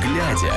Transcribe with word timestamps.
глядя. 0.00 0.54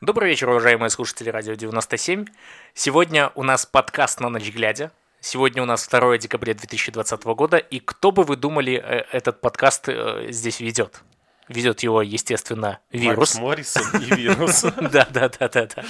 Добрый 0.00 0.30
вечер, 0.30 0.48
уважаемые 0.48 0.88
слушатели 0.88 1.28
Радио 1.28 1.54
97. 1.54 2.24
Сегодня 2.72 3.32
у 3.34 3.42
нас 3.42 3.66
подкаст 3.66 4.20
«На 4.20 4.28
ночь 4.30 4.50
глядя». 4.50 4.92
Сегодня 5.20 5.62
у 5.62 5.66
нас 5.66 5.86
2 5.86 6.16
декабря 6.18 6.54
2020 6.54 7.24
года, 7.24 7.58
и 7.58 7.80
кто 7.80 8.10
бы 8.10 8.22
вы 8.22 8.36
думали, 8.36 8.82
э, 8.82 9.04
этот 9.12 9.42
подкаст 9.42 9.88
э, 9.88 10.28
здесь 10.30 10.60
ведет? 10.60 11.02
Ведет 11.48 11.80
его, 11.80 12.00
естественно, 12.00 12.78
вирус. 12.90 13.34
Макс 13.34 13.38
Моррисон 13.38 14.00
и 14.00 14.14
вирус. 14.14 14.62
Да, 14.80 15.06
да, 15.10 15.28
да, 15.28 15.48
да, 15.48 15.66
да. 15.66 15.84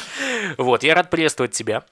Вот, 0.59 0.83
я 0.83 0.95
рад 0.95 1.11
приветствовать 1.11 1.53
тебя. 1.53 1.85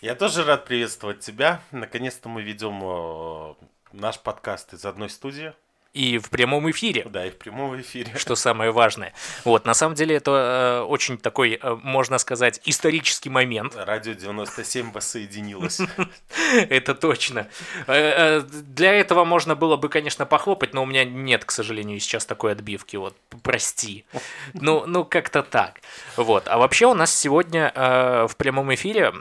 Я 0.00 0.16
тоже 0.16 0.44
рад 0.44 0.64
приветствовать 0.64 1.20
тебя. 1.20 1.60
Наконец-то 1.70 2.28
мы 2.28 2.42
ведем 2.42 2.80
э, 2.82 3.54
наш 3.92 4.18
подкаст 4.18 4.72
из 4.74 4.84
одной 4.84 5.10
студии. 5.10 5.52
И 5.94 6.18
в 6.18 6.28
прямом 6.28 6.70
эфире. 6.70 7.06
Да, 7.08 7.26
и 7.26 7.30
в 7.30 7.36
прямом 7.36 7.80
эфире. 7.80 8.12
Что 8.16 8.36
самое 8.36 8.70
важное. 8.70 9.14
Вот, 9.44 9.64
на 9.64 9.72
самом 9.72 9.94
деле, 9.94 10.16
это 10.16 10.82
э, 10.82 10.86
очень 10.86 11.16
такой, 11.16 11.58
э, 11.60 11.74
можно 11.82 12.18
сказать, 12.18 12.60
исторический 12.66 13.30
момент. 13.30 13.74
Радио 13.74 14.12
97 14.12 14.92
воссоединилось. 14.92 15.80
Это 16.68 16.94
точно. 16.94 17.48
Э, 17.86 18.38
э, 18.38 18.40
Для 18.42 18.92
этого 18.92 19.24
можно 19.24 19.56
было 19.56 19.76
бы, 19.76 19.88
конечно, 19.88 20.26
похлопать, 20.26 20.74
но 20.74 20.82
у 20.82 20.86
меня 20.86 21.04
нет, 21.04 21.44
к 21.46 21.50
сожалению, 21.50 21.98
сейчас 22.00 22.26
такой 22.26 22.52
отбивки. 22.52 22.96
Вот, 22.96 23.16
прости. 23.42 24.04
Ну, 24.52 24.84
ну 24.86 25.04
как-то 25.04 25.42
так. 25.42 25.80
Вот. 26.16 26.48
А 26.48 26.58
вообще 26.58 26.86
у 26.86 26.94
нас 26.94 27.14
сегодня 27.14 27.72
э, 27.74 28.26
в 28.28 28.36
прямом 28.36 28.74
эфире 28.74 29.12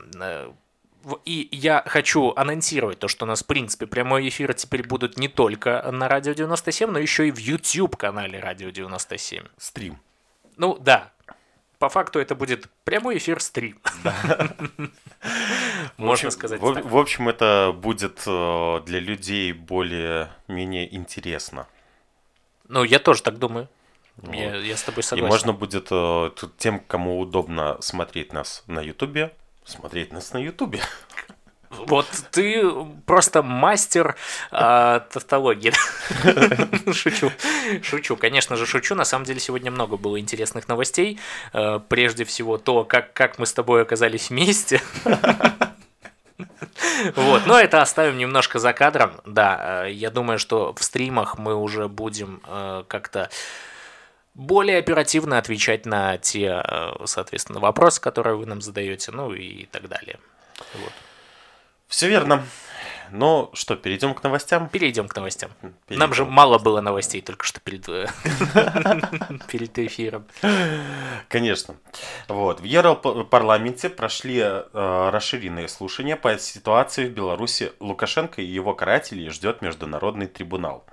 и 1.25 1.47
я 1.51 1.83
хочу 1.85 2.33
анонсировать 2.35 2.99
то, 2.99 3.07
что 3.07 3.25
у 3.25 3.27
нас, 3.27 3.43
в 3.43 3.45
принципе, 3.45 3.87
прямой 3.87 4.27
эфир 4.27 4.53
теперь 4.53 4.85
будут 4.85 5.17
не 5.17 5.27
только 5.27 5.89
на 5.91 6.07
Радио 6.07 6.33
97, 6.33 6.89
но 6.89 6.99
еще 6.99 7.27
и 7.27 7.31
в 7.31 7.37
YouTube-канале 7.37 8.39
Радио 8.39 8.69
97. 8.69 9.45
Стрим. 9.57 9.99
Ну, 10.57 10.77
да. 10.79 11.11
По 11.79 11.89
факту 11.89 12.19
это 12.19 12.33
будет 12.33 12.67
прямой 12.83 13.17
эфир 13.17 13.39
стрим. 13.39 13.79
Можно 15.97 16.31
сказать 16.31 16.59
В, 16.59 16.97
общем, 16.97 17.29
это 17.29 17.71
будет 17.75 18.23
э, 18.25 18.81
для 18.85 18.99
людей 18.99 19.53
более-менее 19.53 20.95
интересно. 20.95 21.67
Ну, 22.67 22.83
я 22.83 22.97
тоже 22.99 23.21
так 23.21 23.37
думаю. 23.37 23.69
Вот. 24.17 24.33
Я, 24.33 24.55
я 24.55 24.75
с 24.75 24.81
тобой 24.81 25.01
И 25.01 25.03
согласен. 25.03 25.27
можно 25.31 25.53
будет 25.53 25.87
э, 25.91 26.31
тем, 26.57 26.79
кому 26.79 27.19
удобно 27.19 27.77
смотреть 27.81 28.33
нас 28.33 28.63
на 28.65 28.81
Ютубе, 28.81 29.33
смотреть 29.67 30.13
нас 30.13 30.33
на 30.33 30.37
Ютубе. 30.37 30.81
Вот 31.69 32.07
ты 32.31 32.63
просто 33.05 33.43
мастер 33.43 34.15
а, 34.51 35.01
тавтологии. 35.01 35.73
Шучу. 36.93 37.31
Шучу. 37.83 38.15
Конечно 38.15 38.55
же, 38.55 38.65
шучу. 38.65 38.95
На 38.95 39.03
самом 39.03 39.25
деле 39.25 39.39
сегодня 39.39 39.69
много 39.69 39.97
было 39.97 40.19
интересных 40.19 40.67
новостей. 40.67 41.19
Э, 41.53 41.79
Прежде 41.89 42.23
всего 42.23 42.57
то, 42.57 42.85
как, 42.85 43.13
как 43.13 43.37
мы 43.37 43.45
с 43.45 43.53
тобой 43.53 43.81
оказались 43.81 44.29
вместе. 44.29 44.81
Вот, 47.15 47.45
но 47.45 47.59
это 47.59 47.81
оставим 47.81 48.17
немножко 48.17 48.59
за 48.59 48.73
кадром. 48.73 49.11
Да, 49.25 49.85
э, 49.85 49.91
я 49.91 50.09
думаю, 50.09 50.39
что 50.39 50.73
в 50.73 50.83
стримах 50.83 51.37
мы 51.37 51.55
уже 51.55 51.87
будем 51.87 52.41
э, 52.45 52.83
как-то 52.87 53.29
более 54.37 54.77
оперативно 54.77 55.39
отвечать 55.39 55.87
на 55.87 56.17
те, 56.19 56.61
э, 56.63 56.91
соответственно, 57.05 57.59
вопросы, 57.59 57.99
которые 57.99 58.37
вы 58.37 58.45
нам 58.45 58.61
задаете, 58.61 59.11
ну 59.11 59.33
и 59.33 59.65
так 59.65 59.89
далее. 59.89 60.19
Вот. 60.75 60.93
Все 61.87 62.07
верно. 62.07 62.45
Ну 63.11 63.49
что, 63.53 63.75
перейдем 63.75 64.13
к 64.13 64.23
новостям? 64.23 64.69
Перейдем 64.69 65.07
к 65.07 65.15
новостям. 65.15 65.51
Перейдем. 65.61 65.99
Нам 65.99 66.13
же 66.13 66.25
мало 66.25 66.57
было 66.57 66.81
новостей 66.81 67.21
только 67.21 67.45
что 67.45 67.59
перед, 67.59 67.87
э, 67.89 68.07
перед 69.47 69.77
эфиром. 69.79 70.25
Конечно. 71.27 71.75
Вот. 72.27 72.59
В 72.59 72.63
Европарламенте 72.63 73.89
прошли 73.89 74.39
э, 74.39 75.09
расширенные 75.11 75.67
слушания 75.67 76.15
по 76.15 76.37
ситуации 76.37 77.07
в 77.07 77.11
Беларуси. 77.11 77.71
Лукашенко 77.79 78.41
и 78.41 78.45
его 78.45 78.73
карателей 78.73 79.29
ждет 79.29 79.61
международный 79.61 80.27
трибунал. 80.27 80.85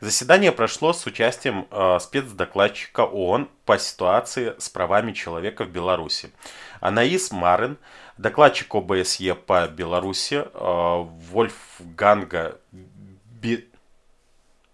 Заседание 0.00 0.52
прошло 0.52 0.92
с 0.92 1.06
участием 1.06 1.66
э, 1.70 1.98
спецдокладчика 2.00 3.04
ООН 3.04 3.48
по 3.64 3.78
ситуации 3.78 4.54
с 4.58 4.68
правами 4.68 5.12
человека 5.12 5.64
в 5.64 5.70
Беларуси. 5.70 6.32
Анаис 6.80 7.30
Марин, 7.30 7.78
докладчик 8.20 8.74
ОБСЕ 8.74 9.34
по 9.34 9.66
Беларуси, 9.68 10.44
э, 10.44 11.06
Вольфганга 11.32 12.60
Би- 12.70 13.66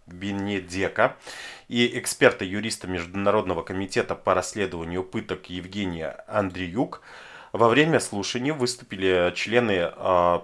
Бенедека 0.06 1.16
и 1.68 1.98
эксперта-юриста 1.98 2.88
Международного 2.88 3.62
комитета 3.62 4.14
по 4.16 4.34
расследованию 4.34 5.04
пыток 5.04 5.48
Евгения 5.48 6.24
Андреюк 6.26 7.02
во 7.52 7.68
время 7.68 8.00
слушаний 8.00 8.50
выступили 8.50 9.32
члены 9.36 9.92
э, 9.94 10.40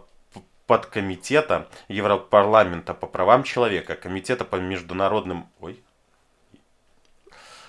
подкомитета 0.69 1.69
Европарламента 1.89 2.95
по 2.95 3.09
правам 3.09 3.43
человека, 3.43 3.97
комитета 3.97 4.45
по 4.45 4.57
международным... 4.57 5.49
Ой, 5.61 5.83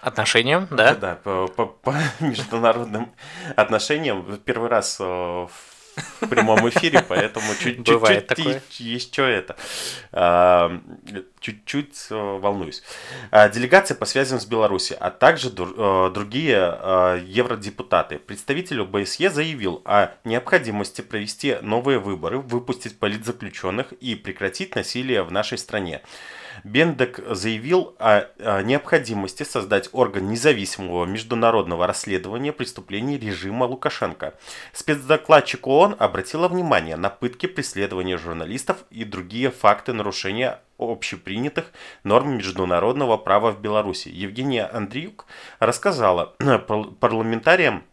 Отношениям, 0.03 0.67
да? 0.69 0.95
да, 0.95 1.15
по, 1.15 1.47
по- 1.47 1.65
по 1.67 1.95
международным 2.19 3.11
отношениям. 3.55 4.37
Первый 4.45 4.69
раз 4.69 4.97
э, 4.99 5.03
в 5.03 6.27
прямом 6.27 6.67
эфире, 6.69 7.03
поэтому 7.07 7.45
чуть-чуть 7.59 7.85
и- 8.79 8.83
еще 8.83 9.31
это. 9.31 9.55
а, 10.11 10.79
Чуть-чуть 11.39 12.07
э, 12.09 12.15
волнуюсь. 12.15 12.83
А, 13.31 13.47
Делегация 13.49 13.95
по 13.95 14.05
связям 14.05 14.39
с 14.39 14.45
Беларусью, 14.45 14.97
а 14.99 15.09
также 15.11 15.49
э, 15.49 16.11
другие 16.13 16.57
евродепутаты. 17.25 18.17
Представитель 18.19 18.81
ОБСЕ 18.81 19.29
заявил 19.29 19.81
о 19.85 20.09
необходимости 20.23 21.01
провести 21.01 21.57
новые 21.61 21.99
выборы, 21.99 22.39
выпустить 22.39 22.97
политзаключенных 22.99 23.91
и 23.93 24.15
прекратить 24.15 24.75
насилие 24.75 25.23
в 25.23 25.31
нашей 25.31 25.57
стране. 25.57 26.01
Бендек 26.63 27.19
заявил 27.29 27.95
о, 27.99 28.25
необходимости 28.61 29.43
создать 29.43 29.89
орган 29.91 30.29
независимого 30.29 31.05
международного 31.05 31.87
расследования 31.87 32.51
преступлений 32.51 33.17
режима 33.17 33.65
Лукашенко. 33.65 34.33
Спецдокладчик 34.71 35.67
ООН 35.67 35.95
обратила 35.99 36.47
внимание 36.47 36.95
на 36.95 37.09
пытки, 37.09 37.45
преследования 37.45 38.17
журналистов 38.17 38.83
и 38.89 39.03
другие 39.03 39.51
факты 39.51 39.93
нарушения 39.93 40.59
общепринятых 40.77 41.71
норм 42.03 42.37
международного 42.37 43.17
права 43.17 43.51
в 43.51 43.61
Беларуси. 43.61 44.09
Евгения 44.09 44.65
Андреюк 44.65 45.25
рассказала 45.59 46.35
пар- 46.67 46.91
парламентариям 46.99 47.83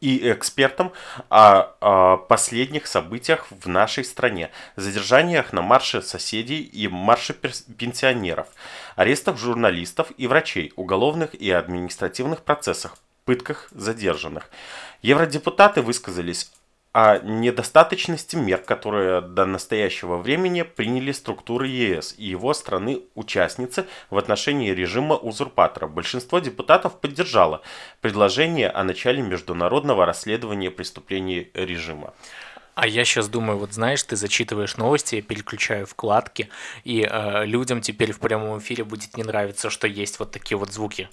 и 0.00 0.30
экспертам 0.32 0.92
о, 1.28 1.74
о 1.80 2.16
последних 2.16 2.86
событиях 2.86 3.46
в 3.50 3.68
нашей 3.68 4.04
стране, 4.04 4.50
задержаниях 4.76 5.52
на 5.52 5.62
марше 5.62 6.02
соседей 6.02 6.60
и 6.60 6.88
марше 6.88 7.34
пенсионеров, 7.34 8.48
арестах 8.96 9.38
журналистов 9.38 10.12
и 10.16 10.26
врачей, 10.26 10.72
уголовных 10.76 11.34
и 11.34 11.50
административных 11.50 12.42
процессах, 12.42 12.96
пытках 13.24 13.68
задержанных. 13.72 14.50
Евродепутаты 15.02 15.82
высказались 15.82 16.50
о 16.96 17.18
недостаточности 17.18 18.36
мер, 18.36 18.56
которые 18.56 19.20
до 19.20 19.44
настоящего 19.44 20.16
времени 20.16 20.62
приняли 20.62 21.12
структуры 21.12 21.68
ЕС 21.68 22.14
и 22.16 22.24
его 22.24 22.54
страны-участницы 22.54 23.84
в 24.08 24.16
отношении 24.16 24.70
режима 24.70 25.14
узурпатора. 25.14 25.88
Большинство 25.88 26.38
депутатов 26.38 26.98
поддержало 26.98 27.60
предложение 28.00 28.70
о 28.70 28.82
начале 28.82 29.20
международного 29.20 30.06
расследования 30.06 30.70
преступлений 30.70 31.50
режима. 31.52 32.14
А 32.74 32.86
я 32.86 33.04
сейчас 33.04 33.28
думаю, 33.28 33.58
вот 33.58 33.74
знаешь, 33.74 34.02
ты 34.02 34.16
зачитываешь 34.16 34.78
новости, 34.78 35.16
я 35.16 35.22
переключаю 35.22 35.84
вкладки, 35.84 36.48
и 36.84 37.06
э, 37.06 37.44
людям 37.44 37.82
теперь 37.82 38.12
в 38.12 38.20
прямом 38.20 38.58
эфире 38.58 38.84
будет 38.84 39.18
не 39.18 39.22
нравиться, 39.22 39.68
что 39.68 39.86
есть 39.86 40.18
вот 40.18 40.30
такие 40.30 40.56
вот 40.56 40.72
звуки. 40.72 41.10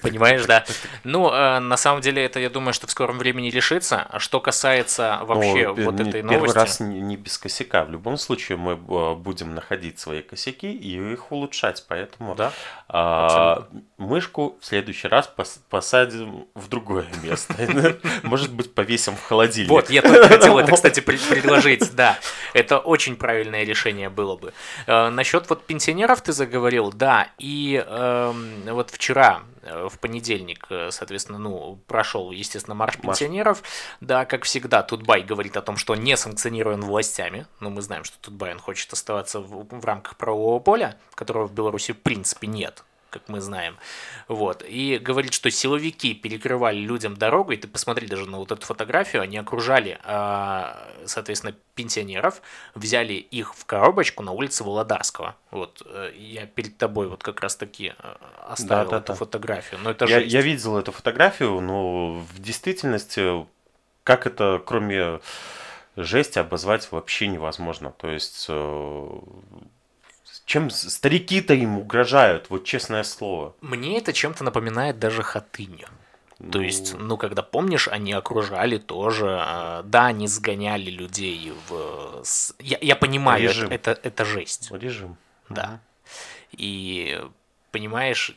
Понимаешь, 0.00 0.46
да? 0.46 0.64
Ну, 1.02 1.30
на 1.30 1.76
самом 1.76 2.00
деле, 2.00 2.24
это, 2.24 2.38
я 2.38 2.50
думаю, 2.50 2.72
что 2.72 2.86
в 2.86 2.90
скором 2.90 3.18
времени 3.18 3.50
решится. 3.50 4.06
А 4.08 4.20
что 4.20 4.40
касается 4.40 5.20
вообще 5.22 5.68
вот 5.68 5.98
этой 6.00 6.22
Первый 6.22 6.36
новости... 6.36 6.56
раз 6.56 6.80
не, 6.80 7.16
без 7.16 7.36
косяка. 7.36 7.84
В 7.84 7.90
любом 7.90 8.16
случае 8.16 8.58
мы 8.58 8.76
будем 8.76 9.54
находить 9.54 9.98
свои 9.98 10.22
косяки 10.22 10.72
и 10.72 11.12
их 11.12 11.32
улучшать. 11.32 11.84
Поэтому 11.88 12.36
мышку 13.98 14.56
в 14.60 14.64
следующий 14.64 15.08
раз 15.08 15.30
пос- 15.36 15.58
посадим 15.68 16.46
в 16.54 16.68
другое 16.68 17.06
место. 17.22 17.54
Может 18.22 18.52
быть, 18.52 18.72
повесим 18.72 19.16
в 19.16 19.22
холодильник. 19.22 19.70
Вот, 19.70 19.90
я 19.90 20.02
только 20.02 20.28
хотел 20.28 20.58
это, 20.58 20.72
кстати, 20.72 21.00
пред- 21.00 21.28
предложить, 21.28 21.94
да. 21.94 22.18
Это 22.54 22.78
очень 22.78 23.16
правильное 23.16 23.64
решение 23.64 24.08
было 24.08 24.36
бы. 24.36 24.52
Насчет 24.86 25.50
вот 25.50 25.66
пенсионеров 25.66 26.22
ты 26.22 26.32
заговорил, 26.32 26.92
да, 26.92 27.28
и 27.38 27.84
вот 28.66 28.92
вчера, 29.08 29.42
э, 29.62 29.88
в 29.88 29.98
понедельник, 29.98 30.66
э, 30.68 30.90
соответственно, 30.90 31.38
ну, 31.38 31.78
прошел, 31.86 32.30
естественно, 32.30 32.74
марш 32.74 32.98
Марш. 33.02 33.18
пенсионеров. 33.18 33.62
Да, 34.02 34.26
как 34.26 34.44
всегда, 34.44 34.82
Тутбай 34.82 35.22
говорит 35.22 35.56
о 35.56 35.62
том, 35.62 35.78
что 35.78 35.94
он 35.94 36.00
не 36.00 36.14
санкционирован 36.14 36.82
властями. 36.82 37.46
Но 37.60 37.70
мы 37.70 37.80
знаем, 37.80 38.04
что 38.04 38.18
Тутбай, 38.18 38.52
он 38.52 38.58
хочет 38.58 38.92
оставаться 38.92 39.40
в, 39.40 39.66
в 39.80 39.84
рамках 39.84 40.16
правового 40.16 40.58
поля, 40.60 40.98
которого 41.14 41.46
в 41.46 41.54
Беларуси 41.54 41.92
в 41.92 42.02
принципе 42.02 42.48
нет. 42.48 42.84
Как 43.10 43.22
мы 43.28 43.40
знаем. 43.40 43.76
Вот. 44.28 44.62
И 44.66 44.98
говорит, 44.98 45.32
что 45.32 45.50
силовики 45.50 46.14
перекрывали 46.14 46.78
людям 46.78 47.16
дорогу, 47.16 47.52
и 47.52 47.56
ты 47.56 47.68
посмотри 47.68 48.06
даже 48.06 48.28
на 48.28 48.38
вот 48.38 48.52
эту 48.52 48.64
фотографию, 48.66 49.22
они 49.22 49.38
окружали, 49.38 49.98
а, 50.04 50.88
соответственно, 51.06 51.54
пенсионеров, 51.74 52.42
взяли 52.74 53.14
их 53.14 53.54
в 53.54 53.64
коробочку 53.64 54.22
на 54.22 54.32
улице 54.32 54.64
Володарского. 54.64 55.36
Вот. 55.50 55.82
э, 55.86 56.12
Я 56.16 56.46
перед 56.46 56.76
тобой 56.76 57.08
вот 57.08 57.22
как 57.22 57.40
раз 57.40 57.56
таки 57.56 57.94
э, 57.98 58.14
оставил 58.48 58.90
Да-да-да. 58.90 58.98
эту 58.98 59.14
фотографию. 59.14 59.80
Но 59.82 59.90
это 59.90 60.04
Я, 60.06 60.20
жесть. 60.20 60.32
я 60.32 60.40
видел 60.42 60.76
эту 60.76 60.92
фотографию, 60.92 61.60
но 61.60 62.14
в 62.14 62.38
действительности, 62.40 63.46
как 64.04 64.26
это, 64.26 64.60
кроме 64.64 65.20
жести, 65.96 66.38
обозвать 66.38 66.90
вообще 66.92 67.26
невозможно. 67.28 67.92
То 67.92 68.08
есть, 68.10 68.46
э, 68.48 69.08
чем 70.48 70.70
старики-то 70.70 71.52
им 71.52 71.76
угрожают, 71.76 72.48
вот 72.48 72.64
честное 72.64 73.02
слово. 73.02 73.54
Мне 73.60 73.98
это 73.98 74.14
чем-то 74.14 74.44
напоминает 74.44 74.98
даже 74.98 75.22
хатынь. 75.22 75.82
То 75.82 75.88
Ну, 76.38 76.60
есть, 76.62 76.94
ну, 76.98 77.18
когда 77.18 77.42
помнишь, 77.42 77.86
они 77.86 78.14
окружали 78.14 78.78
тоже, 78.78 79.26
а, 79.38 79.82
да, 79.82 80.06
они 80.06 80.26
сгоняли 80.26 80.88
людей 80.88 81.52
в... 81.68 82.22
Я, 82.60 82.78
я 82.80 82.96
понимаю, 82.96 83.44
это, 83.44 83.52
Режим. 83.52 83.70
это, 83.70 83.90
это 84.02 84.24
жесть, 84.24 84.70
Режим. 84.72 85.18
да. 85.50 85.80
И, 86.52 87.22
понимаешь, 87.70 88.34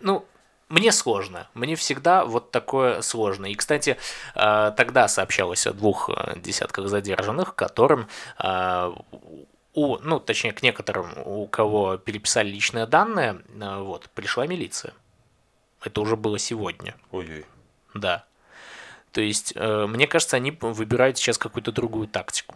ну, 0.00 0.26
мне 0.68 0.92
сложно, 0.92 1.48
мне 1.54 1.76
всегда 1.76 2.26
вот 2.26 2.50
такое 2.50 3.00
сложно. 3.00 3.46
И, 3.46 3.54
кстати, 3.54 3.96
а, 4.34 4.70
тогда 4.72 5.08
сообщалось 5.08 5.66
о 5.66 5.72
двух 5.72 6.10
а, 6.10 6.34
десятках 6.38 6.88
задержанных, 6.88 7.54
которым 7.54 8.08
а, 8.36 8.92
у, 9.74 9.98
ну, 9.98 10.20
точнее, 10.20 10.52
к 10.52 10.62
некоторым, 10.62 11.12
у 11.24 11.46
кого 11.46 11.96
переписали 11.96 12.48
личные 12.48 12.86
данные, 12.86 13.42
а, 13.60 13.80
вот, 13.80 14.10
пришла 14.10 14.46
милиция. 14.46 14.92
Это 15.82 16.00
уже 16.00 16.16
было 16.16 16.38
сегодня, 16.38 16.94
Ой-ой. 17.10 17.44
да. 17.94 18.24
То 19.10 19.20
есть, 19.20 19.52
э, 19.56 19.86
мне 19.86 20.06
кажется, 20.06 20.36
они 20.36 20.56
выбирают 20.60 21.18
сейчас 21.18 21.36
какую-то 21.38 21.72
другую 21.72 22.06
тактику. 22.08 22.54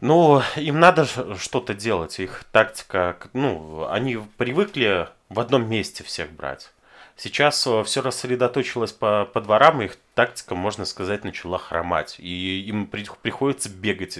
Ну, 0.00 0.42
им 0.56 0.78
надо 0.78 1.06
что-то 1.36 1.74
делать. 1.74 2.20
Их 2.20 2.44
тактика, 2.52 3.18
ну, 3.32 3.86
они 3.88 4.18
привыкли 4.36 5.08
в 5.28 5.40
одном 5.40 5.68
месте 5.68 6.04
всех 6.04 6.30
брать. 6.30 6.70
Сейчас 7.16 7.66
все 7.84 8.00
рассредоточилось 8.00 8.92
по, 8.92 9.24
по 9.24 9.40
дворам, 9.40 9.82
и 9.82 9.86
их 9.86 9.98
тактика, 10.14 10.54
можно 10.54 10.84
сказать, 10.84 11.24
начала 11.24 11.58
хромать. 11.58 12.14
И 12.20 12.60
им 12.68 12.86
при- 12.86 13.08
приходится 13.22 13.68
бегать. 13.68 14.18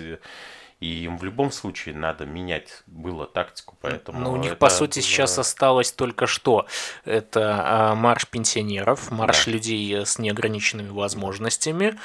И 0.80 1.04
им 1.04 1.19
в 1.19 1.25
любом 1.25 1.50
случае 1.50 1.94
надо 1.96 2.25
менять 2.25 2.82
было 2.86 3.26
тактику, 3.26 3.76
поэтому... 3.80 4.20
Ну, 4.20 4.32
у 4.32 4.36
них, 4.36 4.52
это 4.52 4.56
по 4.60 4.70
сути, 4.70 4.98
было- 5.00 5.02
сейчас 5.04 5.36
осталось 5.38 5.90
только 5.90 6.26
что. 6.28 6.66
Это 7.04 7.62
а, 7.64 7.94
марш 7.96 8.28
пенсионеров, 8.28 9.10
марш 9.10 9.46
Да. 9.46 9.50
людей 9.52 10.06
с 10.06 10.19
неограниченными 10.20 10.90
возможностями. 10.90 11.98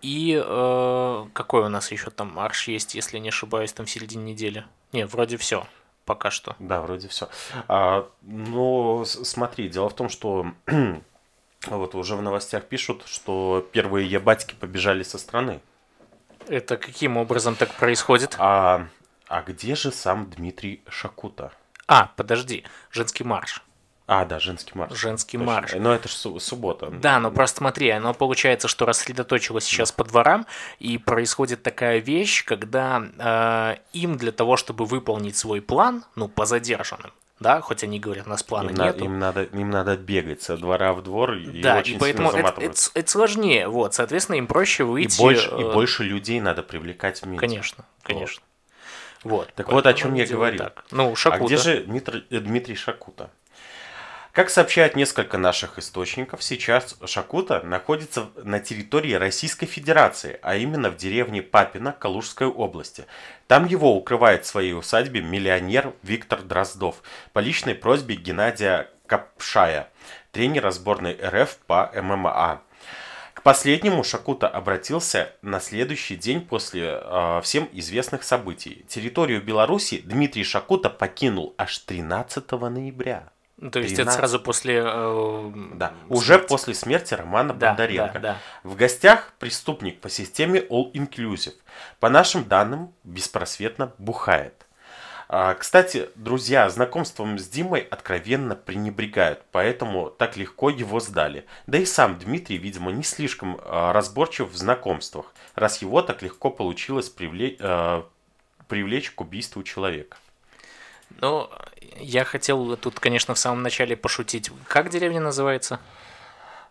И 0.00 0.40
э, 0.42 1.26
какой 1.32 1.62
у 1.64 1.68
нас 1.68 1.90
еще 1.92 2.10
там 2.10 2.32
марш 2.32 2.68
есть, 2.68 2.94
если 2.94 3.18
не 3.18 3.28
ошибаюсь, 3.30 3.72
там 3.72 3.84
в 3.86 3.90
середине 3.90 4.32
недели? 4.32 4.64
Не, 4.92 5.06
вроде 5.06 5.36
все. 5.36 5.66
Пока 6.06 6.30
что. 6.30 6.56
Да, 6.58 6.80
вроде 6.80 7.08
все. 7.08 7.28
но 8.22 9.04
с- 9.04 9.24
смотри, 9.24 9.68
дело 9.68 9.88
в 9.88 9.94
том, 9.94 10.08
что 10.08 10.46
вот 11.66 11.94
уже 11.94 12.16
в 12.16 12.22
новостях 12.22 12.64
пишут, 12.64 13.02
что 13.06 13.66
первые 13.72 14.08
ебатьки 14.10 14.54
побежали 14.54 15.02
со 15.02 15.18
страны. 15.18 15.60
Это 16.50 16.76
каким 16.76 17.16
образом 17.16 17.54
так 17.54 17.72
происходит? 17.74 18.34
А, 18.40 18.88
а 19.28 19.42
где 19.42 19.76
же 19.76 19.92
сам 19.92 20.28
Дмитрий 20.28 20.82
Шакута? 20.88 21.52
А, 21.86 22.10
подожди, 22.16 22.64
женский 22.90 23.22
марш. 23.22 23.62
А, 24.08 24.24
да, 24.24 24.40
женский 24.40 24.72
марш. 24.74 24.92
Женский 24.92 25.38
Точно. 25.38 25.52
марш. 25.52 25.72
Но 25.76 25.94
это 25.94 26.08
же 26.08 26.40
суббота. 26.40 26.90
Да, 26.90 27.20
но 27.20 27.30
просто 27.30 27.58
смотри, 27.58 27.90
оно 27.90 28.14
получается, 28.14 28.66
что 28.66 28.84
рассредоточилось 28.84 29.62
сейчас 29.62 29.92
по 29.92 30.02
дворам, 30.02 30.44
и 30.80 30.98
происходит 30.98 31.62
такая 31.62 31.98
вещь, 31.98 32.44
когда 32.44 33.00
э, 33.00 33.76
им 33.92 34.16
для 34.16 34.32
того, 34.32 34.56
чтобы 34.56 34.86
выполнить 34.86 35.36
свой 35.36 35.62
план, 35.62 36.04
ну, 36.16 36.26
по 36.26 36.46
задержанным, 36.46 37.12
да, 37.40 37.60
хоть 37.62 37.82
они 37.82 37.98
говорят, 37.98 38.26
у 38.26 38.30
нас 38.30 38.42
плана 38.42 38.68
Им, 38.68 38.76
на- 38.76 38.84
нету, 38.86 39.04
им 39.04 39.18
надо, 39.18 39.42
им 39.44 39.70
надо 39.70 39.96
бегать 39.96 40.42
со 40.42 40.56
двора 40.58 40.92
в 40.92 41.02
двор 41.02 41.34
и 41.34 41.62
да, 41.62 41.78
очень 41.78 41.96
и 41.96 41.98
поэтому 41.98 42.30
это, 42.30 42.60
это- 42.60 42.90
это 42.94 43.10
сложнее, 43.10 43.66
вот, 43.66 43.94
соответственно, 43.94 44.36
им 44.36 44.46
проще 44.46 44.82
И 44.82 44.86
выйти... 44.86 45.18
больше, 45.18 45.48
и 45.48 45.62
э, 45.62 45.72
больше 45.72 46.04
людей 46.04 46.38
надо 46.40 46.62
привлекать 46.62 47.22
вместе. 47.22 47.40
Конечно, 47.40 47.84
конечно. 48.02 48.42
Вот. 49.24 49.52
Так 49.54 49.70
вот, 49.72 49.86
о 49.86 49.92
чем 49.94 50.14
я 50.14 50.26
говорил. 50.26 50.58
так. 50.58 50.84
Ну, 50.90 51.14
Шакута. 51.16 51.42
А 51.42 51.46
где 51.46 51.56
же 51.56 51.82
Дмитрий, 51.82 52.24
Дмитрий 52.30 52.74
Шакута? 52.74 53.30
Как 54.40 54.48
сообщают 54.48 54.96
несколько 54.96 55.36
наших 55.36 55.78
источников, 55.78 56.42
сейчас 56.42 56.96
Шакута 57.04 57.60
находится 57.60 58.30
на 58.42 58.58
территории 58.58 59.12
Российской 59.12 59.66
Федерации, 59.66 60.38
а 60.40 60.56
именно 60.56 60.88
в 60.88 60.96
деревне 60.96 61.42
Папино 61.42 61.92
Калужской 61.92 62.46
области. 62.46 63.04
Там 63.48 63.66
его 63.66 63.94
укрывает 63.94 64.46
в 64.46 64.48
своей 64.48 64.72
усадьбе 64.72 65.20
миллионер 65.20 65.92
Виктор 66.02 66.40
Дроздов 66.40 67.02
по 67.34 67.40
личной 67.40 67.74
просьбе 67.74 68.14
Геннадия 68.14 68.88
Капшая, 69.04 69.90
тренера 70.32 70.70
сборной 70.70 71.18
РФ 71.22 71.58
по 71.66 71.92
ММА. 71.94 72.62
К 73.34 73.42
последнему 73.42 74.02
Шакута 74.02 74.48
обратился 74.48 75.34
на 75.42 75.60
следующий 75.60 76.16
день 76.16 76.40
после 76.40 76.98
э, 76.98 77.40
всем 77.44 77.68
известных 77.72 78.22
событий. 78.22 78.86
Территорию 78.88 79.42
Беларуси 79.42 79.98
Дмитрий 79.98 80.44
Шакута 80.44 80.88
покинул 80.88 81.54
аж 81.58 81.76
13 81.80 82.50
ноября. 82.52 83.28
Ну, 83.60 83.70
То 83.70 83.78
есть 83.78 83.92
это 83.92 84.04
13. 84.04 84.18
сразу 84.18 84.40
после... 84.40 84.82
э, 84.82 85.52
Да, 85.74 85.88
смерти. 85.88 86.06
уже 86.08 86.38
после 86.38 86.74
смерти 86.74 87.12
Романа 87.14 87.52
Да, 87.52 87.68
Бондаренко. 87.68 88.14
да, 88.14 88.20
да. 88.20 88.36
В 88.62 88.74
гостях 88.74 89.32
преступник 89.38 90.00
по 90.00 90.08
системе 90.08 90.60
All 90.60 90.90
Inclusive. 90.92 91.54
По 92.00 92.08
нашим 92.08 92.44
данным, 92.44 92.92
беспросветно 93.04 93.92
бухает. 93.98 94.66
А, 95.28 95.54
Кстати, 95.54 96.08
друзья, 96.14 96.68
знакомством 96.70 97.38
с 97.38 97.46
Димой 97.48 97.82
откровенно 97.82 98.56
пренебрегают, 98.56 99.42
поэтому 99.52 100.08
так 100.10 100.36
легко 100.38 100.70
его 100.70 100.98
сдали. 100.98 101.44
Да 101.66 101.76
и 101.78 101.84
сам 101.84 102.18
Дмитрий, 102.18 102.56
видимо, 102.56 102.90
не 102.90 103.02
слишком 103.04 103.60
а, 103.62 103.92
разборчив 103.92 104.50
в 104.50 104.56
знакомствах, 104.56 105.34
раз 105.54 105.82
его 105.82 106.00
так 106.02 106.22
легко 106.22 106.50
получилось 106.50 107.10
привлечь, 107.10 107.58
привлечь 108.68 109.10
к 109.10 109.20
убийству 109.20 109.62
человека. 109.62 110.16
Ну, 111.20 111.50
я 111.96 112.24
хотел 112.24 112.76
тут, 112.76 113.00
конечно, 113.00 113.34
в 113.34 113.38
самом 113.38 113.62
начале 113.62 113.96
пошутить. 113.96 114.50
Как 114.68 114.90
деревня 114.90 115.20
называется? 115.20 115.80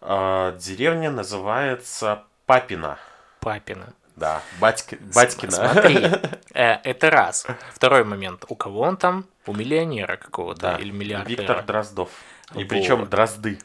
А, 0.02 0.56
Деревня 0.58 1.12
называется 1.12 2.24
Папина. 2.46 2.98
Папина. 3.42 3.94
Да, 4.16 4.42
батьки, 4.60 4.98
Батькина. 5.16 5.52
Смотри, 5.52 5.98
э, 6.54 6.74
это 6.84 7.10
раз. 7.10 7.48
Второй 7.74 8.04
момент. 8.04 8.44
У 8.50 8.56
кого 8.56 8.82
он 8.82 8.98
там? 8.98 9.26
У 9.46 9.54
миллионера 9.54 10.18
какого-то 10.18 10.62
Да, 10.62 10.76
или 10.76 10.92
миллиардера. 10.92 11.40
Виктор 11.42 11.64
Дроздов. 11.64 12.10
И 12.54 12.60
Вот. 12.60 12.68
причем 12.68 13.08
Дрозды. 13.08 13.60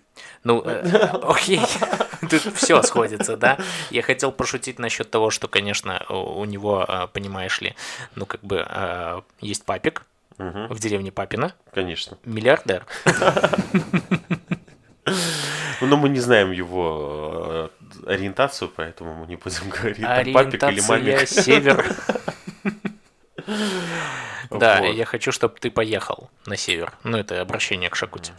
Ну, 0.45 0.63
э, 0.65 0.83
окей, 1.23 1.61
тут 2.21 2.55
все 2.55 2.83
сходится, 2.83 3.37
да. 3.37 3.59
Я 3.91 4.03
хотел 4.03 4.31
пошутить 4.31 4.79
насчет 4.79 5.11
того, 5.11 5.31
что, 5.31 5.49
конечно, 5.49 6.05
у 6.09 6.45
него, 6.45 6.85
э, 6.87 7.09
понимаешь 7.13 7.61
ли, 7.61 7.75
ну, 8.15 8.25
как 8.27 8.41
бы 8.43 8.65
э, 8.69 9.23
есть 9.41 9.65
папик 9.65 10.03
Мгм, 10.39 10.67
в 10.69 10.79
деревне 10.81 11.13
Папина, 11.13 11.55
конечно. 11.73 12.19
миллиардер. 12.25 12.87
Ну, 15.81 15.87
Но 15.89 15.97
мы 15.97 16.09
не 16.09 16.21
знаем 16.21 16.51
его 16.53 17.71
э, 18.07 18.13
ориентацию, 18.13 18.71
поэтому 18.75 19.15
мы 19.15 19.27
не 19.27 19.37
будем 19.37 19.69
говорить, 19.69 20.01
там, 20.01 20.33
папик 20.33 20.63
или 20.65 20.81
мамик. 20.89 21.29
север. 21.29 21.85
Да, 24.51 24.81
Вот. 24.81 24.95
я 24.95 25.05
хочу, 25.05 25.33
чтобы 25.33 25.59
ты 25.59 25.71
поехал 25.71 26.31
на 26.47 26.57
север. 26.57 26.93
Ну, 27.03 27.19
это 27.19 27.41
обращение 27.41 27.91
к 27.91 27.97
Шакуте. 27.97 28.33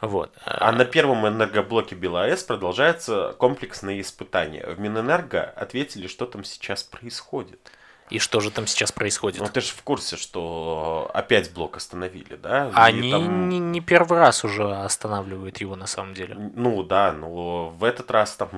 Вот. 0.00 0.32
А 0.44 0.72
на 0.72 0.84
первом 0.84 1.26
энергоблоке 1.28 1.94
БелАЭС 1.94 2.42
продолжаются 2.42 3.34
комплексные 3.38 4.00
испытания. 4.00 4.66
В 4.66 4.80
Минэнерго 4.80 5.42
ответили, 5.44 6.08
что 6.08 6.26
там 6.26 6.44
сейчас 6.44 6.82
происходит. 6.82 7.70
И 8.10 8.18
что 8.18 8.40
же 8.40 8.50
там 8.50 8.66
сейчас 8.66 8.90
происходит? 8.90 9.40
Ну, 9.40 9.46
ты 9.48 9.60
же 9.60 9.68
в 9.72 9.82
курсе, 9.82 10.16
что 10.16 11.10
опять 11.14 11.52
блок 11.52 11.76
остановили, 11.76 12.34
да? 12.36 12.70
Они 12.74 13.10
там- 13.12 13.48
не, 13.48 13.58
не 13.60 13.80
первый 13.80 14.18
раз 14.18 14.44
уже 14.44 14.64
останавливают 14.74 15.58
его 15.58 15.76
на 15.76 15.86
самом 15.86 16.14
деле. 16.14 16.34
Ну 16.54 16.82
да, 16.82 17.12
но 17.12 17.68
в 17.68 17.84
этот 17.84 18.10
раз 18.10 18.34
там 18.34 18.48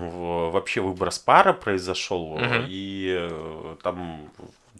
вообще 0.50 0.80
выброс 0.80 1.18
пара 1.18 1.52
произошел, 1.52 2.38
Мгм. 2.38 2.64
и 2.66 3.14
э, 3.20 3.76
там 3.82 4.30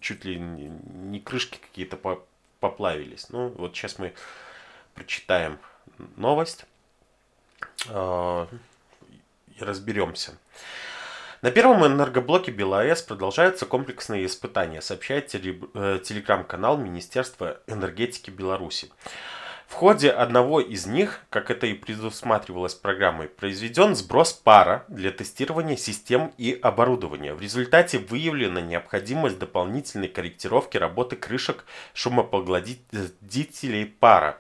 чуть 0.01 0.25
ли 0.25 0.37
не 0.39 1.21
крышки 1.21 1.59
какие-то 1.59 1.97
по- 1.99 2.23
поплавились. 2.61 3.27
Ну, 3.29 3.49
вот 3.51 3.77
сейчас 3.77 3.99
мы 3.99 4.15
прочитаем 4.95 5.59
новость 6.17 6.65
э, 7.89 8.47
и 9.59 9.63
разберемся. 9.65 10.33
На 11.43 11.51
первом 11.51 11.85
энергоблоке 11.85 12.53
БелАЭС 12.53 13.03
продолжаются 13.03 13.67
комплексные 13.67 14.27
испытания, 14.27 14.81
сообщает 14.81 15.35
э, 15.35 15.99
телеграм-канал 16.05 16.79
Министерства 16.79 17.59
энергетики 17.67 18.31
Беларуси. 18.31 18.93
В 19.67 19.75
ходе 19.75 20.11
одного 20.11 20.61
из 20.61 20.87
них, 20.87 21.19
как 21.31 21.51
это 21.51 21.67
и 21.67 21.75
предусматривалось 21.75 22.75
программой, 22.75 23.27
произведен 23.27 23.97
сброс 23.97 24.33
пара 24.33 24.85
для 24.87 25.11
тестирования 25.11 25.75
систем 25.75 26.33
и 26.39 26.57
оборудования. 26.63 27.35
В 27.35 27.43
результате 27.43 27.99
выявлена 27.99 28.61
необходимость 28.61 29.41
дополнительной 29.41 30.07
корректировки 30.07 30.77
работы 30.77 31.17
крышек 31.17 31.65
шумопоглотителей 31.93 33.87
пара, 33.87 34.39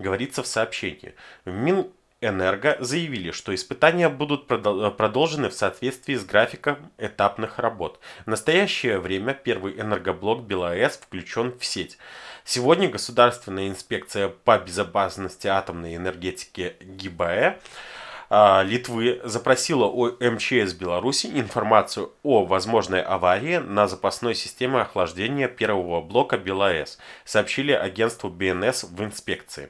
говорится 0.00 0.42
в 0.42 0.48
сообщении. 0.48 1.14
В 1.44 1.52
Мин 1.52 1.92
Энерго 2.22 2.76
заявили, 2.80 3.30
что 3.30 3.54
испытания 3.54 4.10
будут 4.10 4.46
продолжены 4.46 5.48
в 5.48 5.54
соответствии 5.54 6.16
с 6.16 6.24
графиком 6.24 6.92
этапных 6.98 7.58
работ. 7.58 7.98
В 8.26 8.28
настоящее 8.28 8.98
время 8.98 9.32
первый 9.32 9.80
энергоблок 9.80 10.42
БелАЭС 10.42 10.98
включен 10.98 11.58
в 11.58 11.64
сеть. 11.64 11.96
Сегодня 12.44 12.90
Государственная 12.90 13.68
инспекция 13.68 14.28
по 14.28 14.58
безопасности 14.58 15.46
атомной 15.46 15.96
энергетики 15.96 16.76
ГИБАЭ 16.80 17.58
Литвы 18.30 19.20
запросила 19.24 19.86
у 19.86 20.06
МЧС 20.06 20.74
Беларуси 20.74 21.26
информацию 21.26 22.12
о 22.22 22.44
возможной 22.44 23.02
аварии 23.02 23.56
на 23.56 23.88
запасной 23.88 24.36
системе 24.36 24.82
охлаждения 24.82 25.48
первого 25.48 26.00
блока 26.00 26.38
БелАЭС, 26.38 26.98
сообщили 27.24 27.72
агентству 27.72 28.30
БНС 28.30 28.84
в 28.84 29.02
инспекции. 29.02 29.68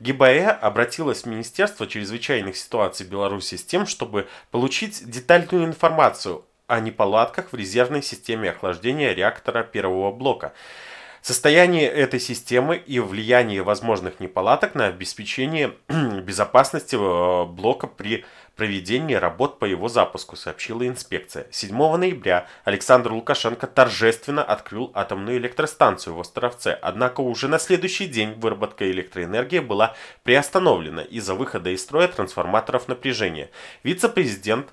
ГИБАЭ 0.00 0.50
обратилась 0.50 1.22
в 1.22 1.26
Министерство 1.26 1.86
чрезвычайных 1.86 2.58
ситуаций 2.58 3.06
Беларуси 3.06 3.54
с 3.54 3.64
тем, 3.64 3.86
чтобы 3.86 4.28
получить 4.50 5.08
детальную 5.08 5.64
информацию 5.64 6.44
о 6.66 6.80
неполадках 6.80 7.52
в 7.52 7.56
резервной 7.56 8.02
системе 8.02 8.50
охлаждения 8.50 9.14
реактора 9.14 9.62
первого 9.62 10.12
блока, 10.12 10.52
состояние 11.24 11.88
этой 11.88 12.20
системы 12.20 12.76
и 12.76 13.00
влияние 13.00 13.62
возможных 13.62 14.20
неполадок 14.20 14.74
на 14.74 14.88
обеспечение 14.88 15.72
безопасности 15.88 16.96
э, 16.96 17.46
блока 17.46 17.86
при 17.86 18.26
проведения 18.56 19.18
работ 19.18 19.58
по 19.58 19.64
его 19.64 19.88
запуску, 19.88 20.36
сообщила 20.36 20.86
инспекция. 20.86 21.46
7 21.50 21.74
ноября 21.96 22.46
Александр 22.64 23.12
Лукашенко 23.12 23.66
торжественно 23.66 24.44
открыл 24.44 24.92
атомную 24.92 25.38
электростанцию 25.38 26.14
в 26.14 26.20
Островце, 26.20 26.78
однако 26.82 27.22
уже 27.22 27.48
на 27.48 27.58
следующий 27.58 28.06
день 28.06 28.34
выработка 28.34 28.88
электроэнергии 28.90 29.60
была 29.60 29.96
приостановлена 30.24 31.02
из-за 31.04 31.34
выхода 31.34 31.70
из 31.70 31.80
строя 31.80 32.06
трансформаторов 32.06 32.86
напряжения. 32.86 33.48
Вице-президент 33.82 34.68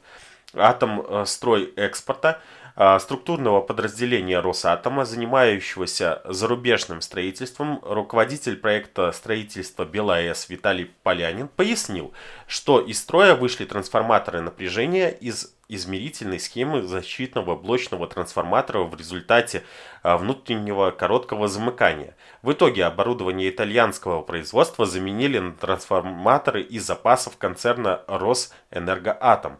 Атомстрой 0.54 1.72
экспорта 1.78 2.42
структурного 2.76 3.62
подразделения 3.62 4.40
Росатома, 4.40 5.06
занимающегося 5.06 6.22
зарубежным 6.26 7.02
строительством, 7.02 7.80
руководитель 7.84 8.58
проекта 8.58 9.12
строительства 9.12 9.86
БелАЭС 9.86 10.50
Виталий 10.50 10.92
Полянин 11.04 11.48
пояснил, 11.48 12.14
что 12.48 12.80
из 12.80 13.00
строя 13.00 13.36
вышли 13.36 13.66
трансформаторы 13.66 14.42
напряжения 14.42 15.10
из 15.10 15.54
измерительной 15.72 16.40
схемы 16.40 16.84
защитного 16.84 17.56
блочного 17.56 18.06
трансформатора 18.06 18.80
в 18.84 18.96
результате 18.96 19.64
а, 20.04 20.18
внутреннего 20.18 20.92
короткого 20.92 21.48
замыкания. 21.48 22.16
В 22.42 22.52
итоге 22.52 22.84
оборудование 22.84 23.50
итальянского 23.50 24.22
производства 24.22 24.86
заменили 24.86 25.40
на 25.40 25.54
трансформаторы 25.54 26.62
из 26.62 26.86
запасов 26.86 27.38
концерна 27.38 28.02
Росэнергоатом. 28.08 29.60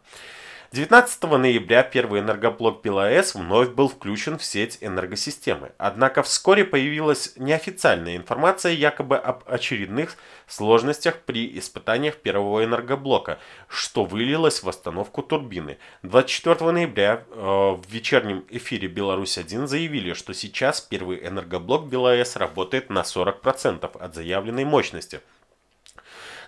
19 0.74 1.24
ноября 1.24 1.84
первый 1.84 2.22
энергоблок 2.22 2.82
ПилАЭС 2.82 3.36
вновь 3.36 3.72
был 3.72 3.90
включен 3.90 4.38
в 4.38 4.44
сеть 4.46 4.78
энергосистемы. 4.80 5.74
Однако 5.78 6.24
вскоре 6.24 6.64
появилась 6.64 7.34
неофициальная 7.36 8.16
информация 8.16 8.72
якобы 8.72 9.18
об 9.18 9.44
очередных 9.48 10.16
сложностях 10.48 11.18
при 11.26 11.60
испытаниях 11.60 12.16
первого 12.16 12.64
энергоблока, 12.64 13.38
что 13.68 14.06
вылилось 14.06 14.64
в 14.64 14.70
остановку 14.70 15.22
турбины. 15.22 15.78
24 16.04 16.72
ноября 16.72 17.26
э, 17.30 17.36
в 17.36 17.84
вечернем 17.90 18.46
эфире 18.48 18.88
«Беларусь-1» 18.88 19.68
заявили, 19.68 20.14
что 20.14 20.34
сейчас 20.34 20.80
первый 20.80 21.28
энергоблок 21.28 21.88
БелАЭС 21.88 22.38
работает 22.38 22.90
на 22.90 23.00
40% 23.00 23.98
от 24.00 24.16
заявленной 24.16 24.64
мощности– 24.64 25.20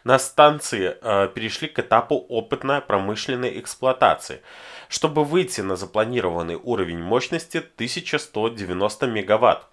на 0.03 0.19
станции 0.19 0.97
э, 1.01 1.29
перешли 1.33 1.67
к 1.67 1.79
этапу 1.79 2.15
опытно-промышленной 2.29 3.59
эксплуатации, 3.59 4.41
чтобы 4.89 5.23
выйти 5.23 5.61
на 5.61 5.75
запланированный 5.75 6.55
уровень 6.55 7.01
мощности 7.01 7.57
1190 7.57 9.07
мегаватт. 9.07 9.67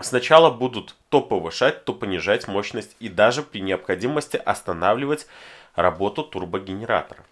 Сначала 0.00 0.50
будут 0.50 0.96
то 1.10 1.20
повышать, 1.20 1.84
то 1.84 1.92
понижать 1.92 2.48
мощность 2.48 2.96
и 2.98 3.08
даже 3.08 3.42
при 3.42 3.60
необходимости 3.60 4.36
останавливать 4.36 5.26
работу 5.74 6.24
турбогенератора. 6.24 7.24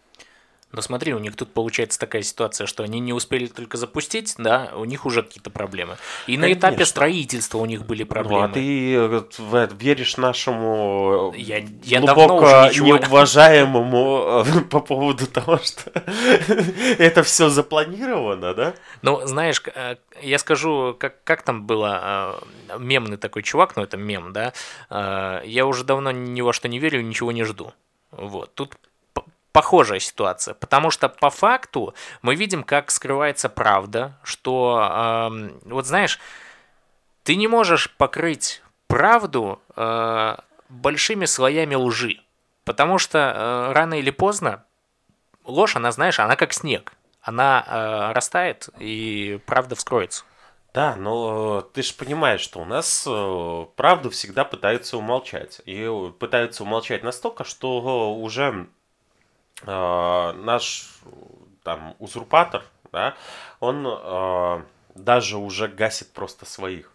Но 0.72 0.82
смотри, 0.82 1.12
у 1.14 1.18
них 1.18 1.34
тут 1.34 1.52
получается 1.52 1.98
такая 1.98 2.22
ситуация, 2.22 2.66
что 2.66 2.84
они 2.84 3.00
не 3.00 3.12
успели 3.12 3.46
только 3.46 3.76
запустить, 3.76 4.34
да, 4.38 4.70
у 4.76 4.84
них 4.84 5.04
уже 5.04 5.22
какие-то 5.22 5.50
проблемы. 5.50 5.96
И 6.28 6.36
Конечно. 6.36 6.46
на 6.46 6.52
этапе 6.52 6.84
строительства 6.84 7.58
у 7.58 7.66
них 7.66 7.84
были 7.84 8.04
проблемы. 8.04 8.42
Ну, 8.42 8.44
а 8.44 8.48
ты 8.48 8.94
э, 8.94 9.68
веришь 9.72 10.16
нашему 10.16 11.32
э, 11.34 11.38
я, 11.38 11.64
я 11.82 12.00
глубоко 12.00 12.68
ничего... 12.68 12.98
неуважаемому 12.98 14.44
э, 14.46 14.60
по 14.70 14.80
поводу 14.80 15.26
того, 15.26 15.58
что 15.58 15.90
это 16.98 17.24
все 17.24 17.48
запланировано, 17.48 18.54
да? 18.54 18.74
Ну, 19.02 19.26
знаешь, 19.26 19.60
я 20.22 20.38
скажу, 20.38 20.94
как, 20.98 21.24
как 21.24 21.42
там 21.42 21.66
было, 21.66 22.40
мемный 22.78 23.16
такой 23.16 23.42
чувак, 23.42 23.74
ну 23.74 23.82
это 23.82 23.96
мем, 23.96 24.32
да, 24.32 24.52
я 25.44 25.66
уже 25.66 25.82
давно 25.82 26.12
ни 26.12 26.40
во 26.42 26.52
что 26.52 26.68
не 26.68 26.78
верю, 26.78 27.02
ничего 27.02 27.32
не 27.32 27.44
жду. 27.44 27.72
Вот, 28.12 28.54
тут 28.54 28.76
похожая 29.52 29.98
ситуация, 29.98 30.54
потому 30.54 30.90
что 30.90 31.08
по 31.08 31.30
факту 31.30 31.94
мы 32.22 32.34
видим, 32.34 32.62
как 32.62 32.90
скрывается 32.90 33.48
правда, 33.48 34.18
что, 34.22 35.30
э, 35.30 35.50
вот 35.64 35.86
знаешь, 35.86 36.18
ты 37.24 37.36
не 37.36 37.48
можешь 37.48 37.90
покрыть 37.96 38.62
правду 38.86 39.60
э, 39.76 40.36
большими 40.68 41.24
слоями 41.24 41.74
лжи, 41.74 42.20
потому 42.64 42.98
что 42.98 43.18
э, 43.18 43.72
рано 43.72 43.98
или 43.98 44.10
поздно 44.10 44.64
ложь, 45.44 45.76
она, 45.76 45.92
знаешь, 45.92 46.20
она 46.20 46.36
как 46.36 46.52
снег, 46.52 46.92
она 47.20 47.64
э, 47.66 48.12
растает 48.12 48.68
и 48.78 49.40
правда 49.46 49.74
вскроется. 49.74 50.24
Да, 50.72 50.94
но 50.94 51.62
ты 51.62 51.82
же 51.82 51.94
понимаешь, 51.94 52.40
что 52.40 52.60
у 52.60 52.64
нас 52.64 53.04
э, 53.06 53.66
правду 53.74 54.08
всегда 54.10 54.44
пытаются 54.44 54.96
умолчать. 54.96 55.60
И 55.64 55.88
пытаются 56.20 56.62
умолчать 56.62 57.02
настолько, 57.02 57.42
что 57.42 58.14
уже 58.14 58.68
э, 59.62 60.32
наш 60.32 60.88
там 61.62 61.94
узурпатор, 61.98 62.64
да, 62.92 63.14
он 63.60 63.86
э, 63.86 64.62
даже 64.94 65.38
уже 65.38 65.68
гасит 65.68 66.12
просто 66.12 66.46
своих. 66.46 66.92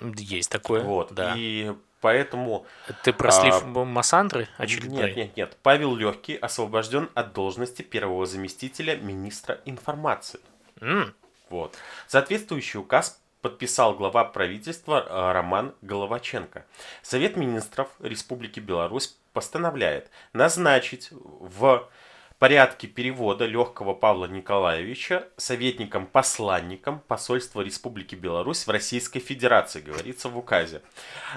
Есть 0.00 0.50
такое. 0.50 0.82
Вот. 0.82 1.12
Да. 1.12 1.34
И 1.36 1.74
поэтому... 2.00 2.66
Ты 3.02 3.12
про 3.12 3.30
слив 3.30 3.62
а, 3.62 3.84
Массандры 3.84 4.48
очередной? 4.56 5.06
Нет, 5.08 5.16
нет, 5.16 5.36
нет. 5.36 5.56
Павел 5.62 5.94
Легкий 5.94 6.36
освобожден 6.36 7.10
от 7.14 7.32
должности 7.32 7.82
первого 7.82 8.26
заместителя 8.26 8.96
министра 8.96 9.60
информации. 9.64 10.40
Mm. 10.76 11.12
Вот. 11.50 11.76
Соответствующий 12.06 12.78
указ 12.78 13.20
подписал 13.48 13.94
глава 13.94 14.24
правительства 14.24 15.06
э, 15.08 15.32
Роман 15.32 15.74
Головаченко. 15.80 16.66
Совет 17.00 17.38
министров 17.38 17.88
Республики 17.98 18.60
Беларусь 18.60 19.16
постановляет 19.32 20.10
назначить 20.34 21.08
в 21.10 21.88
порядке 22.38 22.86
перевода 22.86 23.46
Легкого 23.46 23.94
Павла 23.94 24.26
Николаевича 24.26 25.28
советником-посланником 25.38 27.00
посольства 27.08 27.62
Республики 27.62 28.14
Беларусь 28.14 28.66
в 28.66 28.70
Российской 28.70 29.20
Федерации, 29.20 29.80
говорится 29.80 30.28
в 30.28 30.36
указе, 30.36 30.82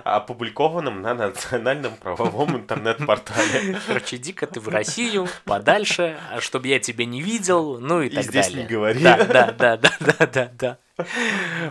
опубликованном 0.03 1.01
на 1.01 1.13
национальном 1.13 1.95
правовом 1.95 2.57
интернет-портале. 2.57 3.79
Короче, 3.87 4.17
иди-ка 4.17 4.47
ты 4.47 4.59
в 4.59 4.67
Россию, 4.67 5.29
подальше, 5.45 6.19
чтобы 6.39 6.67
я 6.67 6.79
тебя 6.79 7.05
не 7.05 7.21
видел, 7.21 7.79
ну 7.79 8.01
и, 8.01 8.07
и 8.07 8.09
так 8.09 8.25
здесь 8.25 8.47
далее. 8.47 8.63
не 8.63 8.69
говори. 8.69 9.01
Да, 9.01 9.17
да, 9.25 9.51
да, 9.51 9.77
да, 9.77 9.91
да, 9.99 10.27
да, 10.27 10.51
да. 10.53 10.77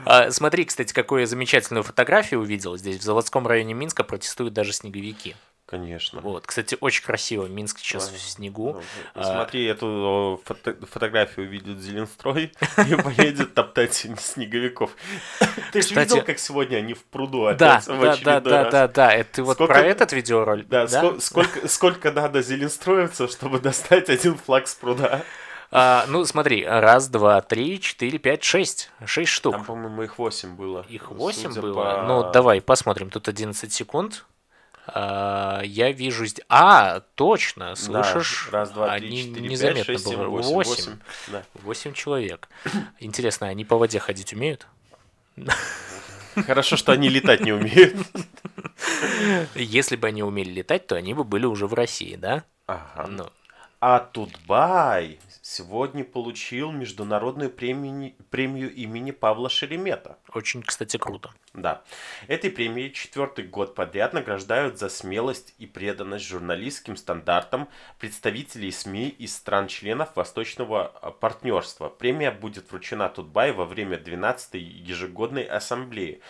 А, 0.05 0.31
смотри, 0.31 0.65
кстати, 0.65 0.93
какую 0.93 1.27
замечательную 1.27 1.83
фотографию 1.83 2.41
увидел. 2.41 2.77
Здесь 2.77 2.99
в 2.99 3.03
заводском 3.03 3.47
районе 3.47 3.75
Минска 3.75 4.05
протестуют 4.05 4.55
даже 4.55 4.73
снеговики. 4.73 5.37
Конечно. 5.71 6.21
Вот, 6.21 6.49
кстати, 6.49 6.77
очень 6.81 7.05
красиво. 7.05 7.47
Минск 7.47 7.79
сейчас 7.79 8.09
в 8.09 8.19
снегу. 8.19 8.73
Ну, 8.73 8.83
а... 9.15 9.23
Смотри, 9.23 9.67
эту 9.67 10.43
фото 10.45 10.75
фотографию 10.91 11.47
увидит 11.47 11.79
Зеленстрой 11.79 12.53
и 12.79 12.95
поедет 12.97 13.55
топтать 13.55 13.95
снеговиков. 13.95 14.91
Ты 15.71 15.83
же 15.83 15.95
видел, 15.95 16.23
как 16.23 16.41
сегодня 16.41 16.79
они 16.79 16.95
в 16.95 17.05
пруду 17.05 17.45
опять 17.45 17.59
да, 17.59 17.83
да, 17.87 18.17
да, 18.17 18.41
да, 18.41 18.71
да, 18.71 18.89
да. 18.89 19.13
Это 19.13 19.35
ты 19.35 19.43
вот 19.45 19.59
про 19.59 19.81
этот 19.81 20.13
видеоролик? 20.13 20.67
Да, 20.67 20.89
сколько, 21.21 21.69
сколько 21.69 22.11
надо 22.11 22.43
зеленстроиться, 22.43 23.29
чтобы 23.29 23.61
достать 23.61 24.09
один 24.09 24.37
флаг 24.37 24.67
с 24.67 24.75
пруда? 24.75 25.23
А, 25.73 26.05
ну, 26.09 26.25
смотри, 26.25 26.65
раз, 26.65 27.09
два, 27.09 27.41
три, 27.43 27.81
четыре, 27.81 28.19
пять, 28.19 28.43
шесть. 28.43 28.91
Шесть 29.05 29.31
штук. 29.31 29.53
Там, 29.55 29.65
по-моему, 29.65 30.03
их 30.03 30.19
восемь 30.19 30.55
было. 30.57 30.85
Их 30.89 31.11
восемь 31.11 31.53
было? 31.53 31.75
По... 31.75 32.03
Ну, 32.03 32.31
давай 32.33 32.61
посмотрим. 32.61 33.11
Тут 33.11 33.29
11 33.29 33.73
секунд. 33.73 34.25
А, 34.89 35.61
я 35.63 35.93
вижу. 35.93 36.25
А, 36.49 37.01
точно, 37.15 37.77
слышишь? 37.77 38.49
Да, 38.51 38.59
раз, 38.59 38.71
два, 38.71 38.93
они 38.93 39.09
три, 39.09 39.23
четыре, 39.29 39.49
незаметно 39.49 39.85
пять, 39.85 39.87
шесть, 39.87 40.09
семь, 40.09 40.17
было. 40.19 40.29
восемь. 40.29 40.53
Восемь. 40.55 40.75
восемь. 40.75 40.97
Да. 41.29 41.43
Восемь 41.63 41.93
человек. 41.93 42.49
Интересно, 42.99 43.47
они 43.47 43.65
по 43.65 43.77
воде 43.77 44.01
ходить 44.01 44.33
умеют? 44.33 44.67
Хорошо, 46.35 46.77
что 46.77 46.93
они 46.93 47.09
летать 47.09 47.41
не 47.41 47.53
умеют. 47.53 47.97
Если 49.55 49.97
бы 49.97 50.09
они 50.09 50.23
умели 50.23 50.51
летать, 50.51 50.87
то 50.87 50.97
они 50.97 51.15
бы 51.15 51.25
были 51.25 51.47
уже 51.47 51.67
в 51.67 51.75
России, 51.75 52.17
да? 52.17 52.45
Ага. 52.67 53.07
Ну, 53.09 53.27
А 53.81 54.01
Тутбай 54.01 55.19
сегодня 55.43 56.05
получил 56.05 56.71
международную 56.71 57.51
премию, 57.51 58.15
премию 58.31 58.73
имени 58.73 59.11
Павла 59.11 59.49
Шеремета. 59.49 60.19
очень, 60.33 60.63
кстати, 60.63 60.97
круто. 60.97 61.31
Да. 61.55 61.83
Этой 62.29 62.51
премией 62.51 62.93
четвертый 62.93 63.47
год 63.47 63.75
подряд 63.75 64.13
награждают 64.13 64.79
за 64.79 64.89
смелость 64.89 65.55
и 65.59 65.67
преданность 65.67 66.27
журналистским 66.27 66.97
стандартам 66.97 67.69
представителей 67.99 68.71
СМИ 68.71 69.09
из 69.09 69.35
стран-членов 69.35 70.15
Восточного 70.15 70.87
а, 70.87 71.11
партнерства. 71.11 71.89
Премия 71.89 72.31
будет 72.31 72.71
вручена 72.71 73.09
Тутбай 73.09 73.53
во 73.53 73.65
время 73.65 73.99
12-й 73.99 74.61
ежегодной 74.61 75.45
ассамблеи, 75.45 76.21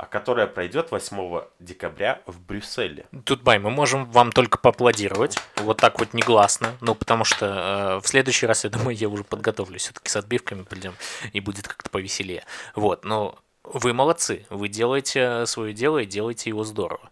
а 0.00 0.06
которая 0.06 0.46
пройдет 0.46 0.92
8 0.92 1.42
декабря 1.58 2.22
в 2.24 2.40
Брюсселе. 2.40 3.04
Тут, 3.24 3.42
Бай, 3.42 3.58
мы 3.58 3.70
можем 3.70 4.10
вам 4.10 4.32
только 4.32 4.56
поаплодировать, 4.56 5.38
вот 5.56 5.76
так 5.76 5.98
вот 5.98 6.14
негласно, 6.14 6.74
ну, 6.80 6.94
потому 6.94 7.24
что 7.24 7.98
э, 7.98 8.00
в 8.00 8.08
следующий 8.08 8.46
раз, 8.46 8.64
я 8.64 8.70
думаю, 8.70 8.96
я 8.96 9.10
уже 9.10 9.24
подготовлюсь, 9.24 9.82
все-таки 9.82 10.08
с 10.08 10.16
отбивками 10.16 10.62
придем, 10.62 10.94
и 11.34 11.40
будет 11.40 11.68
как-то 11.68 11.90
повеселее. 11.90 12.46
Вот, 12.74 13.04
но 13.04 13.38
вы 13.62 13.92
молодцы, 13.92 14.46
вы 14.48 14.68
делаете 14.68 15.44
свое 15.44 15.74
дело 15.74 15.98
и 15.98 16.06
делаете 16.06 16.48
его 16.48 16.64
здорово. 16.64 17.10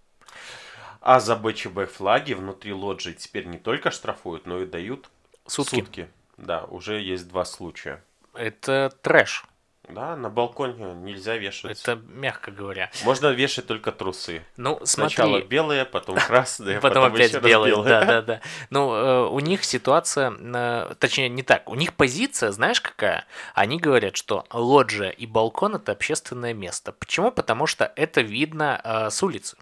А 1.02 1.20
за 1.20 1.36
БЧБ 1.36 1.92
флаги 1.94 2.32
внутри 2.32 2.72
лоджии 2.72 3.12
теперь 3.12 3.44
не 3.44 3.58
только 3.58 3.90
штрафуют, 3.90 4.46
но 4.46 4.62
и 4.62 4.66
дают 4.66 5.10
Сутки. 5.46 6.08
Да, 6.38 6.64
уже 6.64 7.02
есть 7.02 7.28
два 7.28 7.44
случая. 7.44 8.02
Это 8.32 8.90
трэш, 9.02 9.44
Да, 9.90 10.16
на 10.16 10.28
балконе 10.30 10.94
нельзя 10.94 11.36
вешать. 11.36 11.80
это 11.80 12.00
мягко 12.08 12.50
говоря. 12.50 12.90
Можно 13.04 13.28
вешать 13.28 13.66
только 13.66 13.92
трусы. 13.92 14.42
Ну, 14.56 14.80
Сначала 14.84 15.30
смотри, 15.30 15.48
белые, 15.48 15.84
потом 15.84 16.16
красные, 16.26 16.80
Потом 16.80 17.04
опять 17.04 17.28
еще 17.28 17.38
раз 17.38 17.46
белый, 17.46 17.70
белые. 17.70 17.88
да, 17.88 18.04
да, 18.04 18.22
да. 18.22 18.40
Ну, 18.70 18.94
э, 18.94 19.28
у 19.28 19.40
них 19.40 19.64
ситуация, 19.64 20.32
э, 20.38 20.94
точнее, 20.98 21.28
не 21.28 21.42
так. 21.42 21.68
У 21.68 21.74
них 21.74 21.94
позиция, 21.94 22.50
знаешь, 22.52 22.80
какая? 22.80 23.24
Они 23.54 23.78
говорят, 23.78 24.16
что 24.16 24.44
лоджия 24.52 25.10
и 25.10 25.26
балкон 25.26 25.76
это 25.76 25.92
общественное 25.92 26.54
место. 26.54 26.92
Почему? 26.92 27.30
Потому 27.30 27.66
что 27.66 27.90
это 27.96 28.20
видно 28.20 28.80
э, 28.82 29.10
с 29.10 29.22
улицы. 29.22 29.56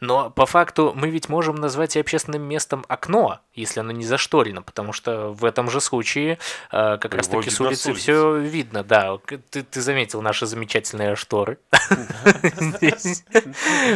Но 0.00 0.30
по 0.30 0.46
факту 0.46 0.92
мы 0.94 1.08
ведь 1.10 1.28
можем 1.28 1.56
назвать 1.56 1.96
и 1.96 2.00
общественным 2.00 2.42
местом 2.42 2.84
окно, 2.88 3.40
если 3.54 3.80
оно 3.80 3.92
не 3.92 4.04
зашторено, 4.04 4.62
потому 4.62 4.92
что 4.92 5.32
в 5.32 5.44
этом 5.44 5.70
же 5.70 5.80
случае 5.80 6.38
э, 6.72 6.98
как 6.98 7.14
раз 7.14 7.28
таки 7.28 7.50
с 7.50 7.60
улицы 7.60 7.92
все 7.94 8.36
видно, 8.36 8.84
да. 8.84 9.18
Ты, 9.50 9.62
ты 9.62 9.80
заметил 9.80 10.22
наши 10.22 10.46
замечательные 10.46 11.16
шторы. 11.16 11.58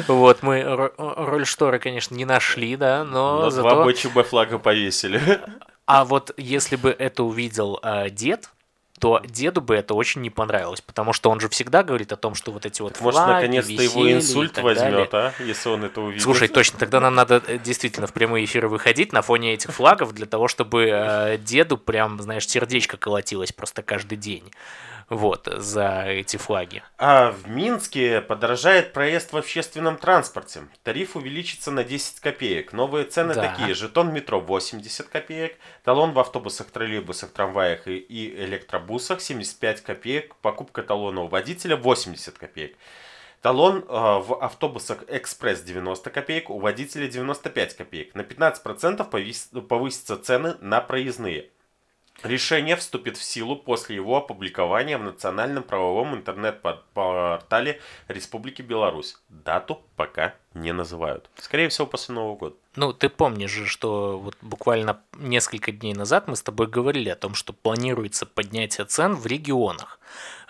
Вот, 0.09 0.43
мы 0.43 0.61
ро- 0.61 0.93
роль 0.97 1.47
шторы, 1.47 1.79
конечно, 1.79 2.15
не 2.15 2.25
нашли, 2.25 2.77
да, 2.77 3.05
но 3.05 3.43
Но 3.43 3.51
два 3.51 3.51
зато... 3.51 3.85
БЧБ 3.85 4.29
флага 4.29 4.59
повесили. 4.59 5.41
А 5.87 6.05
вот 6.05 6.33
если 6.37 6.77
бы 6.77 6.91
это 6.91 7.25
увидел 7.25 7.81
э, 7.83 8.11
дед, 8.11 8.51
то 9.01 9.23
деду 9.27 9.63
бы 9.63 9.75
это 9.75 9.95
очень 9.95 10.21
не 10.21 10.29
понравилось, 10.29 10.83
потому 10.83 11.15
что 11.15 11.31
он 11.31 11.41
же 11.41 11.49
всегда 11.49 11.83
говорит 11.83 12.13
о 12.13 12.17
том, 12.17 12.35
что 12.35 12.53
вот 12.53 12.67
эти 12.67 12.83
вот 12.83 13.01
Может, 13.01 13.19
флаги, 13.19 13.33
наконец-то 13.33 13.83
его 13.83 14.13
инсульт 14.13 14.53
так 14.53 14.63
далее. 14.63 14.85
возьмет, 14.85 15.15
а? 15.15 15.33
Если 15.41 15.69
он 15.71 15.85
это 15.85 16.03
увидит. 16.03 16.23
Слушай, 16.23 16.49
точно, 16.49 16.79
тогда 16.79 17.01
нам 17.01 17.15
надо 17.15 17.43
э, 17.47 17.59
действительно 17.59 18.07
в 18.07 18.13
прямые 18.13 18.45
эфиры 18.45 18.69
выходить 18.69 19.15
на 19.15 19.23
фоне 19.23 19.55
этих 19.55 19.73
флагов 19.73 20.13
для 20.13 20.27
того, 20.27 20.49
чтобы 20.49 20.91
э, 20.93 21.39
деду 21.39 21.79
прям, 21.79 22.21
знаешь, 22.21 22.47
сердечко 22.47 22.99
колотилось 22.99 23.53
просто 23.53 23.83
каждый 23.83 24.19
день. 24.19 24.45
Вот, 25.11 25.49
за 25.53 26.05
эти 26.07 26.37
флаги. 26.37 26.83
А 26.97 27.33
в 27.33 27.49
Минске 27.49 28.21
подорожает 28.21 28.93
проезд 28.93 29.33
в 29.33 29.37
общественном 29.37 29.97
транспорте. 29.99 30.63
Тариф 30.85 31.17
увеличится 31.17 31.73
на 31.73 31.83
10 31.83 32.21
копеек. 32.21 32.73
Новые 32.73 33.05
цены 33.07 33.35
Да. 33.35 33.49
такие. 33.49 33.75
Жетон 33.75 34.13
метро 34.13 34.41
80 34.41 35.09
копеек. 35.09 35.57
Талон 35.83 36.13
в 36.13 36.19
автобусах, 36.21 36.69
троллейбусах, 36.71 37.31
трамваях 37.31 37.89
и, 37.89 37.97
и 37.97 38.35
электробусах 38.45 39.21
75 39.21 39.81
копеек. 39.81 40.37
Покупка 40.37 40.83
талона 40.85 41.23
у 41.23 41.27
водителя 41.27 41.77
80 41.77 42.39
копеек. 42.39 42.77
Талон 43.43 43.79
э, 43.79 43.83
в 43.89 44.39
автобусах 44.41 45.03
экспресс 45.09 45.63
90 45.63 46.11
копеек, 46.11 46.51
у 46.51 46.59
водителя 46.61 47.09
95 47.09 47.75
копеек. 47.75 48.15
На 48.15 48.21
15% 48.21 49.11
повис- 49.11 49.61
повысятся 49.63 50.17
цены 50.19 50.55
на 50.61 50.81
проездные. 50.81 51.49
Решение 52.23 52.77
вступит 52.77 53.17
в 53.17 53.23
силу 53.23 53.57
после 53.57 53.97
его 53.97 54.17
опубликования 54.19 54.99
в 54.99 55.03
национальном 55.03 55.63
правовом 55.63 56.15
интернет-портале 56.15 57.81
Республики 58.09 58.61
Беларусь. 58.61 59.17
Дату 59.29 59.83
пока 59.97 60.35
не 60.53 60.73
называют. 60.73 61.31
Скорее 61.39 61.69
всего, 61.69 61.87
после 61.87 62.15
Нового 62.15 62.37
года. 62.37 62.57
Ну, 62.77 62.93
ты 62.93 63.09
помнишь 63.09 63.51
же, 63.51 63.67
что 63.67 64.19
вот 64.19 64.37
буквально 64.43 65.01
несколько 65.17 65.73
дней 65.73 65.95
назад 65.95 66.29
мы 66.29 66.37
с 66.37 66.43
тобой 66.43 66.67
говорили 66.67 67.09
о 67.09 67.17
том, 67.17 67.35
что 67.35 67.53
планируется 67.53 68.27
поднятие 68.27 68.85
цен 68.87 69.15
в 69.15 69.27
регионах. 69.27 69.99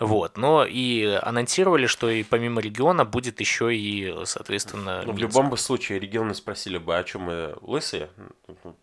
Вот, 0.01 0.37
но 0.37 0.65
и 0.65 1.05
анонсировали, 1.05 1.87
что 1.87 2.11
и 2.11 2.23
помимо 2.23 2.61
региона 2.61 3.05
будет 3.05 3.41
еще 3.41 3.75
и, 3.77 4.25
соответственно, 4.25 5.03
Ну, 5.05 5.13
в 5.13 5.17
Минск. 5.17 5.21
любом 5.21 5.51
бы 5.51 5.57
случае, 5.59 5.99
регионы 6.01 6.35
спросили 6.35 6.79
бы, 6.79 6.97
о 6.97 7.05
чем 7.05 7.23
мы 7.23 7.55
лысые? 7.61 8.11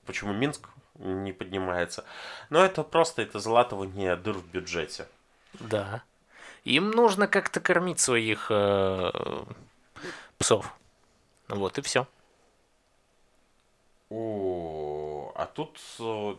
Почему 0.05 0.33
Минск 0.33 0.69
не 0.99 1.33
поднимается? 1.33 2.05
Но 2.49 2.63
это 2.63 2.83
просто 2.83 3.21
это 3.21 3.39
залатывание 3.39 4.15
дыр 4.15 4.37
в 4.37 4.45
бюджете. 4.47 5.07
Да. 5.53 6.03
Им 6.63 6.91
нужно 6.91 7.27
как-то 7.27 7.59
кормить 7.59 7.99
своих 7.99 8.47
э, 8.49 9.11
псов. 10.37 10.73
Вот 11.47 11.77
и 11.77 11.81
все. 11.81 12.07
О, 14.09 15.31
а 15.35 15.45
тут 15.45 15.79
э, 15.99 16.35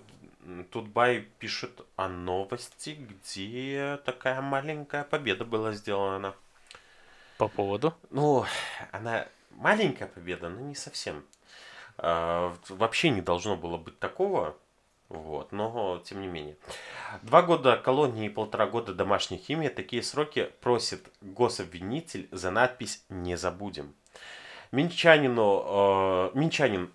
тут 0.70 0.88
Бай 0.88 1.26
пишет 1.38 1.82
о 1.96 2.08
новости, 2.08 2.90
где 2.90 3.98
такая 4.04 4.40
маленькая 4.40 5.04
победа 5.04 5.44
была 5.44 5.72
сделана. 5.72 6.34
По 7.36 7.48
поводу. 7.48 7.94
Ну, 8.10 8.44
она 8.90 9.28
маленькая 9.52 10.08
победа, 10.08 10.48
но 10.48 10.60
не 10.60 10.74
совсем. 10.74 11.24
А, 11.98 12.54
Вообще 12.68 13.10
не 13.10 13.20
должно 13.20 13.56
было 13.56 13.76
быть 13.76 13.98
такого. 13.98 14.56
Вот, 15.08 15.52
но 15.52 16.02
тем 16.04 16.20
не 16.20 16.26
менее. 16.26 16.56
Два 17.22 17.40
года 17.42 17.76
колонии 17.76 18.26
и 18.26 18.30
полтора 18.30 18.66
года 18.66 18.92
домашней 18.92 19.38
химии. 19.38 19.68
Такие 19.68 20.02
сроки 20.02 20.50
просит 20.60 21.10
гособвинитель 21.22 22.28
за 22.30 22.50
надпись 22.50 23.04
«Не 23.08 23.36
забудем». 23.36 23.94
Минчанину, 24.70 25.64
э, 25.66 26.30
минчанин 26.34 26.90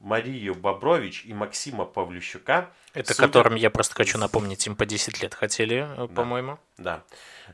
Марию 0.00 0.54
Бобрович 0.54 1.24
и 1.26 1.34
Максима 1.34 1.84
Павлющука 1.84 2.70
Это 2.94 3.12
судят- 3.14 3.26
которым 3.28 3.54
я 3.54 3.70
просто 3.70 3.94
хочу 3.94 4.18
напомнить, 4.18 4.66
им 4.66 4.74
по 4.74 4.86
10 4.86 5.22
лет 5.22 5.34
хотели, 5.34 5.86
э, 5.88 5.96
Да. 5.96 6.06
по-моему. 6.08 6.58
Да. 6.78 7.02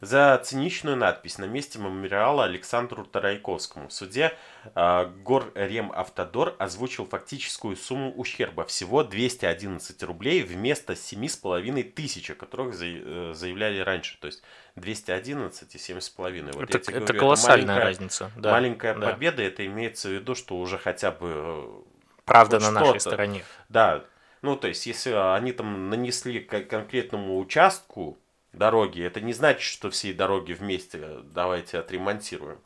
За 0.00 0.40
циничную 0.44 0.96
надпись 0.96 1.38
на 1.38 1.46
месте 1.46 1.78
мемориала 1.78 2.44
Александру 2.44 3.04
Тарайковскому. 3.04 3.88
В 3.88 3.92
суде 3.92 4.32
э, 4.74 5.11
Горремавтодор 5.24 6.54
озвучил 6.59 7.06
фактическую 7.06 7.76
сумму 7.76 8.12
ущерба. 8.14 8.64
Всего 8.64 9.02
211 9.02 10.02
рублей 10.02 10.42
вместо 10.42 10.94
7,5 10.94 11.82
тысяч, 11.82 12.30
о 12.30 12.35
которых 12.35 12.74
за- 12.74 12.87
э, 12.87 13.32
заявляли 13.35 13.80
раньше. 13.80 14.18
То 14.20 14.26
есть 14.26 14.42
211 14.76 15.74
и 15.74 15.78
7,5. 15.78 16.52
Вот 16.54 16.68
это 16.74 16.78
это 16.78 16.92
говорю, 17.00 17.18
колоссальная 17.18 17.66
маленькая- 17.66 17.85
разница. 17.85 18.30
Да, 18.37 18.52
Маленькая 18.52 18.94
да. 18.94 19.11
победа, 19.11 19.42
это 19.42 19.64
имеется 19.66 20.09
в 20.09 20.12
виду, 20.12 20.35
что 20.35 20.56
уже 20.59 20.78
хотя 20.78 21.11
бы 21.11 21.28
э, 21.32 21.64
Правда 22.26 22.58
на 22.60 22.70
нашей 22.70 23.00
стороне. 23.00 23.44
да, 23.70 24.04
ну 24.42 24.56
то 24.56 24.68
есть, 24.68 24.84
если 24.86 25.12
они 25.12 25.52
там 25.52 25.88
нанесли 25.88 26.40
конкретному 26.40 27.38
участку 27.38 28.18
дороги, 28.52 29.02
это 29.02 29.20
не 29.20 29.32
значит, 29.32 29.62
что 29.62 29.90
всей 29.90 30.12
дороги 30.12 30.52
вместе 30.52 30.98
э, 31.00 31.20
давайте 31.24 31.78
отремонтируем. 31.78 32.58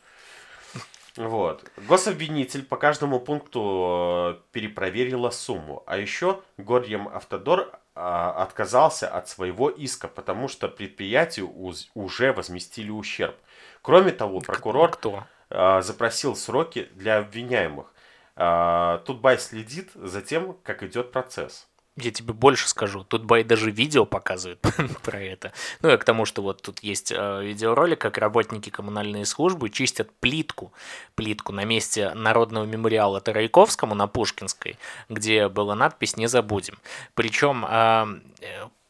Вот. 1.16 1.70
Гособвинитель 1.88 2.64
по 2.64 2.76
каждому 2.76 3.20
пункту 3.20 4.38
э, 4.38 4.42
перепроверила 4.52 5.30
сумму. 5.30 5.82
А 5.86 5.96
еще 5.96 6.40
Горьем 6.56 7.08
Автодор 7.08 7.80
а, 7.94 8.42
отказался 8.42 9.08
от 9.08 9.28
своего 9.28 9.68
иска, 9.68 10.08
потому 10.08 10.48
что 10.48 10.68
предприятию 10.68 11.52
уже 11.94 12.32
возместили 12.32 12.90
ущерб. 12.90 13.36
Кроме 13.82 14.12
того, 14.12 14.40
прокурор 14.40 14.92
Кто? 14.92 15.24
а, 15.50 15.82
запросил 15.82 16.36
сроки 16.36 16.88
для 16.94 17.18
обвиняемых. 17.18 17.92
А, 18.36 18.98
Тут 19.06 19.20
Бай 19.20 19.38
следит 19.38 19.90
за 19.94 20.22
тем, 20.22 20.56
как 20.62 20.82
идет 20.82 21.12
процесс. 21.12 21.66
я 21.96 22.10
тебе 22.10 22.32
больше 22.32 22.68
скажу, 22.68 23.04
тут 23.04 23.24
Бай 23.24 23.44
даже 23.44 23.70
видео 23.70 24.06
показывает 24.06 24.60
про 25.02 25.20
это. 25.20 25.52
Ну 25.82 25.90
и 25.92 25.96
к 25.98 26.04
тому, 26.04 26.24
что 26.24 26.40
вот 26.42 26.62
тут 26.62 26.78
есть 26.80 27.12
э, 27.12 27.44
видеоролик, 27.44 28.00
как 28.00 28.16
работники 28.18 28.70
коммунальной 28.70 29.26
службы 29.26 29.68
чистят 29.70 30.10
плитку, 30.20 30.72
плитку 31.14 31.52
на 31.52 31.64
месте 31.64 32.14
Народного 32.14 32.64
мемориала 32.64 33.20
Тарайковскому 33.20 33.94
на 33.94 34.06
Пушкинской, 34.06 34.78
где 35.10 35.48
была 35.48 35.74
надпись 35.74 36.16
«Не 36.16 36.26
забудем». 36.26 36.78
Причем 37.14 37.66
э, 37.68 38.06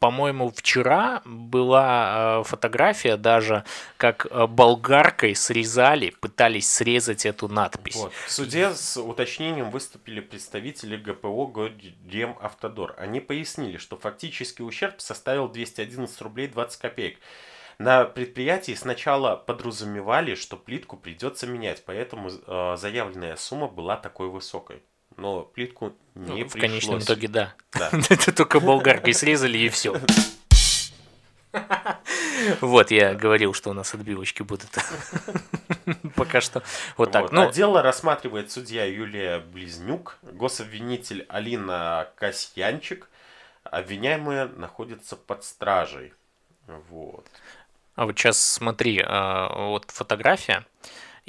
по-моему, 0.01 0.51
вчера 0.51 1.21
была 1.27 2.41
э, 2.41 2.45
фотография 2.45 3.19
даже, 3.19 3.65
как 3.99 4.27
э, 4.31 4.47
болгаркой 4.47 5.35
срезали, 5.35 6.11
пытались 6.21 6.73
срезать 6.73 7.27
эту 7.27 7.49
надпись. 7.49 7.97
Вот. 7.97 8.13
В 8.27 8.33
суде 8.33 8.75
с 8.75 8.97
уточнением 8.99 9.71
выступили 9.71 10.21
представители 10.21 10.97
ГПО 10.97 11.47
Годем 11.47 12.37
Автодор. 12.41 12.95
Они 12.97 13.21
пояснили, 13.21 13.77
что 13.77 13.99
фактический 13.99 14.65
ущерб 14.65 15.03
составил 15.03 15.49
211 15.49 16.21
рублей 16.23 16.49
20 16.49 16.81
копеек. 16.81 17.19
На 17.79 18.05
предприятии 18.05 18.73
сначала 18.73 19.37
подразумевали, 19.37 20.35
что 20.35 20.57
плитку 20.57 20.97
придется 20.97 21.47
менять, 21.47 21.85
поэтому 21.85 22.31
э, 22.31 22.77
заявленная 22.79 23.37
сумма 23.37 23.69
была 23.69 23.99
такой 23.99 24.29
высокой 24.29 24.83
но 25.21 25.43
плитку 25.43 25.93
не 26.15 26.43
ну, 26.43 26.49
В 26.49 26.53
конечном 26.55 26.99
итоге, 26.99 27.29
да. 27.29 27.55
да. 27.73 27.91
Это 28.09 28.33
только 28.33 28.59
болгаркой 28.59 29.15
срезали 29.15 29.59
и 29.59 29.69
все. 29.69 30.01
Вот, 32.61 32.91
я 32.91 33.15
говорил, 33.15 33.53
что 33.53 33.71
у 33.71 33.73
нас 33.73 33.93
отбивочки 33.93 34.43
будут. 34.43 34.71
Пока 36.17 36.41
что 36.41 36.63
вот 36.97 37.13
так. 37.13 37.33
Ну, 37.33 37.51
дело 37.51 37.83
рассматривает 37.83 38.51
судья 38.51 38.87
Юлия 38.87 39.41
Близнюк, 39.41 40.17
гособвинитель 40.23 41.27
Алина 41.29 42.09
Касьянчик. 42.17 43.09
Обвиняемые 43.65 44.47
находятся 44.47 45.17
под 45.17 45.45
стражей. 45.45 46.15
Вот. 46.89 47.27
А 47.95 48.07
вот 48.07 48.19
сейчас 48.19 48.41
смотри, 48.41 49.03
а, 49.05 49.69
вот 49.69 49.91
фотография 49.91 50.65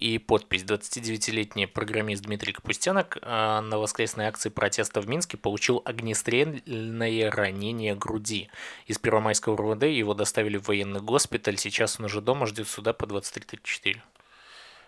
и 0.01 0.17
подпись 0.17 0.63
29-летний 0.63 1.67
программист 1.67 2.23
Дмитрий 2.23 2.53
Капустенок 2.53 3.19
а, 3.21 3.61
на 3.61 3.77
воскресной 3.77 4.25
акции 4.25 4.49
протеста 4.49 4.99
в 4.99 5.07
Минске 5.07 5.37
получил 5.37 5.81
огнестрельное 5.85 7.29
ранение 7.29 7.95
груди. 7.95 8.49
Из 8.87 8.97
Первомайского 8.97 9.55
РУВД 9.55 9.83
его 9.83 10.15
доставили 10.15 10.57
в 10.57 10.67
военный 10.67 11.01
госпиталь, 11.01 11.57
сейчас 11.57 11.99
он 11.99 12.05
уже 12.05 12.19
дома 12.19 12.47
ждет 12.47 12.67
суда 12.67 12.93
по 12.93 13.05
23.34. 13.05 13.99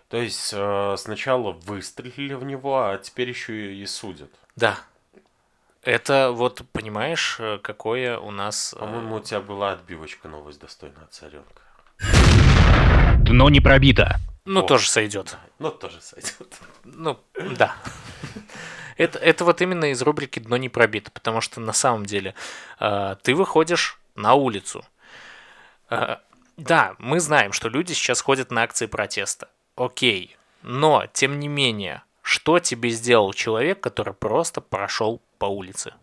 То 0.08 0.16
есть 0.16 0.52
э, 0.52 0.94
сначала 0.98 1.52
выстрелили 1.52 2.34
в 2.34 2.44
него, 2.44 2.80
а 2.80 2.98
теперь 2.98 3.28
еще 3.28 3.72
и 3.74 3.86
судят. 3.86 4.30
Да. 4.56 4.78
Это 5.82 6.32
вот, 6.32 6.62
понимаешь, 6.72 7.36
э, 7.38 7.58
какое 7.62 8.18
у 8.18 8.32
нас... 8.32 8.74
Э, 8.74 8.80
По-моему, 8.80 9.16
у 9.16 9.20
тебя 9.20 9.40
была 9.40 9.72
отбивочка 9.72 10.26
новость 10.26 10.60
достойная 10.60 11.06
царенка. 11.10 11.62
Дно 13.20 13.48
не 13.48 13.60
пробито. 13.60 14.18
Ну, 14.44 14.60
О, 14.60 14.62
тоже 14.62 14.88
сойдет. 14.88 15.36
Ну, 15.58 15.70
тоже 15.70 16.00
сойдет. 16.00 16.58
Ну, 16.84 17.18
да. 17.56 17.76
Это, 18.96 19.18
это 19.18 19.44
вот 19.44 19.60
именно 19.62 19.86
из 19.86 20.02
рубрики 20.02 20.38
«Дно 20.38 20.56
не 20.56 20.68
пробито», 20.68 21.10
потому 21.10 21.40
что 21.40 21.60
на 21.60 21.72
самом 21.72 22.06
деле 22.06 22.34
э, 22.78 23.16
ты 23.22 23.34
выходишь 23.34 23.98
на 24.14 24.34
улицу. 24.34 24.84
Э, 25.90 26.18
да, 26.56 26.94
мы 26.98 27.20
знаем, 27.20 27.52
что 27.52 27.68
люди 27.68 27.92
сейчас 27.92 28.20
ходят 28.20 28.50
на 28.50 28.62
акции 28.62 28.86
протеста. 28.86 29.48
Окей. 29.76 30.36
Но, 30.62 31.06
тем 31.12 31.40
не 31.40 31.48
менее, 31.48 32.02
что 32.22 32.58
тебе 32.58 32.90
сделал 32.90 33.32
человек, 33.32 33.80
который 33.80 34.14
просто 34.14 34.60
прошел 34.60 35.20
по 35.38 35.46
улице? 35.46 35.94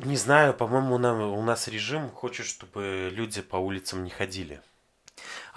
Не 0.00 0.16
знаю, 0.16 0.54
по-моему, 0.54 0.94
у 1.34 1.42
нас 1.42 1.66
режим 1.66 2.10
хочет, 2.10 2.46
чтобы 2.46 3.10
люди 3.12 3.40
по 3.42 3.56
улицам 3.56 4.04
не 4.04 4.10
ходили. 4.10 4.60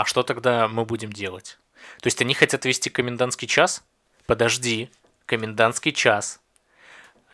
А 0.01 0.05
что 0.05 0.23
тогда 0.23 0.67
мы 0.67 0.83
будем 0.83 1.13
делать? 1.13 1.59
То 1.99 2.07
есть 2.07 2.19
они 2.23 2.33
хотят 2.33 2.65
вести 2.65 2.89
комендантский 2.89 3.47
час? 3.47 3.83
Подожди, 4.25 4.89
комендантский 5.27 5.91
час. 5.91 6.39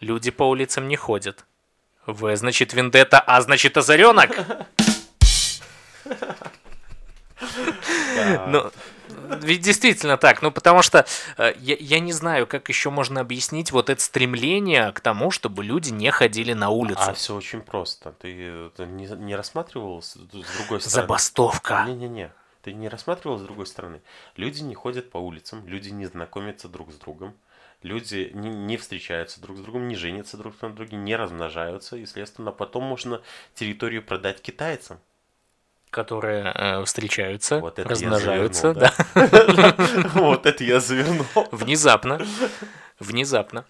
Люди 0.02 0.32
по 0.32 0.44
улицам 0.44 0.90
не 0.90 0.98
ходят. 0.98 1.46
В 2.06 2.36
значит 2.36 2.74
вендетта, 2.74 3.22
А 3.22 3.40
значит 3.40 3.78
озаренок. 3.78 4.32
Ну, 8.48 8.70
ведь 9.42 9.62
действительно 9.62 10.18
так, 10.18 10.42
ну 10.42 10.52
потому 10.52 10.82
что 10.82 11.06
э, 11.38 11.54
я, 11.60 11.78
я 11.80 12.00
не 12.00 12.12
знаю, 12.12 12.48
как 12.48 12.68
еще 12.68 12.90
можно 12.90 13.22
объяснить 13.22 13.72
вот 13.72 13.90
это 13.90 14.02
стремление 14.02 14.92
к 14.92 15.00
тому, 15.00 15.32
чтобы 15.32 15.64
люди 15.64 15.92
не 15.92 16.12
ходили 16.12 16.52
на 16.52 16.70
улицу. 16.70 17.00
А 17.02 17.14
все 17.14 17.36
очень 17.36 17.62
просто. 17.62 18.12
Ты, 18.12 18.70
ты 18.76 18.86
не, 18.86 19.06
не 19.06 19.36
рассматривал 19.36 20.02
с, 20.02 20.14
с 20.14 20.18
другой 20.18 20.82
стороны? 20.82 20.90
Забастовка. 20.90 21.86
Не-не-не. 21.88 22.32
Ты 22.68 22.74
не 22.74 22.90
рассматривал 22.90 23.38
с 23.38 23.44
другой 23.44 23.66
стороны? 23.66 24.02
Люди 24.36 24.62
не 24.62 24.76
ходят 24.76 25.10
по 25.10 25.20
улицам, 25.20 25.66
люди 25.68 25.88
не 25.88 26.06
знакомятся 26.06 26.68
друг 26.68 26.92
с 26.92 26.96
другом, 26.96 27.34
люди 27.82 28.30
не, 28.34 28.50
не 28.50 28.76
встречаются 28.76 29.40
друг 29.40 29.56
с 29.56 29.62
другом, 29.62 29.88
не 29.88 29.96
женятся 29.96 30.36
друг 30.36 30.62
на 30.62 30.76
друге, 30.76 30.98
не 30.98 31.16
размножаются, 31.16 31.96
и, 31.96 32.06
следственно, 32.06 32.52
потом 32.52 32.84
можно 32.84 33.22
территорию 33.56 34.04
продать 34.04 34.42
китайцам. 34.42 35.00
Которые 35.92 36.52
э, 36.54 36.84
встречаются, 36.84 37.60
вот 37.60 37.80
размножаются. 37.80 38.74
Завернул, 38.74 38.92
да. 39.16 40.10
Вот 40.16 40.46
это 40.46 40.62
я 40.66 40.82
завернул. 40.82 41.26
Внезапно. 41.52 42.20
Внезапно. 43.00 43.64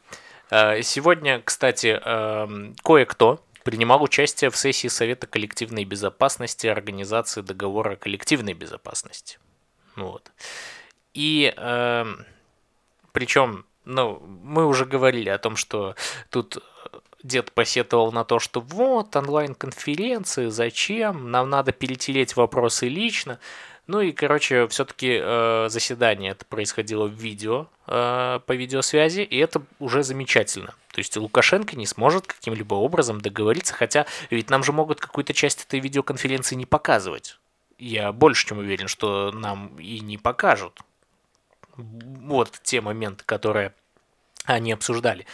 Э, 0.50 0.82
сегодня, 0.82 1.40
кстати, 1.46 2.02
эм, 2.04 2.76
кое-кто 2.84 3.44
принимал 3.68 4.02
участие 4.02 4.50
в 4.50 4.56
сессии 4.56 4.88
Совета 4.88 5.28
коллективной 5.28 5.84
безопасности 5.84 6.68
Организации 6.68 7.42
договора 7.42 7.98
коллективной 7.98 8.54
безопасности. 8.54 9.40
Вот. 9.98 10.32
И 11.14 11.54
э, 11.54 12.06
причем, 13.12 13.66
ну, 13.84 14.22
мы 14.42 14.66
уже 14.66 14.86
говорили 14.86 15.28
о 15.28 15.38
том, 15.38 15.58
что 15.58 15.96
тут 16.30 16.64
дед 17.24 17.52
посетовал 17.52 18.14
на 18.14 18.24
то, 18.24 18.40
что 18.40 18.62
вот 18.62 19.14
онлайн-конференции, 19.14 20.48
зачем, 20.48 21.30
нам 21.30 21.50
надо 21.50 21.74
перетереть 21.74 22.38
вопросы 22.38 22.88
лично. 22.88 23.38
Ну 23.88 24.02
и, 24.02 24.12
короче, 24.12 24.68
все-таки 24.68 25.18
э, 25.22 25.68
заседание 25.70 26.32
это 26.32 26.44
происходило 26.44 27.08
в 27.08 27.14
видео, 27.14 27.68
э, 27.88 28.40
по 28.46 28.52
видеосвязи, 28.54 29.22
и 29.22 29.38
это 29.38 29.62
уже 29.80 30.04
замечательно. 30.04 30.76
То 30.92 31.00
есть 31.00 31.16
Лукашенко 31.16 31.78
не 31.78 31.86
сможет 31.86 32.28
каким-либо 32.28 32.76
образом 32.76 33.22
договориться, 33.22 33.74
хотя 33.74 34.06
ведь 34.30 34.50
нам 34.50 34.64
же 34.64 34.74
могут 34.74 35.00
какую-то 35.00 35.34
часть 35.34 35.64
этой 35.64 35.80
видеоконференции 35.80 36.56
не 36.56 36.66
показывать. 36.66 37.40
Я 37.78 38.12
больше 38.12 38.48
чем 38.48 38.58
уверен, 38.58 38.90
что 38.90 39.32
нам 39.32 39.78
и 39.78 40.02
не 40.02 40.18
покажут. 40.18 40.82
Вот 41.78 42.60
те 42.64 42.82
моменты, 42.82 43.24
которые 43.26 43.74
они 44.44 44.74
обсуждали. 44.74 45.26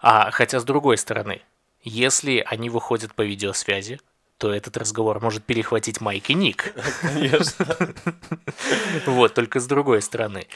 А 0.00 0.30
хотя 0.30 0.58
с 0.60 0.64
другой 0.64 0.96
стороны, 0.96 1.42
если 1.82 2.42
они 2.46 2.70
выходят 2.70 3.14
по 3.14 3.22
видеосвязи, 3.22 4.00
то 4.40 4.54
этот 4.54 4.78
разговор 4.78 5.20
может 5.20 5.44
перехватить 5.44 6.00
Майк 6.00 6.30
и 6.30 6.34
Ник. 6.34 6.74
Конечно. 7.02 7.66
Вот, 9.06 9.34
только 9.34 9.60
с 9.60 9.66
другой 9.66 10.00
стороны. 10.00 10.46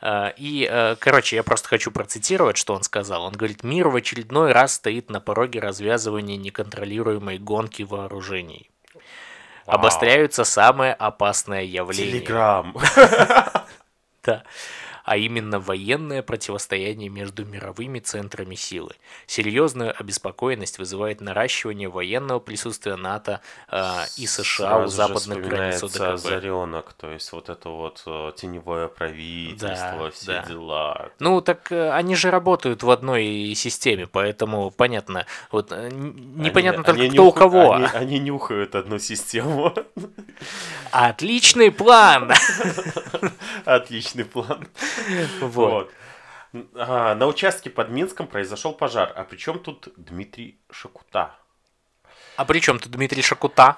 А, 0.00 0.32
и, 0.36 0.66
э, 0.70 0.96
короче, 0.98 1.36
я 1.36 1.42
просто 1.42 1.68
хочу 1.68 1.90
процитировать, 1.90 2.56
что 2.56 2.74
он 2.74 2.82
сказал. 2.82 3.24
Он 3.24 3.32
говорит, 3.32 3.62
мир 3.62 3.88
в 3.88 3.96
очередной 3.96 4.52
раз 4.52 4.74
стоит 4.74 5.10
на 5.10 5.20
пороге 5.20 5.60
развязывания 5.60 6.36
неконтролируемой 6.36 7.38
гонки 7.38 7.82
вооружений. 7.82 8.70
Обостряются 9.66 10.44
самые 10.44 10.94
опасные 10.94 11.66
явления. 11.66 12.12
Телеграм. 12.12 12.74
Да 14.24 14.42
а 15.04 15.18
именно 15.18 15.60
военное 15.60 16.22
противостояние 16.22 17.10
между 17.10 17.44
мировыми 17.44 18.00
центрами 18.00 18.54
силы. 18.54 18.94
Серьезную 19.26 19.94
обеспокоенность 19.98 20.78
вызывает 20.78 21.20
наращивание 21.20 21.88
военного 21.88 22.40
присутствия 22.40 22.96
НАТО 22.96 23.40
э, 23.70 23.80
и 24.16 24.26
США 24.26 24.68
Сразу 24.68 24.84
у 24.84 24.88
западных 24.88 25.46
границ 25.46 25.82
ОДКБ. 25.82 26.18
Заренок, 26.18 26.94
то 26.94 27.10
есть 27.10 27.30
вот 27.32 27.50
это 27.50 27.68
вот 27.68 28.02
э, 28.06 28.32
теневое 28.34 28.88
правительство, 28.88 30.04
да, 30.04 30.10
все 30.10 30.26
да. 30.26 30.42
дела. 30.42 31.10
Ну 31.18 31.40
так 31.42 31.70
э, 31.70 31.90
они 31.90 32.16
же 32.16 32.30
работают 32.30 32.82
в 32.82 32.90
одной 32.90 33.52
системе, 33.54 34.06
поэтому 34.06 34.70
понятно, 34.70 35.26
вот 35.52 35.70
э, 35.70 35.90
непонятно 35.92 36.82
они, 36.82 36.84
только 36.84 37.02
они 37.02 37.10
кто 37.10 37.24
нюх... 37.24 37.34
у 37.34 37.38
кого. 37.38 37.72
Они, 37.74 37.86
они 37.92 38.18
нюхают 38.20 38.74
одну 38.74 38.98
систему. 38.98 39.74
Отличный 40.90 41.70
план! 41.70 42.32
Отличный 43.64 44.24
план. 44.24 44.68
Вот. 45.40 45.90
А, 46.74 47.14
на 47.14 47.26
участке 47.26 47.70
под 47.70 47.90
Минском 47.90 48.26
произошел 48.26 48.72
пожар. 48.72 49.12
А 49.16 49.24
при 49.24 49.36
чем 49.36 49.58
тут 49.58 49.88
Дмитрий 49.96 50.58
Шакута? 50.70 51.34
А 52.36 52.44
при 52.44 52.60
чем 52.60 52.78
тут 52.78 52.92
Дмитрий 52.92 53.22
Шакута? 53.22 53.76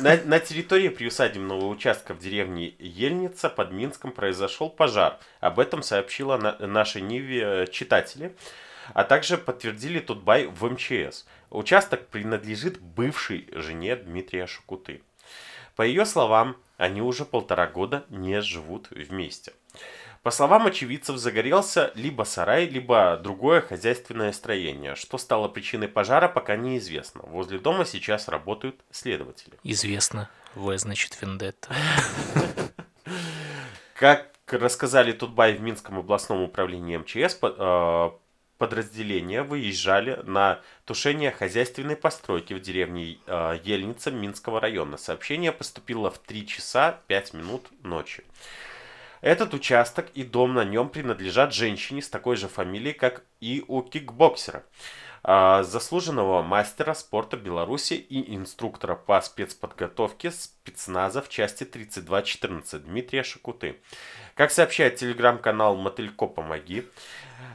На, 0.00 0.16
на 0.24 0.40
территории 0.40 0.88
приусадебного 0.88 1.66
участка 1.66 2.14
в 2.14 2.18
деревне 2.18 2.74
Ельница 2.78 3.48
под 3.48 3.70
Минском 3.70 4.12
произошел 4.12 4.70
пожар. 4.70 5.18
Об 5.40 5.58
этом 5.58 5.82
сообщила 5.82 6.36
на, 6.36 6.58
нашей 6.66 7.02
Ниве 7.02 7.42
э, 7.42 7.66
читатели. 7.68 8.36
а 8.94 9.04
также 9.04 9.36
подтвердили 9.38 10.00
Тутбай 10.00 10.46
в 10.46 10.64
МЧС. 10.64 11.26
Участок 11.50 12.06
принадлежит 12.08 12.80
бывшей 12.80 13.48
жене 13.52 13.96
Дмитрия 13.96 14.46
Шукуты. 14.46 15.02
По 15.76 15.82
ее 15.82 16.06
словам, 16.06 16.56
они 16.76 17.02
уже 17.02 17.24
полтора 17.24 17.66
года 17.66 18.04
не 18.08 18.40
живут 18.40 18.88
вместе. 18.90 19.52
По 20.26 20.32
словам 20.32 20.66
очевидцев, 20.66 21.18
загорелся 21.18 21.92
либо 21.94 22.24
сарай, 22.24 22.66
либо 22.66 23.16
другое 23.16 23.60
хозяйственное 23.60 24.32
строение. 24.32 24.96
Что 24.96 25.18
стало 25.18 25.46
причиной 25.46 25.86
пожара, 25.86 26.26
пока 26.26 26.56
неизвестно. 26.56 27.20
Возле 27.26 27.60
дома 27.60 27.84
сейчас 27.84 28.26
работают 28.26 28.74
следователи. 28.90 29.52
Известно. 29.62 30.28
В 30.56 30.76
значит 30.78 31.16
вендетта. 31.22 31.72
Как 33.94 34.32
рассказали 34.48 35.12
Тутбай 35.12 35.54
в 35.54 35.60
Минском 35.60 35.96
областном 36.00 36.42
управлении 36.42 36.96
МЧС, 36.96 37.38
э, 37.40 38.10
подразделения 38.58 39.44
выезжали 39.44 40.18
на 40.24 40.60
тушение 40.86 41.30
хозяйственной 41.30 41.94
постройки 41.94 42.52
в 42.52 42.60
деревне 42.60 43.18
э, 43.28 43.60
Ельница 43.62 44.10
Минского 44.10 44.60
района. 44.60 44.96
Сообщение 44.96 45.52
поступило 45.52 46.10
в 46.10 46.18
3 46.18 46.48
часа 46.48 46.98
5 47.06 47.34
минут 47.34 47.68
ночи. 47.84 48.24
Этот 49.20 49.54
участок 49.54 50.06
и 50.14 50.24
дом 50.24 50.54
на 50.54 50.64
нем 50.64 50.88
принадлежат 50.88 51.54
женщине 51.54 52.02
с 52.02 52.08
такой 52.08 52.36
же 52.36 52.48
фамилией, 52.48 52.92
как 52.92 53.22
и 53.40 53.64
у 53.66 53.82
кикбоксера, 53.82 54.62
э, 55.24 55.62
заслуженного 55.64 56.42
мастера 56.42 56.94
спорта 56.94 57.36
Беларуси 57.36 57.94
и 57.94 58.34
инструктора 58.34 58.94
по 58.94 59.20
спецподготовке 59.20 60.30
спецназа 60.30 61.22
в 61.22 61.28
части 61.28 61.64
3214 61.64 62.84
Дмитрия 62.84 63.22
Шакуты. 63.22 63.76
Как 64.34 64.50
сообщает 64.50 64.96
телеграм-канал 64.96 65.76
«Мотылько, 65.76 66.26
помоги», 66.26 66.86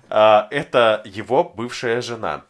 а, 0.10 0.48
это 0.52 1.02
его 1.06 1.44
бывшая 1.44 2.02
жена. 2.02 2.44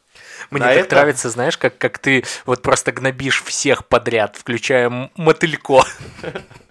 Мне 0.50 0.62
На 0.62 0.74
так 0.74 0.86
это... 0.86 0.95
нравится, 0.95 1.30
знаешь, 1.30 1.58
как, 1.58 1.78
как 1.78 2.00
ты 2.00 2.24
вот 2.45 2.62
просто 2.62 2.91
гнобишь 2.91 3.43
всех 3.43 3.86
подряд, 3.86 4.36
включая 4.36 5.10
мотылько. 5.15 5.84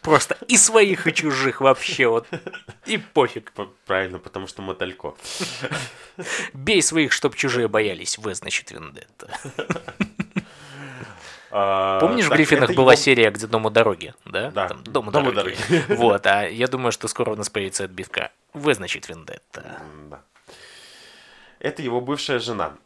Просто 0.00 0.36
и 0.48 0.56
своих, 0.56 1.06
и 1.06 1.12
чужих 1.12 1.60
вообще 1.60 2.06
вот. 2.08 2.26
И 2.86 2.98
пофиг. 2.98 3.52
Правильно, 3.86 4.18
потому 4.18 4.46
что 4.46 4.62
мотылько. 4.62 5.14
Бей 6.52 6.82
своих, 6.82 7.12
чтоб 7.12 7.34
чужие 7.34 7.68
боялись. 7.68 8.18
В, 8.18 8.34
значит, 8.34 8.70
вендетта. 8.70 9.28
А, 11.54 12.00
Помнишь, 12.00 12.26
в 12.26 12.30
Гриффинах 12.30 12.74
была 12.74 12.96
серия, 12.96 13.30
где 13.30 13.46
дом 13.46 13.66
у 13.66 13.70
дороги, 13.70 14.14
да? 14.24 14.50
Да. 14.50 14.68
Там, 14.68 14.84
дом 14.84 15.08
у 15.08 15.10
дороги. 15.10 15.56
Вот, 15.88 16.26
а 16.26 16.48
я 16.48 16.66
думаю, 16.66 16.92
что 16.92 17.08
скоро 17.08 17.32
у 17.32 17.36
нас 17.36 17.50
появится 17.50 17.84
отбивка. 17.84 18.30
В, 18.54 18.72
значит, 18.72 19.08
вендетта. 19.08 19.82
Это 21.58 21.82
его 21.82 22.00
бывшая 22.00 22.38
жена. 22.38 22.78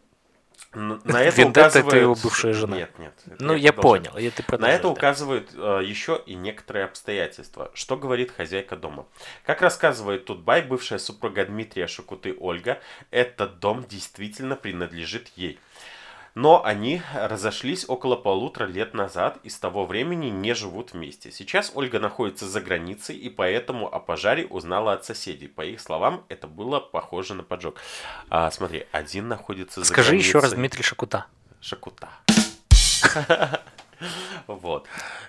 На 0.77 1.23
это 1.23 1.41
Вендетта 1.41 1.61
указывает... 1.61 1.87
это 1.87 1.97
его 1.97 2.15
бывшая 2.15 2.53
жена. 2.53 2.77
Нет, 2.77 2.91
нет. 2.99 3.15
Ну, 3.39 3.55
я 3.55 3.73
понял. 3.73 4.17
Я 4.19 4.31
ты 4.31 4.45
На 4.59 4.71
это 4.71 4.89
указывают 4.89 5.51
э, 5.55 5.81
еще 5.83 6.23
и 6.27 6.35
некоторые 6.35 6.85
обстоятельства. 6.85 7.71
Что 7.73 7.97
говорит 7.97 8.31
хозяйка 8.31 8.77
дома? 8.77 9.07
Как 9.45 9.63
рассказывает 9.63 10.27
Тутбай, 10.27 10.61
бывшая 10.61 10.99
супруга 10.99 11.47
Дмитрия 11.47 11.87
Шакуты 11.87 12.37
Ольга, 12.39 12.79
этот 13.11 13.59
дом 13.59 13.87
действительно 13.89 14.55
принадлежит 14.55 15.33
ей. 15.37 15.59
Но 16.37 16.63
они 16.63 17.01
разошлись 17.15 17.89
около 17.89 18.15
полутора 18.15 18.67
лет 18.67 18.93
назад 18.93 19.39
и 19.43 19.49
с 19.49 19.59
того 19.59 19.87
времени 19.87 20.27
не 20.27 20.55
живут 20.55 20.93
вместе. 20.93 21.33
Сейчас 21.33 21.73
Ольга 21.75 21.99
находится 21.99 22.47
за 22.47 22.61
границей 22.61 23.17
и 23.17 23.31
поэтому 23.31 23.93
о 23.93 23.99
пожаре 24.01 24.45
узнала 24.45 24.93
от 24.93 25.07
соседей. 25.07 25.49
По 25.49 25.65
их 25.65 25.81
словам, 25.81 26.27
это 26.29 26.47
было 26.47 26.79
похоже 26.79 27.33
на 27.33 27.43
поджог. 27.43 27.81
А, 28.29 28.51
смотри, 28.51 28.87
один 28.93 29.29
находится 29.29 29.81
за 29.81 29.87
Скажи 29.87 30.11
границей. 30.11 30.29
еще 30.29 30.39
раз 30.41 30.53
Дмитрий 30.53 30.83
Шакута. 30.83 31.25
Шакута. 31.61 32.11
Вот. 34.47 34.87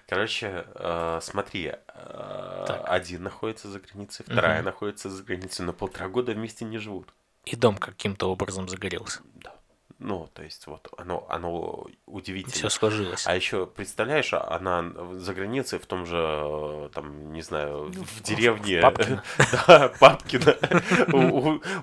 Короче, 0.09 0.65
э, 0.75 1.19
смотри, 1.21 1.71
э, 1.87 2.81
один 2.83 3.23
находится 3.23 3.69
за 3.69 3.79
границей, 3.79 4.25
вторая 4.27 4.61
находится 4.61 5.09
за 5.09 5.23
границей, 5.23 5.63
но 5.65 5.71
полтора 5.71 6.09
года 6.09 6.33
вместе 6.33 6.65
не 6.65 6.77
живут. 6.77 7.13
И 7.45 7.55
дом 7.55 7.77
каким-то 7.77 8.29
образом 8.29 8.67
загорелся. 8.67 9.21
Да. 9.35 9.56
Ну, 9.99 10.29
то 10.33 10.43
есть, 10.43 10.67
вот 10.67 10.87
оно, 10.95 11.25
оно 11.27 11.87
удивительно. 12.05 12.53
Все 12.53 12.69
сложилось. 12.69 13.25
А 13.25 13.35
еще, 13.35 13.65
представляешь, 13.65 14.31
она 14.31 14.85
за 15.13 15.33
границей 15.33 15.79
в 15.79 15.87
том 15.87 16.05
же, 16.05 16.89
там, 16.93 17.33
не 17.33 17.41
знаю, 17.41 17.91
ну, 17.93 18.03
в 18.03 18.21
деревне. 18.21 18.79
Папкина. 18.81 19.23
Да, 19.67 19.91
Папкина. 19.99 20.55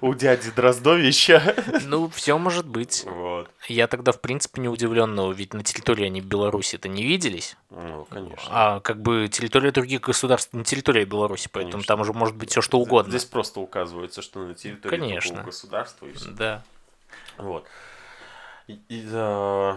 У 0.00 0.14
дяди 0.14 0.50
Дроздовича. 0.52 1.54
Ну, 1.86 2.08
все 2.08 2.38
может 2.38 2.66
быть. 2.66 3.04
Вот. 3.04 3.50
Я 3.66 3.88
тогда, 3.88 4.12
в 4.12 4.20
принципе, 4.20 4.60
не 4.60 4.68
удивлен, 4.68 5.14
но 5.14 5.32
ведь 5.32 5.52
на 5.52 5.64
территории 5.64 6.06
они 6.06 6.20
Беларуси-то 6.20 6.88
не 6.88 7.02
виделись. 7.04 7.56
Ну, 7.70 8.06
конечно. 8.08 8.48
А 8.48 8.80
как 8.80 9.02
бы 9.02 9.28
территория 9.28 9.72
других 9.72 10.02
государств 10.02 10.52
не 10.52 10.62
территория 10.62 11.04
Беларуси, 11.04 11.48
поэтому 11.50 11.82
там 11.82 12.00
уже 12.00 12.12
может 12.12 12.36
быть 12.36 12.50
все 12.50 12.60
что 12.60 12.78
угодно. 12.78 13.10
Здесь 13.10 13.24
просто 13.24 13.58
указывается, 13.58 14.22
что 14.22 14.40
на 14.40 14.54
территории 14.54 15.44
государства 15.44 16.06
и 16.06 16.12
все. 16.12 16.30
Да. 16.30 16.62
Вот. 17.38 17.66
Э, 18.68 19.76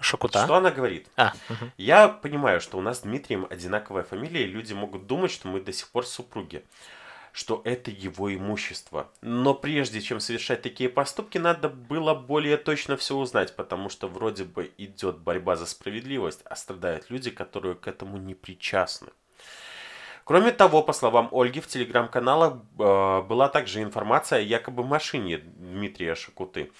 Шакута. 0.00 0.44
Что 0.44 0.54
она 0.56 0.70
говорит? 0.70 1.08
А, 1.16 1.32
угу. 1.48 1.70
Я 1.76 2.08
понимаю, 2.08 2.60
что 2.60 2.78
у 2.78 2.80
нас 2.80 2.98
с 2.98 3.02
Дмитрием 3.02 3.46
одинаковая 3.48 4.02
фамилия, 4.02 4.44
и 4.44 4.48
люди 4.48 4.72
могут 4.72 5.06
думать, 5.06 5.30
что 5.30 5.48
мы 5.48 5.60
до 5.60 5.72
сих 5.72 5.88
пор 5.90 6.06
супруги 6.06 6.64
что 7.32 7.62
это 7.64 7.90
его 7.90 8.32
имущество. 8.34 9.10
Но 9.22 9.54
прежде 9.54 10.00
чем 10.00 10.20
совершать 10.20 10.62
такие 10.62 10.88
поступки, 10.88 11.38
надо 11.38 11.68
было 11.68 12.14
более 12.14 12.58
точно 12.58 12.96
все 12.96 13.16
узнать, 13.16 13.56
потому 13.56 13.88
что 13.88 14.06
вроде 14.06 14.44
бы 14.44 14.70
идет 14.76 15.18
борьба 15.18 15.56
за 15.56 15.66
справедливость, 15.66 16.42
а 16.44 16.54
страдают 16.56 17.10
люди, 17.10 17.30
которые 17.30 17.74
к 17.74 17.88
этому 17.88 18.18
не 18.18 18.34
причастны. 18.34 19.08
Кроме 20.24 20.52
того, 20.52 20.82
по 20.82 20.92
словам 20.92 21.28
Ольги, 21.32 21.60
в 21.60 21.66
телеграм-каналах 21.66 22.54
э, 22.54 23.22
была 23.22 23.48
также 23.48 23.82
информация 23.82 24.38
о 24.38 24.42
якобы 24.42 24.84
машине 24.84 25.38
Дмитрия 25.38 26.14
Шакуты. 26.14 26.70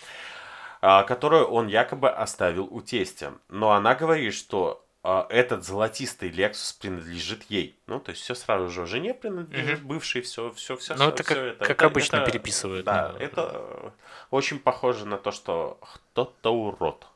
А, 0.84 1.04
которую 1.04 1.46
он 1.46 1.68
якобы 1.68 2.10
оставил 2.10 2.64
у 2.64 2.80
тестя. 2.82 3.34
Но 3.48 3.70
она 3.70 3.94
говорит, 3.94 4.34
что 4.34 4.84
а, 5.04 5.28
этот 5.30 5.64
золотистый 5.64 6.28
Lexus 6.28 6.76
принадлежит 6.80 7.44
ей. 7.44 7.78
Ну, 7.86 8.00
то 8.00 8.10
есть 8.10 8.22
все 8.22 8.34
сразу 8.34 8.68
же 8.68 8.84
жене 8.86 9.14
принадлежит, 9.14 9.78
mm-hmm. 9.78 9.86
бывший, 9.86 10.22
все, 10.22 10.50
все, 10.50 10.76
все. 10.76 10.96
Ну, 10.96 11.08
это, 11.08 11.22
все 11.22 11.34
как, 11.34 11.38
это, 11.38 11.64
как 11.64 11.70
это, 11.70 11.86
обычно 11.86 12.16
это, 12.16 12.30
переписывают. 12.30 12.84
Да, 12.84 13.12
да, 13.12 13.24
это 13.24 13.92
очень 14.30 14.58
похоже 14.58 15.06
на 15.06 15.18
то, 15.18 15.30
что 15.30 15.78
кто-то 15.80 16.52
урод. 16.52 17.06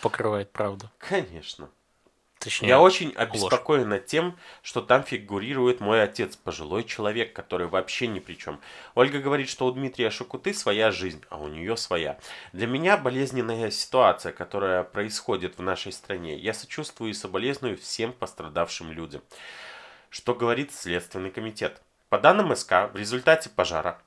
Покрывает 0.00 0.52
правду. 0.52 0.88
Конечно. 0.98 1.68
Точнее, 2.38 2.68
Я 2.68 2.80
очень 2.80 3.12
обеспокоен 3.14 3.90
ложь. 3.90 4.02
тем, 4.06 4.38
что 4.62 4.80
там 4.80 5.02
фигурирует 5.02 5.80
мой 5.80 6.02
отец, 6.02 6.36
пожилой 6.36 6.84
человек, 6.84 7.32
который 7.32 7.66
вообще 7.66 8.06
ни 8.06 8.20
при 8.20 8.34
чем. 8.34 8.60
Ольга 8.94 9.18
говорит, 9.18 9.48
что 9.48 9.66
у 9.66 9.72
Дмитрия 9.72 10.10
Шакуты 10.10 10.54
своя 10.54 10.92
жизнь, 10.92 11.22
а 11.30 11.38
у 11.38 11.48
нее 11.48 11.76
своя. 11.76 12.18
Для 12.52 12.68
меня 12.68 12.96
болезненная 12.96 13.70
ситуация, 13.70 14.32
которая 14.32 14.84
происходит 14.84 15.58
в 15.58 15.62
нашей 15.62 15.90
стране. 15.90 16.36
Я 16.36 16.54
сочувствую 16.54 17.10
и 17.10 17.14
соболезную 17.14 17.76
всем 17.76 18.12
пострадавшим 18.12 18.92
людям. 18.92 19.22
Что 20.08 20.34
говорит 20.34 20.72
Следственный 20.72 21.30
комитет? 21.30 21.82
По 22.08 22.18
данным 22.18 22.54
СК, 22.54 22.90
в 22.92 22.96
результате 22.96 23.50
пожара 23.50 24.00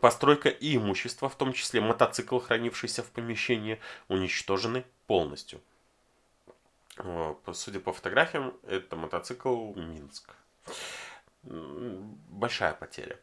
постройка 0.00 0.48
и 0.48 0.76
имущество, 0.76 1.28
в 1.28 1.34
том 1.34 1.52
числе 1.52 1.80
мотоцикл, 1.80 2.38
хранившийся 2.38 3.02
в 3.02 3.10
помещении, 3.10 3.80
уничтожены 4.08 4.84
полностью. 5.06 5.60
Судя 7.52 7.80
по 7.80 7.92
фотографиям, 7.92 8.54
это 8.66 8.96
мотоцикл 8.96 9.74
Минск. 9.74 10.34
Большая 11.42 12.74
потеря. 12.74 13.16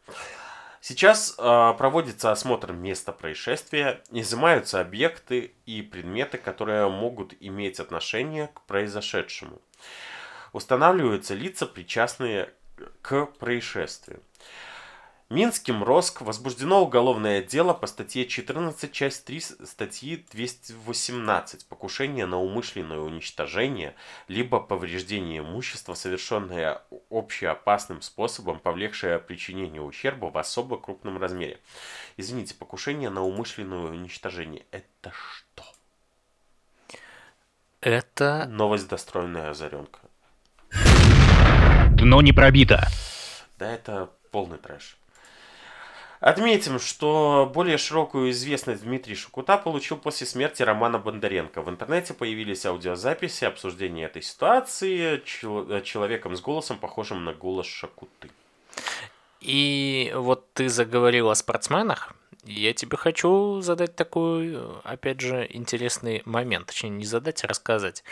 Сейчас 0.87 1.33
э, 1.39 1.73
проводится 1.79 2.31
осмотр 2.31 2.71
места 2.71 3.11
происшествия, 3.11 4.03
изымаются 4.11 4.79
объекты 4.81 5.55
и 5.65 5.81
предметы, 5.81 6.37
которые 6.37 6.87
могут 6.89 7.33
иметь 7.39 7.79
отношение 7.79 8.49
к 8.49 8.61
произошедшему. 8.61 9.59
Устанавливаются 10.53 11.33
лица, 11.33 11.65
причастные 11.65 12.53
к 13.01 13.25
происшествию. 13.25 14.21
Минским 15.29 15.83
РОСК 15.83 16.21
возбуждено 16.21 16.83
уголовное 16.83 17.41
дело 17.41 17.73
по 17.73 17.87
статье 17.87 18.27
14, 18.27 18.91
часть 18.91 19.25
3 19.25 19.39
статьи 19.39 20.23
218 20.31 21.65
«Покушение 21.65 22.27
на 22.27 22.39
умышленное 22.39 22.99
уничтожение 22.99 23.95
либо 24.27 24.59
повреждение 24.59 25.39
имущества, 25.39 25.95
совершенное 25.95 26.83
общеопасным 27.09 28.03
способом, 28.03 28.59
повлекшее 28.59 29.17
причинение 29.17 29.81
ущерба 29.81 30.27
в 30.27 30.37
особо 30.37 30.77
крупном 30.77 31.17
размере». 31.17 31.59
Извините, 32.17 32.53
покушение 32.53 33.09
на 33.09 33.23
умышленное 33.23 33.79
уничтожение– 33.79 34.63
это 34.71 35.11
что? 35.11 35.63
Это... 37.81 38.45
Новость 38.47 38.87
достроенная 38.87 39.49
озаренка. 39.49 40.01
Дно 41.93 42.21
не 42.21 42.31
пробито. 42.31 42.87
Да, 43.57 43.71
это 43.71 44.11
полный 44.29 44.59
трэш. 44.59 44.97
Отметим, 46.19 46.79
что 46.79 47.51
более 47.53 47.77
широкую 47.77 48.31
известность 48.31 48.83
Дмитрий 48.83 49.15
Шукута 49.15 49.57
получил 49.57 49.97
после 49.97 50.25
смерти 50.25 50.63
Романа 50.63 50.97
Бондаренко. 50.97 51.61
В 51.61 51.69
интернете 51.69 52.13
появились 52.13 52.65
аудиозаписи 52.65 53.45
обсуждения 53.45 54.05
этой 54.05 54.21
ситуации 54.21 55.21
чел- 55.25 55.81
человеком 55.81 56.35
с 56.35 56.41
голосом, 56.41 56.77
похожим 56.77 57.25
на 57.25 57.33
голос 57.33 57.67
Шакуты. 57.67 58.29
И 59.41 60.11
вот 60.15 60.51
ты 60.53 60.69
заговорил 60.69 61.29
о 61.29 61.35
спортсменах. 61.35 62.13
Я 62.43 62.73
тебе 62.73 62.97
хочу 62.97 63.61
задать 63.61 63.95
такой, 63.95 64.57
опять 64.83 65.19
же, 65.19 65.47
интересный 65.49 66.21
момент. 66.25 66.67
Точнее, 66.67 66.91
не 66.91 67.05
задать, 67.05 67.43
а 67.43 67.47
рассказать. 67.47 68.03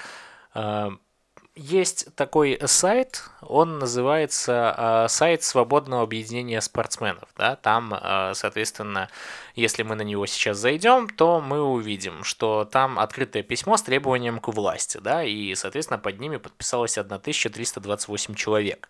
А, 1.55 1.59
есть 1.59 2.13
такой 2.15 2.59
сайт, 2.65 3.23
он 3.41 3.79
называется 3.79 4.75
э, 4.77 5.07
сайт 5.09 5.43
свободного 5.43 6.03
объединения 6.03 6.61
спортсменов. 6.61 7.29
Да? 7.37 7.55
Там, 7.55 7.93
э, 7.93 8.33
соответственно, 8.35 9.09
если 9.55 9.83
мы 9.83 9.95
на 9.95 10.01
него 10.01 10.25
сейчас 10.25 10.57
зайдем, 10.57 11.07
то 11.09 11.41
мы 11.41 11.61
увидим, 11.61 12.23
что 12.23 12.65
там 12.65 12.99
открытое 12.99 13.43
письмо 13.43 13.77
с 13.77 13.83
требованием 13.83 14.39
к 14.39 14.47
власти, 14.47 14.97
да, 14.97 15.23
и, 15.23 15.53
соответственно, 15.55 15.99
под 15.99 16.19
ними 16.19 16.37
подписалось 16.37 16.97
1328 16.97 18.35
человек. 18.35 18.89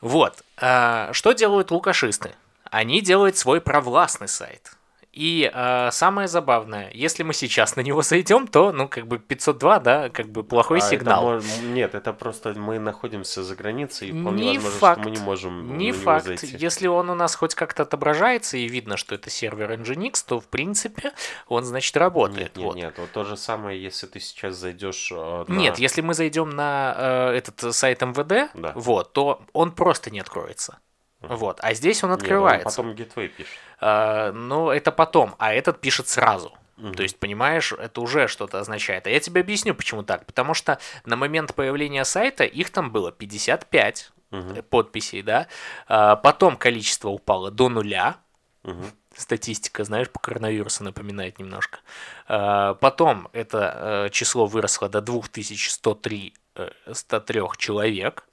Вот. 0.00 0.42
Э, 0.58 1.10
что 1.12 1.32
делают 1.32 1.70
лукашисты? 1.70 2.34
Они 2.64 3.00
делают 3.00 3.36
свой 3.36 3.60
провластный 3.60 4.28
сайт. 4.28 4.72
И 5.12 5.50
э, 5.52 5.90
самое 5.92 6.26
забавное, 6.26 6.90
если 6.94 7.22
мы 7.22 7.34
сейчас 7.34 7.76
на 7.76 7.82
него 7.82 8.00
зайдем, 8.00 8.46
то, 8.48 8.72
ну, 8.72 8.88
как 8.88 9.06
бы 9.06 9.18
502, 9.18 9.78
да, 9.80 10.08
как 10.08 10.28
бы 10.30 10.42
плохой 10.42 10.78
А 10.78 10.80
сигнал. 10.80 11.34
это 11.38 11.46
нет, 11.64 11.94
это 11.94 12.14
просто 12.14 12.54
мы 12.54 12.78
находимся 12.78 13.42
за 13.42 13.54
границей, 13.54 14.08
и 14.08 14.12
вполне 14.18 14.42
Не 14.52 14.56
возможно, 14.56 14.78
факт. 14.78 15.00
что 15.02 15.08
мы 15.10 15.14
не 15.14 15.22
можем 15.22 15.66
Не 15.76 15.92
на 15.92 15.94
него 15.96 16.02
факт. 16.04 16.26
зайти. 16.26 16.56
Если 16.58 16.86
он 16.86 17.10
у 17.10 17.14
нас 17.14 17.34
хоть 17.34 17.54
как-то 17.54 17.82
отображается 17.82 18.56
и 18.56 18.66
видно, 18.66 18.96
что 18.96 19.14
это 19.14 19.28
сервер 19.28 19.72
Nginx, 19.72 20.24
то 20.26 20.40
в 20.40 20.46
принципе 20.48 21.12
он 21.46 21.64
значит 21.64 21.94
работает. 21.98 22.38
Нет, 22.38 22.56
нет, 22.56 22.64
вот. 22.66 22.76
нет, 22.76 22.94
вот 22.96 23.12
то 23.12 23.24
же 23.24 23.36
самое, 23.36 23.82
если 23.82 24.06
ты 24.06 24.18
сейчас 24.18 24.54
зайдешь 24.56 25.12
э, 25.12 25.44
на- 25.46 25.52
Нет, 25.52 25.78
если 25.78 26.00
мы 26.00 26.14
зайдем 26.14 26.48
на 26.48 26.94
э, 26.96 27.36
этот 27.36 27.74
сайт 27.74 28.00
МВД, 28.00 28.50
Да. 28.54 28.72
вот, 28.76 29.12
то 29.12 29.42
он 29.52 29.72
просто 29.72 30.10
не 30.10 30.20
откроется. 30.20 30.78
Вот, 31.22 31.58
а 31.62 31.74
здесь 31.74 32.02
он 32.04 32.10
Нет, 32.10 32.18
он 32.18 32.22
открывается. 32.22 32.64
потом 32.68 32.92
Gateway 32.92 33.28
пишет. 33.28 33.52
А, 33.80 34.32
ну, 34.32 34.70
это 34.70 34.92
потом, 34.92 35.34
а 35.38 35.52
этот 35.54 35.80
пишет 35.80 36.08
сразу. 36.08 36.52
То 36.96 37.02
есть, 37.04 37.16
понимаешь, 37.20 37.72
это 37.72 38.00
уже 38.00 38.26
что-то 38.26 38.58
означает. 38.58 39.06
А 39.06 39.10
я 39.10 39.20
тебе 39.20 39.42
объясню, 39.42 39.72
почему 39.72 40.02
так. 40.02 40.26
Потому 40.26 40.52
что 40.52 40.80
на 41.04 41.14
момент 41.14 41.54
появления 41.54 42.04
сайта 42.04 42.42
их 42.42 42.70
там 42.70 42.90
было 42.90 43.12
55 43.12 44.10
Мгм. 44.32 44.62
подписей, 44.64 45.22
да. 45.22 45.46
А, 45.86 46.16
потом 46.16 46.56
количество 46.56 47.10
упало 47.10 47.52
до 47.52 47.68
нуля. 47.68 48.16
Мгм. 48.64 48.90
Статистика, 49.14 49.84
знаешь, 49.84 50.08
по 50.10 50.18
коронавирусу 50.18 50.82
напоминает 50.82 51.38
немножко. 51.38 51.78
А, 52.26 52.74
потом 52.74 53.28
это 53.32 54.06
э, 54.06 54.08
число 54.10 54.46
выросло 54.46 54.88
до 54.88 55.00
2103 55.02 56.34
э, 56.56 56.70
103 56.90 57.42
человек. 57.58 58.24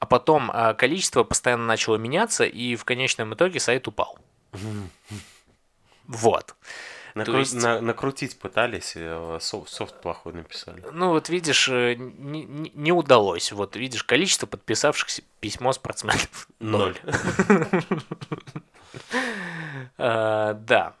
А 0.00 0.06
потом 0.06 0.50
а, 0.52 0.74
количество 0.74 1.24
постоянно 1.24 1.66
начало 1.66 1.96
меняться, 1.96 2.44
и 2.44 2.76
в 2.76 2.84
конечном 2.84 3.34
итоге 3.34 3.58
сайт 3.60 3.88
упал. 3.88 4.18
Вот. 6.06 6.54
Накру- 7.14 7.38
есть- 7.40 7.54
на- 7.54 7.80
накрутить 7.80 8.38
пытались, 8.38 8.92
э, 8.94 9.38
софт, 9.40 9.70
софт 9.72 10.00
плохой 10.00 10.34
написали. 10.34 10.84
Ну 10.92 11.08
вот 11.10 11.28
видишь, 11.30 11.68
э, 11.68 11.94
не, 11.96 12.44
не- 12.44 12.70
не 12.74 12.92
удалось. 12.92 13.50
Вот 13.50 13.74
видишь, 13.76 14.04
количество 14.04 14.46
подписавшихся 14.46 15.22
письмо 15.40 15.72
спортсменов 15.72 16.48
ноль. 16.60 16.96
А, 19.98 20.54
Да. 20.54 20.94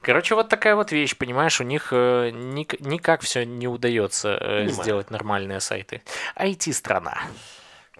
Короче, 0.00 0.34
вот 0.36 0.48
такая 0.48 0.76
вот 0.76 0.92
вещь, 0.92 1.16
понимаешь, 1.16 1.60
у 1.60 1.64
них 1.64 1.88
э, 1.92 2.30
ник- 2.30 2.80
никак 2.80 3.20
все 3.22 3.44
не 3.44 3.66
удается 3.66 4.28
сделать 4.68 5.10
нормальные 5.10 5.58
сайты. 5.60 6.02
IT-страна. 6.36 7.18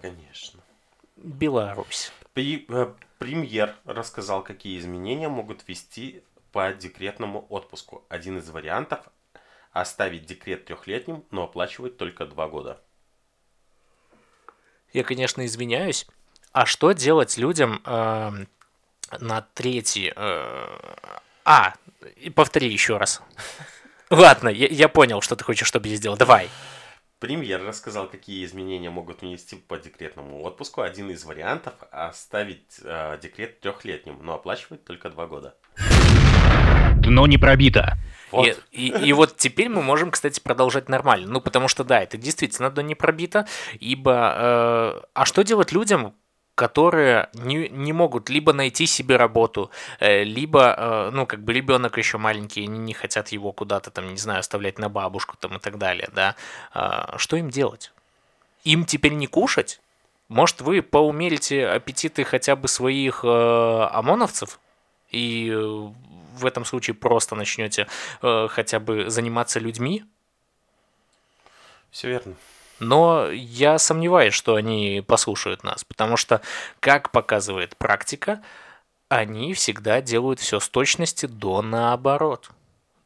Конечно. 0.01 0.61
Беларусь. 1.17 2.11
При- 2.33 2.65
э, 2.69 2.93
премьер 3.17 3.75
рассказал, 3.85 4.43
какие 4.43 4.79
изменения 4.79 5.27
могут 5.29 5.67
ввести 5.67 6.23
по 6.51 6.71
декретному 6.73 7.45
отпуску. 7.49 8.03
Один 8.09 8.37
из 8.37 8.49
вариантов– 8.49 8.99
оставить 9.71 10.25
декрет 10.25 10.65
трехлетним, 10.65 11.23
но 11.31 11.43
оплачивать 11.43 11.97
только 11.97 12.25
два 12.25 12.47
года. 12.47 12.81
Я, 14.93 15.03
конечно, 15.03 15.45
извиняюсь. 15.45 16.07
А 16.51 16.65
что 16.65 16.93
делать 16.93 17.37
людям 17.37 17.81
эм, 17.85 18.47
на 19.19 19.41
третий... 19.53 20.11
э, 20.15 20.77
А, 21.45 21.75
повтори 22.33 22.71
еще 22.71 22.97
раз. 22.97 23.21
Ладно, 24.09 24.49
я, 24.49 24.67
я 24.67 24.89
понял, 24.89 25.21
что 25.21 25.35
ты 25.35 25.43
хочешь, 25.43 25.67
чтобы 25.67 25.87
я 25.89 25.95
сделал. 25.95 26.17
Давай. 26.17 26.49
Премьер 27.19 27.61
рассказал, 27.65 28.07
какие 28.07 28.45
изменения 28.45 28.89
могут 28.89 29.21
внести 29.23 29.57
по 29.57 29.77
декретному 29.77 30.41
отпуску. 30.41 30.81
Один 30.81 31.11
из 31.11 31.25
вариантов– 31.25 31.73
оставить 31.91 32.79
э, 32.81 33.17
декрет 33.21 33.59
трехлетним, 33.59 34.19
но 34.21 34.35
оплачивать 34.35 34.85
только 34.85 35.09
два 35.09 35.27
года. 35.27 35.55
Дно 37.01 37.27
не 37.27 37.37
пробито. 37.37 37.97
Вот. 38.31 38.47
И, 38.71 38.87
и- 38.87 39.07
и 39.07 39.11
вот 39.13 39.35
теперь 39.35 39.67
мы 39.67 39.81
можем, 39.81 40.11
кстати, 40.11 40.39
продолжать 40.39 40.87
нормально. 40.87 41.27
Ну, 41.27 41.41
потому 41.41 41.67
что, 41.67 41.83
да, 41.83 42.01
это 42.01 42.17
действительно 42.17 42.69
до 42.69 42.83
не 42.83 42.95
пробито. 42.95 43.47
Ибо... 43.81 44.33
э, 45.03 45.07
а 45.13 45.25
что 45.25 45.43
делать 45.43 45.73
людям, 45.73 46.15
которые 46.59 47.29
не, 47.33 47.69
не 47.69 47.93
могут 47.93 48.29
либо 48.29 48.51
найти 48.51 48.85
себе 48.85 49.15
работу, 49.15 49.71
э, 50.01 50.25
либо, 50.25 50.75
э, 50.77 51.09
ну, 51.13 51.25
как 51.25 51.39
бы 51.39 51.53
ребенок 51.53 51.97
еще 51.97 52.17
маленький, 52.17 52.63
они 52.63 52.79
не 52.79 52.93
хотят 52.93 53.29
его 53.29 53.53
куда-то 53.53 53.91
там, 53.91 54.09
не 54.09 54.17
знаю, 54.17 54.39
оставлять 54.41 54.77
на 54.77 54.89
бабушку 54.89 55.37
там 55.39 55.55
и 55.55 55.59
так 55.59 55.77
далее, 55.77 56.09
да. 56.13 56.35
А, 56.73 57.17
что 57.17 57.37
им 57.37 57.49
делать? 57.49 57.93
Им 58.65 58.83
теперь 58.83 59.13
не 59.13 59.27
кушать? 59.27 59.79
Может, 60.27 60.59
вы 60.59 60.81
поумерите 60.81 61.65
аппетиты 61.65 62.25
хотя 62.25 62.57
бы 62.57 62.67
своих 62.67 63.23
э, 63.23 63.27
ОМОНовцев? 63.93 64.59
И 65.11 65.49
э, 65.49 65.91
в 66.35 66.45
этом 66.45 66.65
случае 66.65 66.93
просто 66.93 67.35
начнете 67.35 67.87
э, 68.21 68.47
хотя 68.49 68.81
бы 68.81 69.09
заниматься 69.09 69.61
людьми? 69.61 70.03
Все 71.89 72.09
верно. 72.09 72.35
Но 72.79 73.29
я 73.29 73.77
сомневаюсь, 73.77 74.33
что 74.33 74.55
они 74.55 75.03
послушают 75.05 75.63
нас, 75.63 75.83
потому 75.83 76.17
что, 76.17 76.41
как 76.79 77.11
показывает 77.11 77.75
практика, 77.77 78.41
они 79.09 79.53
всегда 79.53 80.01
делают 80.01 80.39
все 80.39 80.59
с 80.59 80.69
точности 80.69 81.25
до 81.25 81.61
наоборот. 81.61 82.49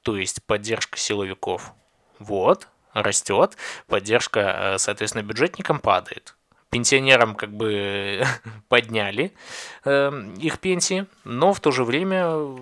То 0.03 0.17
есть 0.17 0.43
поддержка 0.43 0.97
силовиков 0.97 1.73
вот, 2.19 2.67
растет, 2.93 3.57
поддержка, 3.87 4.39
э, 4.39 4.77
соответственно, 4.77 5.23
бюджетникам 5.23 5.79
падает. 5.79 6.35
Пенсионерам 6.69 7.35
как 7.35 7.53
бы 7.53 8.25
подняли 8.67 9.33
э, 9.85 10.11
их 10.39 10.59
пенсии, 10.59 11.05
но 11.23 11.53
в 11.53 11.59
то 11.59 11.71
же 11.71 11.83
время 11.83 12.23
э, 12.25 12.57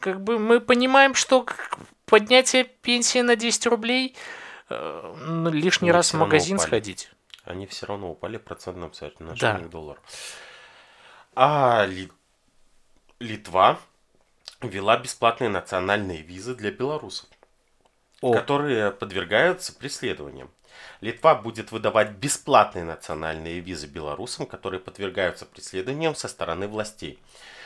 как 0.00 0.20
бы 0.20 0.38
мы 0.38 0.60
понимаем, 0.60 1.14
что 1.14 1.46
поднятие 2.06 2.64
пенсии 2.64 3.20
на 3.20 3.36
10 3.36 3.66
рублей 3.66 4.16
э, 4.74 5.50
лишний 5.52 5.90
Но 5.90 5.96
раз 5.96 6.12
в 6.12 6.18
магазин 6.18 6.56
упали. 6.56 6.68
сходить. 6.68 7.10
Они 7.44 7.66
все 7.66 7.86
равно 7.86 8.10
упали 8.10 8.36
процентном 8.36 8.92
соотношении 8.92 9.38
Да. 9.40 9.58
к 9.58 9.70
доллару. 9.70 10.00
А 11.34 11.84
Ли- 11.86 12.10
Литва 13.18 13.78
ввела 14.60 14.96
бесплатные 14.96 15.48
национальные 15.50 16.22
визы 16.22 16.54
для 16.54 16.70
белорусов, 16.70 17.28
О, 18.20 18.32
которые 18.32 18.90
подвергаются 18.92 19.72
преследованиям. 19.74 20.50
Литва 21.00 21.34
будет 21.34 21.72
выдавать 21.72 22.10
бесплатные 22.12 22.84
национальные 22.84 23.60
визы 23.60 23.86
белорусам, 23.86 24.46
которые 24.46 24.80
подвергаются 24.80 25.46
преследованиям 25.46 26.14
со 26.14 26.28
стороны 26.28 26.68
властей. 26.68 27.18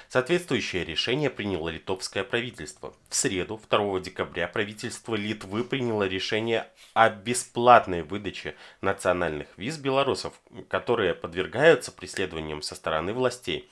Соответствующее 0.09 0.85
решение 0.85 1.31
приняло 1.31 1.69
литовское 1.69 2.25
правительство. 2.25 2.95
В 3.09 3.15
среду, 3.15 3.61
2 3.69 4.01
декабря, 4.01 4.49
правительство 4.49 5.15
Литвы 5.15 5.65
приняло 5.65 6.05
решение 6.05 6.69
о 6.95 7.11
бесплатной 7.11 8.03
выдаче 8.03 8.55
национальных 8.81 9.49
виз 9.57 9.79
белорусов, 9.79 10.35
которые 10.69 11.15
подвергаются 11.15 11.93
преследованиям 11.93 12.63
со 12.63 12.75
стороны 12.75 13.13
властей. 13.13 13.69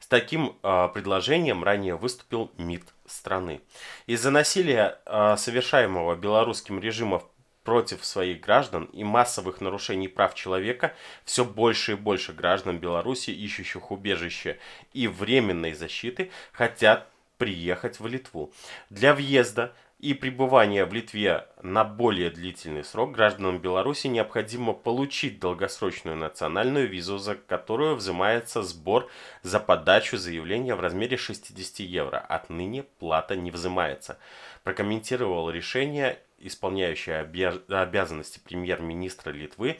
С 0.00 0.08
таким 0.08 0.56
э, 0.62 0.88
предложением 0.92 1.64
ранее 1.64 1.96
выступил 1.96 2.50
МИД 2.58 2.84
страны. 3.06 3.60
Из-за 4.06 4.30
насилия, 4.30 5.00
э, 5.06 5.36
совершаемого 5.38 6.16
белорусским 6.16 6.78
режимом 6.80 7.22
против 7.66 8.04
своих 8.04 8.40
граждан 8.40 8.84
и 8.92 9.02
массовых 9.02 9.60
нарушений 9.60 10.06
прав 10.06 10.34
человека, 10.34 10.94
все 11.24 11.44
больше 11.44 11.92
и 11.92 11.96
больше 11.96 12.32
граждан 12.32 12.78
Беларуси, 12.78 13.30
ищущих 13.30 13.90
убежище 13.90 14.58
и 14.94 15.08
временной 15.08 15.74
защиты, 15.74 16.30
хотят 16.52 17.08
приехать 17.38 17.98
в 17.98 18.06
Литву. 18.06 18.52
Для 18.88 19.14
въезда 19.14 19.74
и 19.98 20.14
пребывание 20.14 20.84
в 20.84 20.92
Литве 20.92 21.48
на 21.60 21.82
более 21.82 22.30
длительный 22.30 22.84
срок 22.84 23.12
гражданам 23.12 23.58
Беларуси 23.58 24.06
необходимо 24.06 24.72
получить 24.72 25.40
долгосрочную 25.40 26.16
национальную 26.16 26.86
визу, 26.86 27.18
за 27.18 27.34
которую 27.34 27.96
взимается 27.96 28.62
сбор 28.62 29.08
за 29.42 29.58
подачу 29.58 30.18
заявления 30.18 30.76
в 30.76 30.80
размере 30.80 31.16
60 31.16 31.80
евро. 31.80 32.18
Отныне 32.18 32.84
плата 32.84 33.34
не 33.34 33.50
взимается. 33.50 34.18
Прокомментировал 34.62 35.50
решение 35.50 36.18
исполняющий 36.38 37.12
обязанности 37.12 38.38
премьер-министра 38.38 39.30
Литвы 39.30 39.78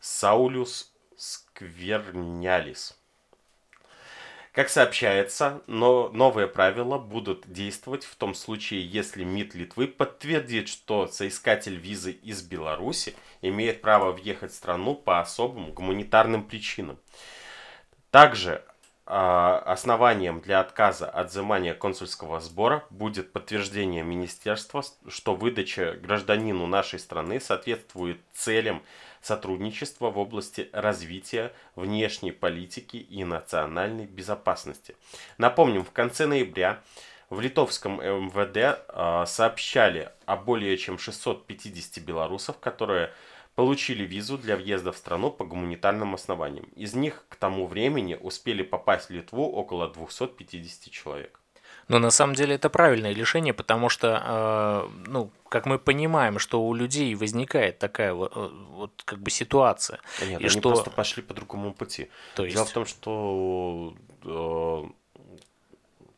Саулюс 0.00 0.92
Сквернялис. 1.16 2.96
Как 4.52 4.68
сообщается, 4.68 5.62
но 5.68 6.08
новые 6.08 6.48
правила 6.48 6.98
будут 6.98 7.50
действовать 7.50 8.04
в 8.04 8.16
том 8.16 8.34
случае, 8.34 8.84
если 8.84 9.22
МИД 9.22 9.54
Литвы 9.54 9.86
подтвердит, 9.86 10.68
что 10.68 11.06
соискатель 11.06 11.76
визы 11.76 12.10
из 12.10 12.42
Беларуси 12.42 13.14
имеет 13.42 13.80
право 13.80 14.10
въехать 14.10 14.50
в 14.50 14.56
страну 14.56 14.96
по 14.96 15.20
особым 15.20 15.72
гуманитарным 15.72 16.42
причинам. 16.42 16.98
Также 18.10 18.64
основанием 19.10 20.40
для 20.40 20.60
отказа 20.60 21.10
от 21.10 21.30
взимания 21.30 21.74
консульского 21.74 22.40
сбора 22.40 22.84
будет 22.90 23.32
подтверждение 23.32 24.04
министерства, 24.04 24.84
что 25.08 25.34
выдача 25.34 25.98
гражданину 26.00 26.66
нашей 26.66 27.00
страны 27.00 27.40
соответствует 27.40 28.20
целям 28.32 28.82
сотрудничества 29.20 30.10
в 30.10 30.18
области 30.18 30.68
развития 30.72 31.52
внешней 31.74 32.30
политики 32.30 32.98
и 32.98 33.24
национальной 33.24 34.06
безопасности. 34.06 34.94
Напомним, 35.38 35.84
в 35.84 35.90
конце 35.90 36.26
ноября 36.26 36.80
в 37.30 37.40
литовском 37.40 37.96
МВД 38.00 38.56
э, 38.56 39.24
сообщали 39.26 40.10
о 40.26 40.36
более 40.36 40.76
чем 40.78 40.98
650 40.98 42.04
белорусов, 42.04 42.58
которые 42.58 43.10
получили 43.54 44.04
визу 44.04 44.38
для 44.38 44.56
въезда 44.56 44.92
в 44.92 44.96
страну 44.96 45.30
по 45.30 45.44
гуманитарным 45.44 46.14
основаниям. 46.14 46.66
Из 46.76 46.94
них 46.94 47.24
к 47.28 47.36
тому 47.36 47.66
времени 47.66 48.14
успели 48.20 48.62
попасть 48.62 49.08
в 49.08 49.12
Литву 49.12 49.44
около 49.50 49.88
250 49.88 50.90
человек. 50.90 51.40
Но 51.88 51.98
на 51.98 52.10
самом 52.10 52.34
деле 52.34 52.54
это 52.54 52.70
правильное 52.70 53.12
решение, 53.12 53.52
потому 53.52 53.88
что, 53.88 54.22
э, 54.24 55.08
ну, 55.08 55.32
как 55.48 55.66
мы 55.66 55.76
понимаем, 55.78 56.38
что 56.38 56.62
у 56.62 56.72
людей 56.72 57.14
возникает 57.16 57.80
такая 57.80 58.14
вот, 58.14 58.32
э, 58.36 58.48
вот 58.70 59.02
как 59.04 59.18
бы 59.18 59.30
ситуация. 59.30 59.98
Нет, 60.20 60.40
и 60.40 60.44
они 60.44 60.48
что... 60.48 60.60
просто 60.60 60.90
пошли 60.90 61.20
по 61.20 61.34
другому 61.34 61.74
пути. 61.74 62.08
То 62.36 62.44
есть... 62.44 62.54
Дело 62.54 62.66
в 62.66 62.70
том, 62.70 62.86
что 62.86 63.94
э, 64.24 64.84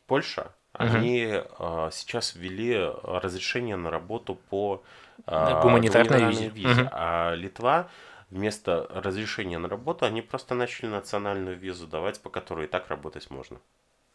Польша, 0.05 0.53
угу. 0.75 0.85
они 0.85 1.27
э, 1.27 1.89
сейчас 1.91 2.35
ввели 2.35 2.77
разрешение 3.01 3.75
на 3.75 3.89
работу 3.89 4.35
по 4.35 4.83
гуманитарной 5.25 6.29
визе. 6.29 6.49
визе. 6.49 6.81
Угу. 6.81 6.89
А 6.91 7.33
Литва 7.35 7.89
вместо 8.33 8.87
разрешения 8.89 9.59
на 9.59 9.69
работу, 9.69 10.05
они 10.05 10.21
просто 10.21 10.55
начали 10.55 10.87
национальную 10.87 11.57
визу 11.57 11.87
давать, 11.87 12.21
по 12.21 12.29
которой 12.29 12.65
и 12.65 12.67
так 12.67 12.87
работать 12.89 13.29
можно. 13.29 13.59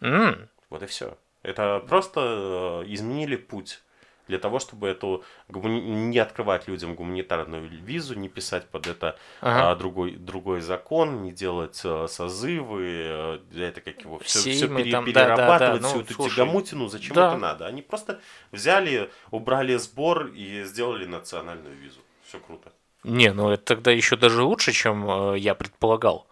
Mm. 0.01 0.49
Вот 0.71 0.83
и 0.83 0.87
все. 0.87 1.17
Это 1.43 1.83
просто 1.89 2.83
э, 2.85 2.93
изменили 2.93 3.37
путь 3.37 3.81
для 4.29 4.39
того, 4.39 4.59
чтобы 4.59 4.89
эту 4.89 5.25
не 5.49 6.19
открывать 6.19 6.69
людям 6.69 6.95
гуманитарную 6.95 7.69
визу, 7.69 8.15
не 8.15 8.29
писать 8.29 8.69
под 8.69 8.87
это 8.87 9.17
ага. 9.41 9.73
а, 9.73 9.77
другой 9.77 10.13
другой 10.17 10.61
закон, 10.61 11.23
не 11.23 11.33
делать 11.33 11.81
а, 11.85 12.07
созывы, 12.07 12.83
а, 12.85 13.41
это 13.57 13.81
как 13.81 14.01
его 14.03 14.19
все, 14.21 14.39
все 14.39 14.69
пере, 14.69 14.93
там, 14.93 15.05
перерабатывать 15.05 15.61
да, 15.61 15.69
да, 15.73 15.79
да. 15.81 15.89
всю 15.89 15.97
ну, 15.97 16.03
эту 16.05 16.15
слушай, 16.15 16.37
тягомутину, 16.37 16.89
зачем 16.89 17.17
да. 17.17 17.29
это 17.31 17.39
надо? 17.39 17.67
Они 17.67 17.83
просто 17.83 18.21
взяли, 18.53 19.11
убрали 19.31 19.77
сбор 19.77 20.27
и 20.27 20.63
сделали 20.65 21.07
национальную 21.07 21.75
визу. 21.75 22.01
Все 22.27 22.39
круто. 22.39 22.73
Не, 23.05 23.33
ну 23.33 23.51
это 23.51 23.65
тогда 23.65 23.91
еще 23.91 24.17
даже 24.17 24.43
лучше, 24.43 24.73
чем 24.73 25.33
э, 25.33 25.39
я 25.39 25.55
предполагал. 25.55 26.27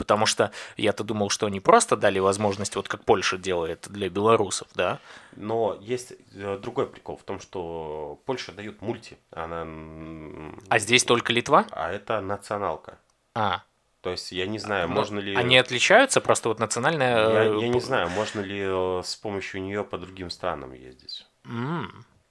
Потому 0.00 0.24
что 0.24 0.50
я-то 0.78 1.04
думал, 1.04 1.28
что 1.28 1.44
они 1.44 1.60
просто 1.60 1.94
дали 1.94 2.18
возможность, 2.20 2.74
вот 2.74 2.88
как 2.88 3.04
Польша 3.04 3.36
делает 3.36 3.86
для 3.90 4.08
белорусов, 4.08 4.66
да? 4.74 4.98
Но 5.36 5.76
есть 5.78 6.14
э, 6.32 6.58
другой 6.58 6.86
прикол 6.86 7.18
в 7.18 7.22
том, 7.22 7.38
что 7.38 8.18
Польша 8.24 8.52
дает 8.52 8.80
мульти. 8.80 9.18
Она... 9.30 9.66
А 10.70 10.78
здесь 10.78 11.04
только 11.04 11.34
Литва? 11.34 11.66
А 11.72 11.92
это 11.92 12.22
националка. 12.22 12.98
А. 13.34 13.62
То 14.00 14.08
есть 14.08 14.32
я 14.32 14.46
не 14.46 14.58
знаю, 14.58 14.88
Но 14.88 14.94
можно 14.94 15.18
ли... 15.18 15.34
Они 15.36 15.58
отличаются 15.58 16.22
просто 16.22 16.48
вот 16.48 16.58
национальная... 16.60 17.28
Я, 17.28 17.42
я 17.56 17.68
не 17.68 17.80
знаю, 17.80 18.08
можно 18.08 18.40
ли 18.40 18.58
э, 18.58 19.02
с 19.04 19.16
помощью 19.16 19.60
нее 19.60 19.84
по 19.84 19.98
другим 19.98 20.30
странам 20.30 20.72
ездить. 20.72 21.26
Mm. 21.44 21.88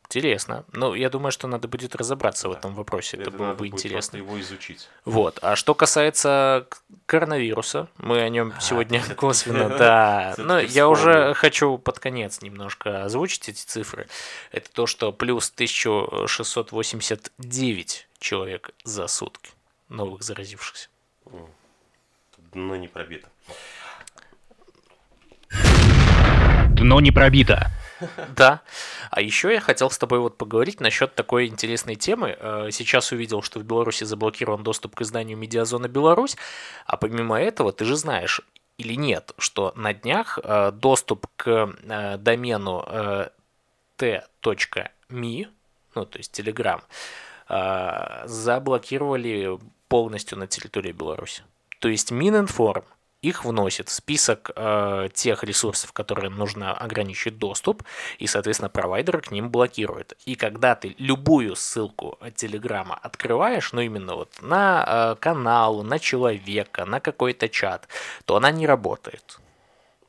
Интересно. 0.10 0.66
Ну, 0.72 0.96
я 0.96 1.12
думаю, 1.12 1.32
что 1.32 1.48
надо 1.48 1.68
будет 1.68 1.96
разобраться 1.96 2.48
да. 2.48 2.50
в 2.50 2.54
этом 2.54 2.74
вопросе. 2.74 3.18
Это, 3.18 3.30
Это 3.30 3.38
было 3.38 3.54
бы 3.54 3.68
интересно. 3.68 4.18
его 4.18 4.42
изучить. 4.42 4.90
Вот. 5.06 5.38
А 5.44 5.56
что 5.56 5.76
касается 5.76 6.66
коронавируса, 7.06 7.90
мы 7.98 8.22
о 8.22 8.30
нем 8.30 8.56
а, 8.58 8.60
сегодня 8.60 9.04
косвенно, 9.16 9.70
да. 9.70 10.34
Но 10.40 10.60
я 10.60 10.90
уже 10.90 11.36
хочу 11.36 11.78
под 11.78 12.00
конец 12.00 12.42
немножко 12.42 13.04
озвучить 13.04 13.50
эти 13.50 13.64
цифры. 13.64 14.08
Это 14.52 14.72
то, 14.72 14.88
что 14.88 15.12
плюс 15.12 15.52
1689 15.54 18.08
человек 18.18 18.72
за 18.84 19.06
сутки 19.06 19.52
новых 19.90 20.24
заразившихся. 20.24 20.90
Дно 22.52 22.78
не 22.78 22.88
пробито. 22.88 23.30
Дно 26.72 27.00
не 27.00 27.12
пробито. 27.12 27.70
Да. 28.36 28.62
А 29.12 29.22
еще 29.22 29.54
я 29.54 29.60
хотел 29.60 29.90
с 29.90 29.98
тобой 29.98 30.20
вот 30.20 30.38
поговорить 30.38 30.80
насчет 30.80 31.16
такой 31.16 31.48
интересной 31.48 31.96
темы. 31.96 32.38
Э, 32.40 32.70
сейчас 32.72 33.12
увидел, 33.12 33.42
что 33.42 33.60
в 33.60 33.64
Беларуси 33.64 34.04
заблокирован 34.04 34.64
доступ 34.64 34.96
к 34.96 35.02
изданию 35.02 35.38
«Медиазона 35.38 35.88
Беларусь», 35.88 36.38
а 36.86 36.98
помимо 36.98 37.40
этого, 37.40 37.72
ты 37.72 37.86
же 37.86 37.96
знаешь, 37.96 38.42
или 38.78 38.94
нет, 38.94 39.34
что 39.38 39.74
на 39.76 39.94
днях 39.94 40.40
э, 40.42 40.72
доступ 40.72 41.28
к 41.36 41.74
э, 41.84 42.18
домену 42.18 42.86
t.me, 43.98 45.48
ну 45.96 46.06
то 46.06 46.18
есть 46.18 46.40
Telegram, 46.40 46.82
заблокировали 48.26 49.60
полностью 49.88 50.38
на 50.38 50.48
территории 50.48 50.92
Беларуси. 50.92 51.44
То 51.80 51.90
есть 51.90 52.12
Мининформ– 52.12 52.86
их 53.22 53.44
вносит 53.44 53.90
в 53.90 53.92
список 53.92 54.52
э, 54.56 55.10
тех 55.14 55.44
ресурсов, 55.44 55.92
которые 55.92 56.30
нужно 56.30 56.74
ограничить 56.74 57.38
доступ, 57.38 57.84
и, 58.18 58.28
соответственно, 58.28 58.70
провайдер 58.70 59.22
к 59.22 59.32
ним 59.32 59.50
блокирует. 59.50 60.18
И 60.26 60.36
когда 60.36 60.76
ты 60.76 60.96
любую 60.98 61.56
ссылку 61.56 62.18
от 62.22 62.36
Телеграма 62.36 62.96
открываешь, 62.96 63.74
ну 63.74 63.82
именно 63.82 64.16
вот 64.16 64.42
на 64.42 64.86
э, 64.88 65.16
канал, 65.20 65.84
на 65.84 66.00
человека, 66.00 66.86
на 66.86 67.00
какой-то 67.00 67.50
чат, 67.50 67.88
то 68.26 68.38
она 68.38 68.52
не 68.52 68.66
работает. 68.66 69.40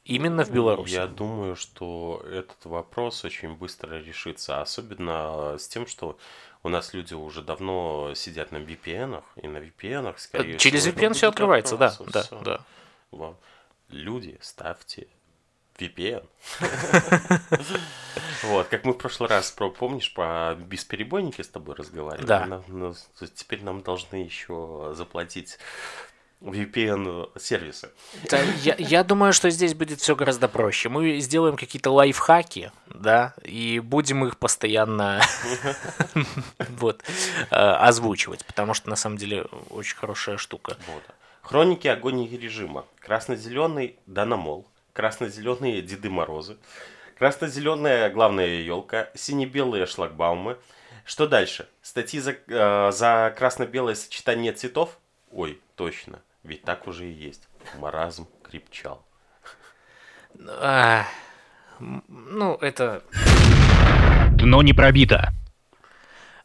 Именно 0.05 0.45
в 0.45 0.51
Беларуси. 0.51 0.93
Я 0.93 1.07
думаю, 1.07 1.57
что 1.57 2.25
этот 2.29 2.65
вопрос 2.65 3.25
очень 3.25 3.55
быстро 3.55 3.97
решится, 3.97 4.61
особенно 4.61 5.57
с 5.59 5.69
тем, 5.69 5.87
что 5.87 6.17
у 6.63 6.69
нас 6.69 6.95
люди 6.95 7.15
уже 7.15 7.43
давно 7.43 8.13
сидят 8.15 8.51
на 8.51 8.59
VPN, 8.59 9.23
и 9.37 9.47
на 9.47 9.59
VPN, 9.59 10.15
скорее 10.17 10.59
Через 10.59 10.83
всего, 10.83 10.97
VPN 10.97 11.13
все 11.13 11.29
открывается, 11.29 11.77
да, 11.77 11.95
да, 12.13 12.25
да 12.43 12.61
вам. 13.13 13.37
Люди, 13.89 14.39
ставьте 14.41 15.09
VPN. 15.79 16.27
Вот, 18.43 18.69
как 18.69 18.85
мы 18.85 18.95
в 18.95 18.97
прошлый 18.97 19.29
раз, 19.29 19.51
про, 19.51 19.71
помнишь, 19.71 20.13
по 20.15 20.57
бесперебойнике 20.59 21.45
с 21.45 21.49
тобой 21.49 21.75
разговаривали? 21.75 22.27
Да. 22.27 22.47
Нам, 22.47 22.65
ну, 22.69 22.95
теперь 23.35 23.63
нам 23.63 23.83
должны 23.83 24.17
еще 24.17 24.93
заплатить 24.95 25.59
VPN-сервисы. 26.41 27.91
Да, 28.31 28.41
я, 28.63 28.75
я 28.79 29.05
думаю, 29.05 29.35
что 29.35 29.51
здесь 29.51 29.75
будет 29.75 30.01
все 30.01 30.17
гораздо 30.17 30.49
проще. 30.49 30.89
Мы 30.89 31.21
сделаем 31.21 31.57
какие-то 31.57 31.91
лайфхаки, 31.91 32.73
да, 32.87 33.35
и 33.45 33.79
будем 33.79 34.25
их 34.25 34.39
постоянно 34.39 35.21
вот, 36.71 37.03
э, 37.51 37.55
озвучивать, 37.55 38.47
потому 38.47 38.73
что 38.73 38.89
на 38.89 38.97
самом 38.97 39.19
деле 39.19 39.43
очень 39.69 39.97
хорошая 39.97 40.39
штука. 40.39 40.79
Хроники 41.51 41.89
агонии 41.89 42.29
режима. 42.29 42.85
Красно-зеленый 43.01 43.97
Данамол. 44.07 44.69
Красно-зеленые 44.93 45.83
Деды 45.83 46.09
Морозы. 46.09 46.57
Красно-зеленая 47.19 48.09
главная 48.11 48.61
елка. 48.61 49.09
Сине-белые 49.17 49.87
шлагбаумы. 49.87 50.59
Что 51.05 51.27
дальше? 51.27 51.69
Статьи 51.83 52.21
за, 52.21 52.37
э, 52.47 52.93
за 52.93 53.35
красно-белое 53.37 53.97
сочетание 53.97 54.53
цветов? 54.53 54.97
Ой, 55.33 55.61
точно. 55.75 56.21
Ведь 56.45 56.63
так 56.63 56.87
уже 56.87 57.09
и 57.09 57.13
есть. 57.13 57.49
Маразм 57.81 58.29
крепчал. 58.45 59.05
А, 60.47 61.05
ну, 61.81 62.55
это... 62.61 63.03
Дно 64.35 64.63
не 64.63 64.73
пробито. 64.73 65.33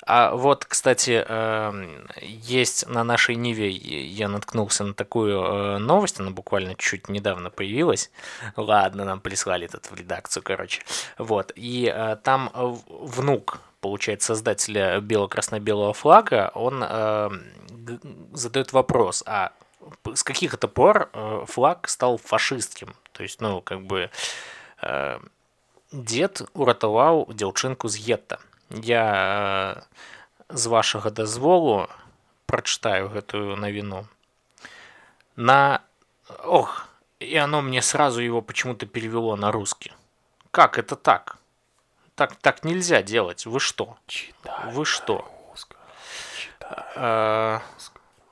А 0.05 0.35
вот, 0.35 0.65
кстати, 0.65 1.25
эм, 1.27 2.07
есть 2.21 2.87
на 2.87 3.03
нашей 3.03 3.35
Ниве, 3.35 3.69
я 3.69 4.27
наткнулся 4.27 4.83
на 4.83 4.93
такую 4.93 5.41
э, 5.41 5.77
новость, 5.79 6.19
она 6.19 6.29
буквально 6.29 6.75
чуть 6.75 7.09
недавно 7.09 7.49
появилась. 7.49 8.11
Ладно, 8.55 9.03
нам 9.03 9.19
прислали 9.19 9.65
этот 9.65 9.89
в 9.89 9.95
редакцию, 9.95 10.43
короче. 10.43 10.83
Вот, 11.17 11.51
и 11.55 11.91
э, 11.91 12.17
там 12.23 12.51
внук, 12.53 13.61
получается, 13.81 14.27
создателя 14.27 14.99
бело-красно-белого 14.99 15.93
флага, 15.93 16.51
он 16.53 16.83
э, 16.87 17.29
задает 18.33 18.73
вопрос, 18.73 19.23
а 19.25 19.53
с 20.13 20.23
каких 20.23 20.53
это 20.53 20.67
пор 20.67 21.09
флаг 21.47 21.89
стал 21.89 22.17
фашистским? 22.17 22.95
То 23.11 23.23
есть, 23.23 23.41
ну, 23.41 23.61
как 23.61 23.81
бы 23.85 24.09
дед 25.91 26.41
уратаваў 26.53 27.27
дзяўчынку 27.29 27.87
з 27.87 28.01
гетта 28.01 28.39
я 28.69 29.83
з 30.49 30.65
вашага 30.67 31.09
дазволу 31.09 31.87
прачытаю 32.45 33.09
гэтую 33.09 33.55
навіну. 33.55 34.07
На 35.35 35.81
ох 36.43 36.87
и 37.19 37.35
оно 37.37 37.61
мне 37.61 37.81
сразу 37.81 38.21
его 38.21 38.41
почему-то 38.41 38.85
перевело 38.85 39.35
на 39.35 39.51
русский. 39.51 39.93
Как 40.51 40.77
это 40.77 40.95
так? 40.95 41.37
Так 42.15 42.35
так 42.35 42.63
нельзя 42.63 43.01
делать. 43.01 43.45
Вы 43.45 43.59
что? 43.59 43.97
Читай 44.07 44.71
вы 44.71 44.85
что? 44.85 45.31
а, 46.95 47.61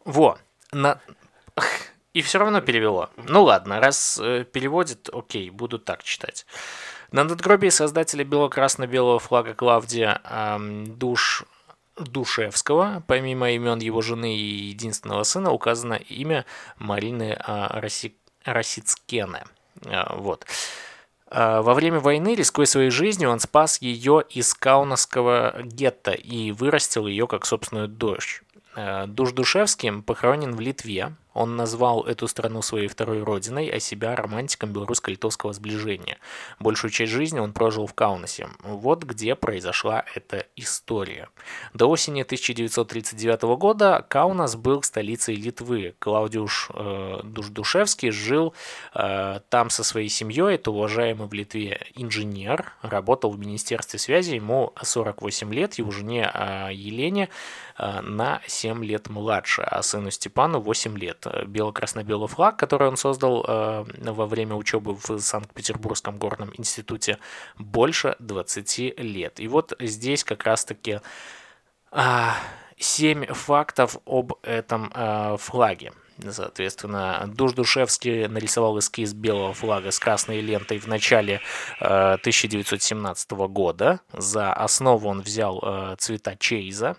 во 0.05 0.37
на 0.71 0.99
и 2.13 2.21
все 2.21 2.39
равно 2.39 2.61
перевело. 2.61 3.09
Ну 3.17 3.43
ладно 3.43 3.79
раз 3.79 4.19
э, 4.21 4.43
переводит 4.43 5.09
окей 5.09 5.49
буду 5.49 5.79
так 5.79 6.03
читать 6.03 6.45
на 7.13 7.23
надгробии 7.23 7.69
создателя 7.69 8.25
бело-красно-белого 8.25 9.19
флага 9.19 9.53
Клавдия 9.53 10.19
эм, 10.25 10.97
Душ 10.97 11.45
Душевского, 11.95 13.03
помимо 13.05 13.51
имен 13.51 13.77
его 13.77 14.01
жены 14.01 14.35
и 14.35 14.69
единственного 14.69 15.21
сына, 15.21 15.51
указано 15.51 15.93
имя 15.93 16.45
Марины 16.79 17.37
э, 17.39 17.67
Раси... 17.79 18.15
Расицкене. 18.43 19.43
Э, 19.85 20.15
вот. 20.15 20.47
Э, 21.29 21.61
во 21.61 21.75
время 21.75 21.99
войны, 21.99 22.33
рискуя 22.33 22.65
своей 22.65 22.89
жизнью, 22.89 23.29
он 23.29 23.39
спас 23.39 23.79
ее 23.79 24.23
из 24.31 24.55
Каунасского 24.55 25.61
гетто 25.61 26.13
и 26.13 26.51
вырастил 26.51 27.05
ее 27.05 27.27
как 27.27 27.45
собственную 27.45 27.87
дочь. 27.87 28.41
Душ 29.05 29.33
Душевским 29.33 30.01
похоронен 30.01 30.55
в 30.55 30.59
Литве, 30.59 31.13
он 31.33 31.55
назвал 31.55 32.03
эту 32.03 32.27
страну 32.27 32.61
своей 32.61 32.87
второй 32.87 33.23
родиной, 33.23 33.67
а 33.69 33.79
себя 33.79 34.15
романтиком 34.15 34.71
белорусско-литовского 34.71 35.53
сближения. 35.53 36.17
Большую 36.59 36.91
часть 36.91 37.11
жизни 37.11 37.39
он 37.39 37.53
прожил 37.53 37.87
в 37.87 37.93
Каунасе. 37.93 38.47
Вот 38.63 39.03
где 39.03 39.35
произошла 39.35 40.05
эта 40.15 40.45
история. 40.55 41.29
До 41.73 41.89
осени 41.89 42.21
1939 42.21 43.41
года 43.57 44.05
Каунас 44.07 44.55
был 44.55 44.83
столицей 44.83 45.35
Литвы. 45.35 45.95
Клаудиуш 45.99 46.69
э, 46.73 47.21
Душдушевский 47.23 48.11
жил 48.11 48.53
э, 48.93 49.39
там 49.49 49.69
со 49.69 49.83
своей 49.83 50.09
семьей. 50.09 50.55
Это 50.55 50.71
уважаемый 50.71 51.27
в 51.27 51.33
Литве 51.33 51.81
инженер. 51.95 52.73
Работал 52.81 53.31
в 53.31 53.39
Министерстве 53.39 53.99
связи. 53.99 54.35
Ему 54.35 54.73
48 54.81 55.53
лет. 55.53 55.75
Его 55.75 55.91
жене 55.91 56.29
э, 56.33 56.69
Елене 56.73 57.29
э, 57.77 58.01
на 58.01 58.41
7 58.47 58.83
лет 58.83 59.09
младше, 59.09 59.61
а 59.63 59.81
сыну 59.81 60.11
Степану 60.11 60.59
8 60.59 60.97
лет. 60.97 61.22
Э, 61.25 61.45
бело-красно-белый 61.45 62.27
флаг, 62.27 62.57
который 62.57 62.87
он 62.87 62.97
создал 62.97 63.45
э, 63.47 63.85
во 64.01 64.25
время 64.25 64.55
учебы 64.55 64.95
в 64.95 65.19
Санкт-Петербургском 65.19 66.17
горном 66.17 66.51
институте, 66.57 67.19
больше 67.57 68.15
20 68.19 68.99
лет. 68.99 69.39
И 69.39 69.47
вот 69.47 69.73
здесь 69.79 70.23
как 70.23 70.43
раз-таки 70.43 70.99
э, 71.91 72.29
7 72.77 73.25
фактов 73.27 73.97
об 74.05 74.33
этом 74.43 74.91
э, 74.93 75.37
флаге. 75.37 75.93
Соответственно, 76.29 77.25
Душ 77.27 77.53
Душевский 77.53 78.27
нарисовал 78.27 78.77
эскиз 78.77 79.13
белого 79.13 79.53
флага 79.53 79.91
с 79.91 79.99
красной 79.99 80.41
лентой 80.41 80.77
в 80.77 80.87
начале 80.87 81.41
э, 81.79 81.85
1917 81.85 83.31
года. 83.31 84.01
За 84.13 84.53
основу 84.53 85.09
он 85.09 85.21
взял 85.21 85.59
э, 85.63 85.95
цвета 85.97 86.35
Чейза, 86.35 86.97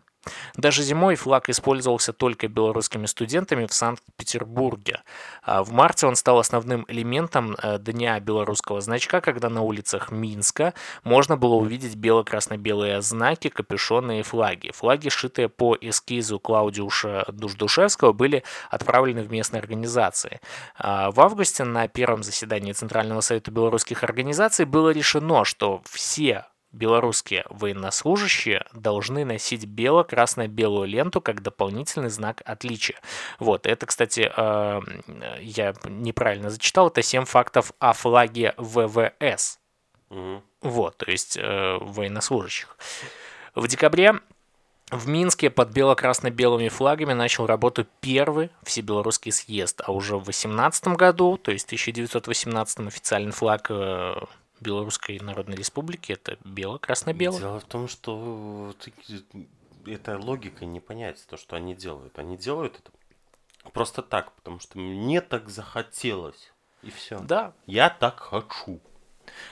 даже 0.56 0.82
зимой 0.82 1.16
флаг 1.16 1.48
использовался 1.48 2.12
только 2.12 2.48
белорусскими 2.48 3.06
студентами 3.06 3.66
в 3.66 3.72
Санкт-Петербурге. 3.72 5.02
А 5.42 5.62
в 5.62 5.72
марте 5.72 6.06
он 6.06 6.16
стал 6.16 6.38
основным 6.38 6.84
элементом 6.88 7.56
э, 7.62 7.78
Дня 7.78 8.18
белорусского 8.20 8.80
значка, 8.80 9.20
когда 9.20 9.48
на 9.50 9.62
улицах 9.62 10.10
Минска 10.10 10.74
можно 11.02 11.36
было 11.36 11.54
увидеть 11.54 11.96
бело-красно-белые 11.96 13.02
знаки, 13.02 13.48
капюшоны 13.48 14.20
и 14.20 14.22
флаги. 14.22 14.70
Флаги, 14.72 15.08
шитые 15.08 15.48
по 15.48 15.76
эскизу 15.80 16.38
Клаудиуша 16.38 17.26
Душдушевского, 17.30 18.12
были 18.12 18.42
отправлены 18.70 19.22
в 19.22 19.30
местные 19.30 19.60
организации. 19.60 20.40
А 20.76 21.10
в 21.10 21.20
августе 21.20 21.64
на 21.64 21.88
первом 21.88 22.22
заседании 22.22 22.72
Центрального 22.72 23.20
совета 23.20 23.50
белорусских 23.50 24.02
организаций 24.02 24.64
было 24.64 24.90
решено, 24.90 25.44
что 25.44 25.82
все 25.84 26.46
белорусские 26.74 27.44
военнослужащие 27.48 28.66
должны 28.72 29.24
носить 29.24 29.64
бело-красно-белую 29.64 30.88
ленту 30.88 31.20
как 31.20 31.42
дополнительный 31.42 32.10
знак 32.10 32.42
отличия. 32.44 33.00
Вот, 33.38 33.66
это, 33.66 33.86
кстати, 33.86 34.30
э, 34.36 34.80
я 35.40 35.74
неправильно 35.84 36.50
зачитал, 36.50 36.88
это 36.88 37.02
7 37.02 37.24
фактов 37.24 37.72
о 37.78 37.92
флаге 37.92 38.54
ВВС. 38.58 39.58
Угу. 40.10 40.42
Вот, 40.62 40.96
то 40.98 41.10
есть 41.10 41.36
э, 41.36 41.78
военнослужащих. 41.80 42.76
В 43.54 43.66
декабре 43.68 44.20
в 44.90 45.08
Минске 45.08 45.50
под 45.50 45.70
бело-красно-белыми 45.70 46.68
флагами 46.68 47.14
начал 47.14 47.46
работу 47.46 47.86
первый 48.00 48.50
всебелорусский 48.62 49.32
съезд, 49.32 49.80
а 49.84 49.92
уже 49.92 50.16
в 50.16 50.24
18 50.24 50.88
году, 50.88 51.36
то 51.36 51.52
есть 51.52 51.66
1918 51.66 52.80
официальный 52.80 53.32
флаг 53.32 53.66
э, 53.70 54.14
Белорусской 54.64 55.20
Народной 55.20 55.56
Республики 55.56 56.12
это 56.12 56.38
бело-красно-бело. 56.44 57.38
Дело 57.38 57.60
в 57.60 57.64
том, 57.64 57.86
что 57.86 58.74
эта 59.86 60.18
логика 60.18 60.64
не 60.64 60.80
понять, 60.80 61.24
то, 61.28 61.36
что 61.36 61.56
они 61.56 61.74
делают. 61.74 62.18
Они 62.18 62.36
делают 62.36 62.80
это 62.80 63.70
просто 63.72 64.02
так, 64.02 64.32
потому 64.32 64.58
что 64.58 64.78
мне 64.78 65.20
так 65.20 65.48
захотелось. 65.48 66.52
И 66.82 66.90
все. 66.90 67.18
Да. 67.20 67.52
Я 67.66 67.90
так 67.90 68.20
хочу. 68.20 68.80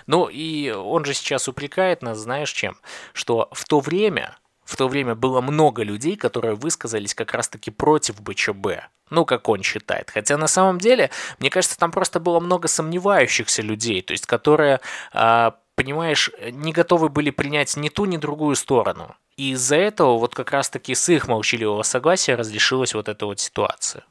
Ну 0.07 0.29
и 0.29 0.71
он 0.71 1.05
же 1.05 1.15
сейчас 1.15 1.49
упрекает 1.49 2.03
нас, 2.03 2.19
знаешь 2.19 2.53
чем? 2.53 2.77
Что 3.13 3.49
в 3.53 3.65
то 3.65 3.81
время 3.81 4.37
в 4.65 4.77
то 4.77 4.89
время 4.89 5.15
было 5.15 5.41
много 5.41 5.83
людей, 5.83 6.17
которые 6.17 6.55
высказались 6.55 7.15
как 7.15 7.35
раз-таки 7.35 7.71
против 7.71 8.21
БЧБ. 8.21 8.89
Ну, 9.11 9.25
как 9.25 9.49
он 9.49 9.63
считает. 9.63 10.11
Хотя 10.11 10.37
на 10.37 10.47
самом 10.47 10.79
деле, 10.79 11.11
мне 11.39 11.51
кажется, 11.51 11.79
там 11.79 11.91
просто 11.91 12.21
было 12.21 12.41
много 12.41 12.69
сомневающихся 12.69 13.63
людей, 13.63 14.01
то 14.03 14.13
есть 14.13 14.27
которые, 14.27 14.81
а, 15.13 15.57
понимаешь, 15.75 16.31
не 16.51 16.73
готовы 16.73 17.09
были 17.09 17.31
принять 17.31 17.77
ни 17.77 17.89
ту, 17.89 18.07
ни 18.07 18.17
другую 18.17 18.57
сторону. 18.57 19.15
И 19.37 19.53
из-за 19.53 19.77
этого 19.77 20.19
вот 20.19 20.35
как 20.35 20.53
раз-таки 20.53 20.95
с 20.95 21.09
их 21.09 21.29
молчаливого 21.29 21.83
согласия 21.83 22.35
разрешилась 22.37 22.95
вот 22.95 23.09
эта 23.09 23.27
вот 23.27 23.41
ситуация. 23.41 24.05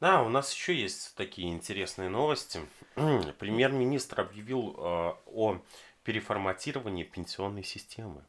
Да, 0.00 0.22
у 0.22 0.28
нас 0.28 0.52
еще 0.52 0.74
есть 0.74 1.14
такие 1.14 1.50
интересные 1.50 2.10
новости. 2.10 2.60
Премьер-министр 2.94 4.20
объявил 4.20 4.74
э, 4.76 5.12
о 5.26 5.58
переформатировании 6.02 7.04
пенсионной 7.04 7.64
системы. 7.64 8.22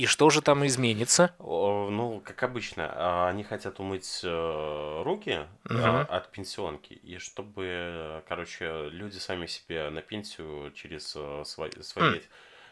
И 0.00 0.06
что 0.06 0.30
же 0.30 0.40
там 0.40 0.66
изменится? 0.66 1.34
Ну, 1.38 2.22
как 2.24 2.42
обычно, 2.42 2.90
а, 2.90 3.28
они 3.28 3.44
хотят 3.44 3.80
умыть 3.80 4.20
э, 4.24 5.02
руки 5.04 5.40
угу. 5.66 5.78
от 5.78 6.30
пенсионки, 6.30 6.94
и 6.94 7.18
чтобы, 7.18 8.22
короче, 8.26 8.88
люди 8.88 9.18
сами 9.18 9.44
себе 9.44 9.90
на 9.90 10.00
пенсию 10.00 10.72
через 10.72 11.12
э, 11.14 11.42
свои... 11.44 11.70
свои... 11.82 12.22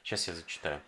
Сейчас 0.03 0.27
я 0.29 0.33
зачитаю. 0.33 0.81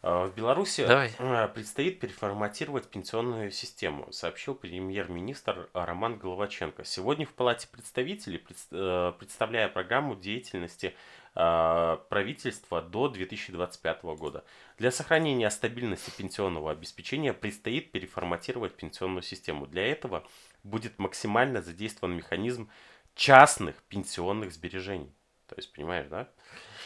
А, 0.00 0.24
в 0.24 0.34
Беларуси 0.34 0.86
Давай. 0.86 1.10
Предстоит 1.54 2.00
переформатировать 2.00 2.86
пенсионную 2.86 3.50
систему, 3.50 4.10
сообщил 4.12 4.54
премьер-министр 4.54 5.68
Роман 5.74 6.16
Головаченко. 6.16 6.86
Сегодня 6.86 7.26
в 7.26 7.34
Палате 7.34 7.68
представителей, 7.70 8.38
представляя 8.38 9.68
программу 9.68 10.16
деятельности 10.16 10.94
правительства 11.34 12.82
до 12.82 13.08
2025 13.08 14.02
года. 14.02 14.44
Для 14.76 14.90
сохранения 14.90 15.50
стабильности 15.50 16.10
пенсионного 16.16 16.70
обеспечения 16.70 17.32
предстоит 17.32 17.90
переформатировать 17.90 18.74
пенсионную 18.74 19.22
систему. 19.22 19.66
Для 19.66 19.86
этого 19.86 20.24
будет 20.62 20.98
максимально 20.98 21.62
задействован 21.62 22.14
механизм 22.14 22.70
частных 23.14 23.76
пенсионных 23.84 24.52
сбережений. 24.52 25.14
То 25.46 25.56
есть, 25.56 25.72
понимаешь, 25.72 26.06
да? 26.08 26.28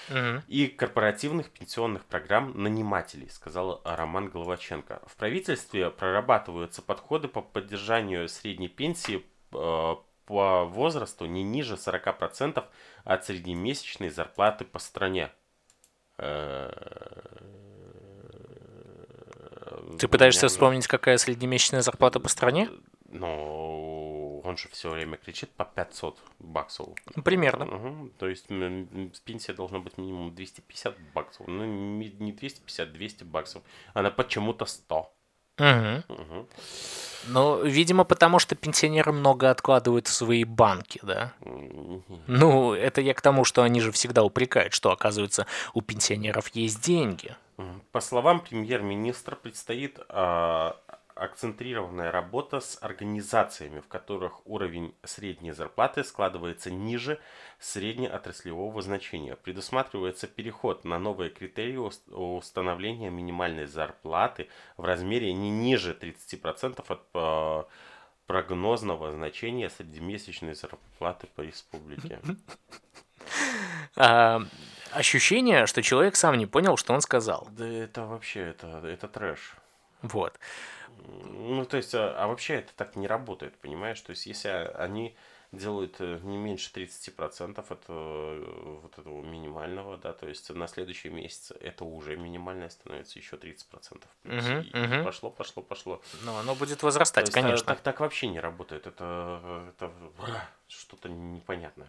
Угу. 0.08 0.42
И 0.48 0.68
корпоративных 0.68 1.50
пенсионных 1.50 2.04
программ 2.04 2.60
нанимателей, 2.60 3.28
сказал 3.28 3.80
Роман 3.84 4.28
Головаченко. 4.28 5.02
В 5.06 5.16
правительстве 5.16 5.90
прорабатываются 5.90 6.82
подходы 6.82 7.28
по 7.28 7.42
поддержанию 7.42 8.28
средней 8.28 8.68
пенсии 8.68 9.24
э, 9.52 9.94
по 10.26 10.64
возрасту 10.64 11.26
не 11.26 11.42
ниже 11.42 11.74
40% 11.74 12.64
от 13.04 13.24
среднемесячной 13.24 14.10
зарплаты 14.10 14.64
по 14.64 14.78
стране. 14.78 15.30
Э, 16.18 16.70
Ты 19.98 20.08
пытаешься 20.08 20.48
вспомнить, 20.48 20.86
какая 20.86 21.16
среднемесячная 21.16 21.82
зарплата 21.82 22.20
по 22.20 22.28
стране? 22.28 22.68
Ну, 23.08 24.42
он 24.44 24.56
же 24.56 24.68
все 24.68 24.90
время 24.90 25.16
кричит 25.16 25.50
по 25.50 25.64
500 25.64 26.18
баксов. 26.38 26.88
Примерно. 27.24 27.64
Мгм. 27.64 28.10
То 28.18 28.28
есть 28.28 28.46
пенсия 28.48 29.52
должна 29.52 29.78
быть 29.78 29.96
минимум 29.96 30.34
250 30.34 30.94
баксов. 31.14 31.46
Ну, 31.46 31.64
не 31.64 32.32
250, 32.32 32.92
200 32.92 33.24
баксов. 33.24 33.62
Она 33.94 34.10
почему-то 34.10 34.66
100. 34.66 35.12
Мгм. 35.58 36.04
Мгм. 36.08 36.46
Ну, 37.28 37.64
видимо, 37.64 38.04
потому 38.04 38.38
что 38.38 38.54
пенсионеры 38.54 39.12
много 39.12 39.50
откладывают 39.50 40.06
в 40.06 40.12
свои 40.12 40.44
банки, 40.44 41.00
да? 41.02 41.32
Ну, 42.26 42.72
это 42.72 43.00
я 43.00 43.14
к 43.14 43.20
тому, 43.20 43.44
что 43.44 43.62
они 43.62 43.80
же 43.80 43.90
всегда 43.90 44.22
упрекают, 44.22 44.72
что, 44.72 44.92
оказывается, 44.92 45.46
у 45.74 45.82
пенсионеров 45.82 46.48
есть 46.54 46.82
деньги. 46.84 47.34
По 47.90 48.00
словам 48.00 48.40
премьер-министра, 48.40 49.34
предстоит 49.34 49.98
а, 50.10 50.76
акцентрированная 51.16 52.12
работа 52.12 52.60
с 52.60 52.78
организациями, 52.80 53.80
в 53.80 53.88
которых 53.88 54.46
уровень 54.46 54.94
средней 55.02 55.52
зарплаты 55.52 56.04
складывается 56.04 56.70
ниже 56.70 57.18
среднеотраслевого 57.58 58.82
значения. 58.82 59.34
Предусматривается 59.36 60.26
переход 60.26 60.84
на 60.84 60.98
новые 60.98 61.30
критерии 61.30 61.76
ус- 61.76 62.02
установления 62.08 63.10
минимальной 63.10 63.66
зарплаты 63.66 64.48
в 64.76 64.84
размере 64.84 65.32
не 65.32 65.50
ниже 65.50 65.94
30% 65.98 66.84
от 66.86 67.02
а, 67.14 67.66
прогнозного 68.26 69.10
значения 69.12 69.70
среднемесячной 69.70 70.54
зарплаты 70.54 71.26
по 71.34 71.40
республике. 71.40 72.20
А, 73.98 74.42
ощущение, 74.92 75.66
что 75.66 75.82
человек 75.82 76.16
сам 76.16 76.36
не 76.36 76.44
понял, 76.46 76.76
что 76.76 76.92
он 76.92 77.00
сказал. 77.00 77.48
Да 77.50 77.66
это 77.66 78.04
вообще, 78.04 78.40
это, 78.40 78.86
это 78.86 79.08
трэш. 79.08 79.56
Вот. 80.02 80.38
Ну, 81.04 81.64
то 81.64 81.76
есть, 81.76 81.94
а, 81.94 82.14
а 82.16 82.26
вообще 82.26 82.54
это 82.54 82.72
так 82.76 82.96
не 82.96 83.06
работает, 83.06 83.56
понимаешь? 83.58 84.00
То 84.00 84.10
есть, 84.10 84.26
если 84.26 84.48
они 84.48 85.16
делают 85.52 85.96
э, 86.00 86.18
не 86.22 86.36
меньше 86.36 86.72
30% 86.72 87.70
от 87.70 87.84
э, 87.88 88.78
вот 88.82 88.98
этого 88.98 89.22
минимального, 89.22 89.96
да, 89.96 90.12
то 90.12 90.28
есть 90.28 90.50
на 90.50 90.66
следующий 90.66 91.08
месяц 91.08 91.52
это 91.60 91.84
уже 91.84 92.16
минимальное 92.16 92.68
становится 92.68 93.18
еще 93.18 93.36
30% 93.36 94.04
плюс. 94.22 94.44
Мгм, 94.44 94.60
и, 94.60 94.76
мгм. 94.76 95.04
пошло, 95.04 95.30
пошло, 95.30 95.62
пошло. 95.62 96.02
Но 96.24 96.38
оно 96.38 96.54
будет 96.54 96.80
То 96.80 96.86
возрастать, 96.86 97.26
есть, 97.26 97.36
а, 97.36 97.42
конечно. 97.42 97.66
Так, 97.66 97.80
так 97.80 98.00
вообще 98.00 98.26
не 98.26 98.40
работает. 98.40 98.86
Это, 98.86 99.70
это 99.70 99.92
что-то 100.68 101.08
непонятное. 101.08 101.88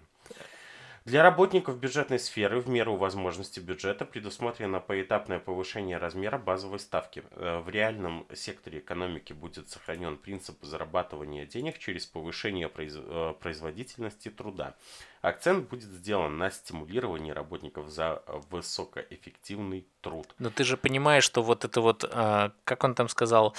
Для 1.07 1.23
работников 1.23 1.79
бюджетной 1.79 2.19
сферы 2.19 2.59
в 2.59 2.67
меру 2.67 2.97
возможности 2.97 3.61
бюджета 3.61 4.03
предусмотрено 4.03 4.81
поэтапное 4.81 5.39
повышение 5.39 5.97
размера 5.97 6.37
базовой 6.37 6.79
ставки. 6.79 7.23
Э, 7.31 7.59
В 7.59 7.69
реальном 7.69 8.27
секторе 8.33 8.79
экономики 8.79 9.31
будет 9.31 9.69
сохранен 9.69 10.17
принцип 10.17 10.61
зарабатывания 10.61 11.45
денег 11.45 11.77
через 11.77 12.05
повышение 12.05 12.69
э, 12.75 13.33
производительности 13.39 14.27
труда. 14.29 14.75
Акцент 15.21 15.69
будет 15.69 15.89
сделан 15.89 16.37
на 16.37 16.51
стимулировании 16.51 17.31
работников 17.31 17.87
за 17.89 18.21
высокоэффективный 18.49 19.87
труд. 20.01 20.27
Но 20.39 20.49
ты 20.49 20.65
же 20.65 20.75
понимаешь, 20.75 21.23
что 21.23 21.41
вот 21.41 21.63
это 21.63 21.79
вот, 21.79 22.03
а, 22.11 22.51
как 22.65 22.83
он 22.83 22.95
там 22.95 23.07
сказал, 23.07 23.55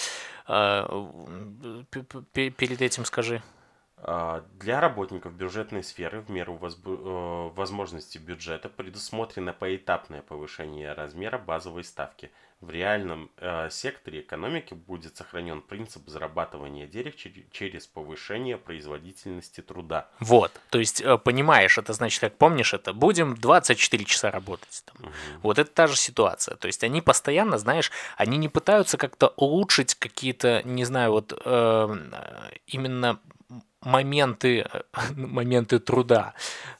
перед 2.35 2.83
этим 2.83 3.07
скажи. 3.07 3.43
А, 4.03 4.45
Для 4.61 4.81
работников 4.81 5.33
бюджетной 5.35 5.83
сферы 5.83 6.21
в 6.21 6.31
меру 6.31 6.55
возбу- 6.57 7.51
э, 7.51 7.55
возможности 7.55 8.19
бюджета 8.19 8.69
предусмотрено 8.69 9.53
поэтапное 9.53 10.23
повышение 10.23 10.93
размера 10.93 11.39
базовой 11.39 11.85
ставки. 11.85 12.31
В 12.61 12.71
реальном 12.71 13.31
э, 13.37 13.71
секторе 13.71 14.21
экономики 14.21 14.75
будет 14.75 15.17
сохранен 15.17 15.63
принцип 15.63 16.09
зарабатывания 16.09 16.89
денег 16.89 17.15
чер- 17.15 17.45
через 17.53 17.87
повышение 17.87 18.57
производительности 18.57 19.61
труда. 19.61 20.09
Вот, 20.19 20.51
то 20.71 20.79
есть, 20.81 21.01
э, 21.01 21.19
понимаешь, 21.19 21.79
это 21.79 21.93
значит, 21.93 22.21
как 22.21 22.37
помнишь 22.37 22.75
это, 22.75 22.93
будем 22.93 23.37
24 23.37 24.05
часа 24.05 24.31
работать. 24.33 24.85
там. 24.87 25.13
Вот 25.43 25.59
это 25.59 25.71
та 25.71 25.87
же 25.87 25.97
ситуация. 25.97 26.57
То 26.57 26.67
есть 26.67 26.83
они 26.83 27.01
постоянно, 27.01 27.59
знаешь, 27.59 27.93
они 28.17 28.39
не 28.39 28.49
пытаются 28.49 28.97
как-то 28.97 29.29
улучшить 29.37 29.95
какие-то, 29.95 30.63
не 30.65 30.85
знаю, 30.85 31.13
вот 31.13 31.33
э, 31.45 31.97
именно 32.67 33.21
моменты, 33.83 34.67
моменты 35.17 35.79
труда, 35.79 36.35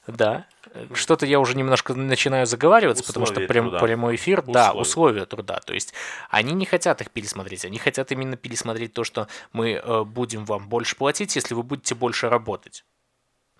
да. 0.07 0.45
Что-то 0.93 1.25
я 1.25 1.39
уже 1.39 1.57
немножко 1.57 1.95
начинаю 1.95 2.45
заговариваться, 2.45 3.03
потому 3.03 3.25
что 3.25 3.33
Условия 3.33 3.47
прям, 3.47 3.65
труда. 3.69 3.79
прямой 3.79 4.15
эфир, 4.15 4.43
да, 4.43 4.69
Условия. 4.69 4.81
условия 4.81 5.25
труда. 5.25 5.59
То 5.65 5.73
есть 5.73 5.93
они 6.29 6.53
не 6.53 6.65
хотят 6.65 7.01
их 7.01 7.09
пересмотреть, 7.09 7.65
они 7.65 7.79
хотят 7.79 8.11
именно 8.11 8.37
пересмотреть 8.37 8.93
то, 8.93 9.03
что 9.03 9.27
мы 9.51 9.71
э, 9.73 10.03
будем 10.03 10.45
вам 10.45 10.69
больше 10.69 10.95
платить, 10.95 11.35
если 11.35 11.55
вы 11.55 11.63
будете 11.63 11.95
больше 11.95 12.29
работать. 12.29 12.85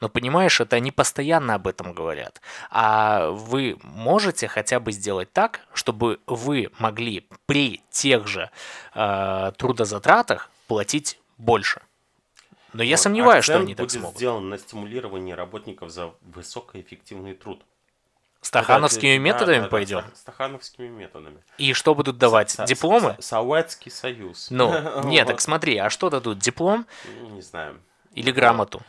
Но 0.01 0.07
понимаешь, 0.07 0.59
это 0.61 0.75
они 0.75 0.91
постоянно 0.91 1.55
об 1.55 1.67
этом 1.67 1.93
говорят. 1.93 2.41
А 2.69 3.31
вы 3.31 3.77
можете 3.83 4.47
хотя 4.47 4.79
бы 4.79 4.91
сделать 4.91 5.33
так, 5.33 5.61
чтобы 5.73 6.19
вы 6.25 6.69
могли 6.79 7.27
при 7.45 7.81
тех 7.89 8.27
же 8.27 8.49
э, 8.93 9.51
трудозатратах 9.57 10.51
платить 10.67 11.19
больше. 11.37 11.81
Но 12.74 12.84
я 12.84 12.95
Вот. 12.95 13.01
сомневаюсь, 13.01 13.43
что 13.43 13.53
Акцент 13.53 13.65
они 13.67 13.76
так 13.76 13.86
будет 13.86 13.99
смогут. 13.99 14.17
сделан 14.17 14.49
на 14.49 14.57
стимулировании 14.57 15.34
работников 15.34 15.89
за 15.89 16.11
высокоэффективный 16.22 17.34
труд. 17.34 17.61
Стахановскими 18.41 19.17
Да, 19.17 19.24
методами 19.24 19.57
да, 19.57 19.63
да, 19.63 19.67
пойдем. 19.70 19.99
стах- 19.99 20.15
Стахановскими 20.15 20.88
методами. 20.88 21.38
И 21.57 21.74
что 21.74 21.93
будут 21.93 22.17
давать? 22.17 22.51
Со- 22.51 22.65
Дипломы? 22.65 23.15
Со- 23.20 23.22
Советский 23.22 23.89
Союз. 23.89 24.47
Ну, 24.49 24.72
нет, 25.03 25.28
так 25.28 25.41
смотри, 25.41 25.78
а 25.78 25.89
что 25.89 26.09
дадут? 26.09 26.39
Диплом 26.39 26.86
Не 27.32 27.41
знаю. 27.41 27.82
или 28.13 28.32
грамоту? 28.32 28.82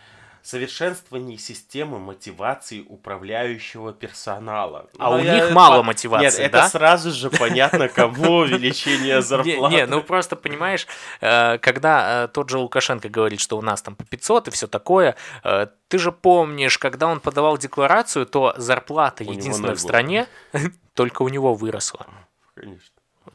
Совершенствование 0.43 1.37
системы 1.39 1.99
мотивации 1.99 2.81
управляющего 2.89 3.93
персонала. 3.93 4.87
А 4.99 5.11
Ну, 5.11 5.17
у 5.17 5.19
я- 5.23 5.35
них 5.35 5.51
мало 5.55 5.83
мотивации, 5.83 6.25
Нет, 6.25 6.35
это 6.39 6.53
да? 6.59 6.69
сразу 6.69 7.11
же 7.11 7.29
понятно, 7.31 7.89
кому 7.89 8.37
увеличение 8.39 9.21
зарплаты. 9.23 9.75
не, 9.75 9.87
ну 9.87 10.03
просто 10.03 10.37
понимаешь, 10.37 10.87
э, 11.21 11.59
когда 11.59 12.25
э, 12.25 12.29
тот 12.29 12.49
же 12.49 12.59
Лукашенко 12.59 13.09
говорит, 13.09 13.41
что 13.41 13.59
у 13.59 13.63
нас 13.63 13.83
там 13.83 13.95
по 13.95 14.05
500 14.05 14.49
и 14.49 14.51
все 14.51 14.67
такое, 14.67 15.15
э, 15.45 15.67
ты 15.89 15.99
же 15.99 16.11
помнишь, 16.13 16.79
когда 16.79 17.07
он 17.09 17.21
подавал 17.21 17.59
декларацию, 17.59 18.25
то 18.27 18.55
зарплата 18.57 19.25
единственная 19.25 19.75
в 19.75 19.81
стране 19.81 20.27
только 20.95 21.23
у 21.23 21.29
него 21.29 21.55
выросла. 21.55 22.07
Конечно. 22.55 22.87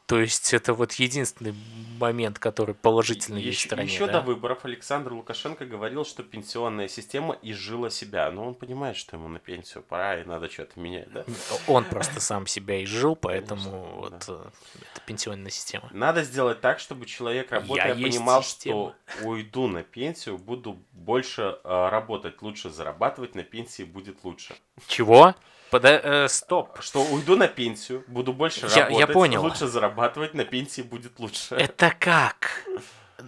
То 0.08 0.20
есть 0.20 0.54
это 0.54 0.74
вот 0.74 0.94
единственный 0.94 1.54
момент, 2.00 2.40
который 2.40 2.76
положительный 2.76 3.42
есть 3.42 3.62
в 3.62 3.66
стране. 3.66 3.92
еще 3.92 4.08
да? 4.08 4.14
до 4.14 4.22
выборов 4.22 4.66
Александр 4.66 5.14
Лукашенко 5.14 5.66
говорил, 5.66 6.06
что 6.06 6.24
пенсионная 6.24 6.88
система 6.88 7.38
изжила 7.42 7.90
себя. 7.90 8.30
Но 8.32 8.48
он 8.48 8.56
понимает, 8.56 8.98
что 8.98 9.18
ему 9.18 9.28
на 9.28 9.40
пенсию 9.40 9.84
пора 9.84 10.22
и 10.22 10.24
надо 10.24 10.50
что-то 10.50 10.80
менять, 10.80 11.12
да? 11.12 11.24
Он 11.68 11.86
просто 11.86 12.20
сам 12.20 12.48
себя 12.48 12.84
изжил, 12.84 13.16
поэтому 13.16 13.96
вот 13.96 14.26
э, 14.28 14.50
это 14.94 15.02
пенсионная 15.06 15.52
система. 15.52 15.90
Надо 15.92 16.24
сделать 16.24 16.62
так, 16.62 16.80
чтобы 16.80 17.06
человек, 17.06 17.52
работая, 17.52 17.96
понимал, 17.96 18.44
что 18.44 18.96
уйду 19.24 19.68
на 19.68 19.84
пенсию, 19.84 20.38
буду 20.38 20.80
больше 20.92 21.58
э, 21.64 21.90
работать, 21.90 22.42
лучше 22.42 22.70
зарабатывать, 22.70 23.36
на 23.36 23.44
пенсии 23.44 23.84
будет 23.84 24.24
лучше. 24.24 24.56
Чего? 24.88 25.36
Пода- 25.72 26.00
э, 26.04 26.28
стоп. 26.28 26.80
Что 26.82 27.02
уйду 27.04 27.36
на 27.36 27.48
пенсию, 27.48 28.04
буду 28.08 28.34
больше 28.34 28.68
Я- 28.68 28.84
я 28.84 28.86
работать, 28.86 29.14
понял. 29.14 29.42
лучше 29.44 29.68
зарабатывать, 29.68 30.34
на 30.34 30.46
пенсии 30.46 30.82
будет 30.82 31.20
лучше. 31.20 31.56
Это 31.56 31.94
как? 31.98 32.66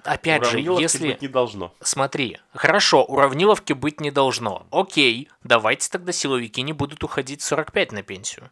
Опять 0.03 0.45
же, 0.45 0.59
если... 0.59 1.07
быть 1.07 1.21
не 1.21 1.27
должно. 1.27 1.73
Смотри, 1.81 2.39
хорошо, 2.53 3.03
уравниловки 3.03 3.73
быть 3.73 3.99
не 3.99 4.11
должно. 4.11 4.67
Окей, 4.71 5.29
давайте 5.43 5.89
тогда 5.89 6.11
силовики 6.11 6.61
не 6.61 6.73
будут 6.73 7.03
уходить 7.03 7.41
в 7.41 7.45
45 7.45 7.91
на 7.91 8.03
пенсию. 8.03 8.51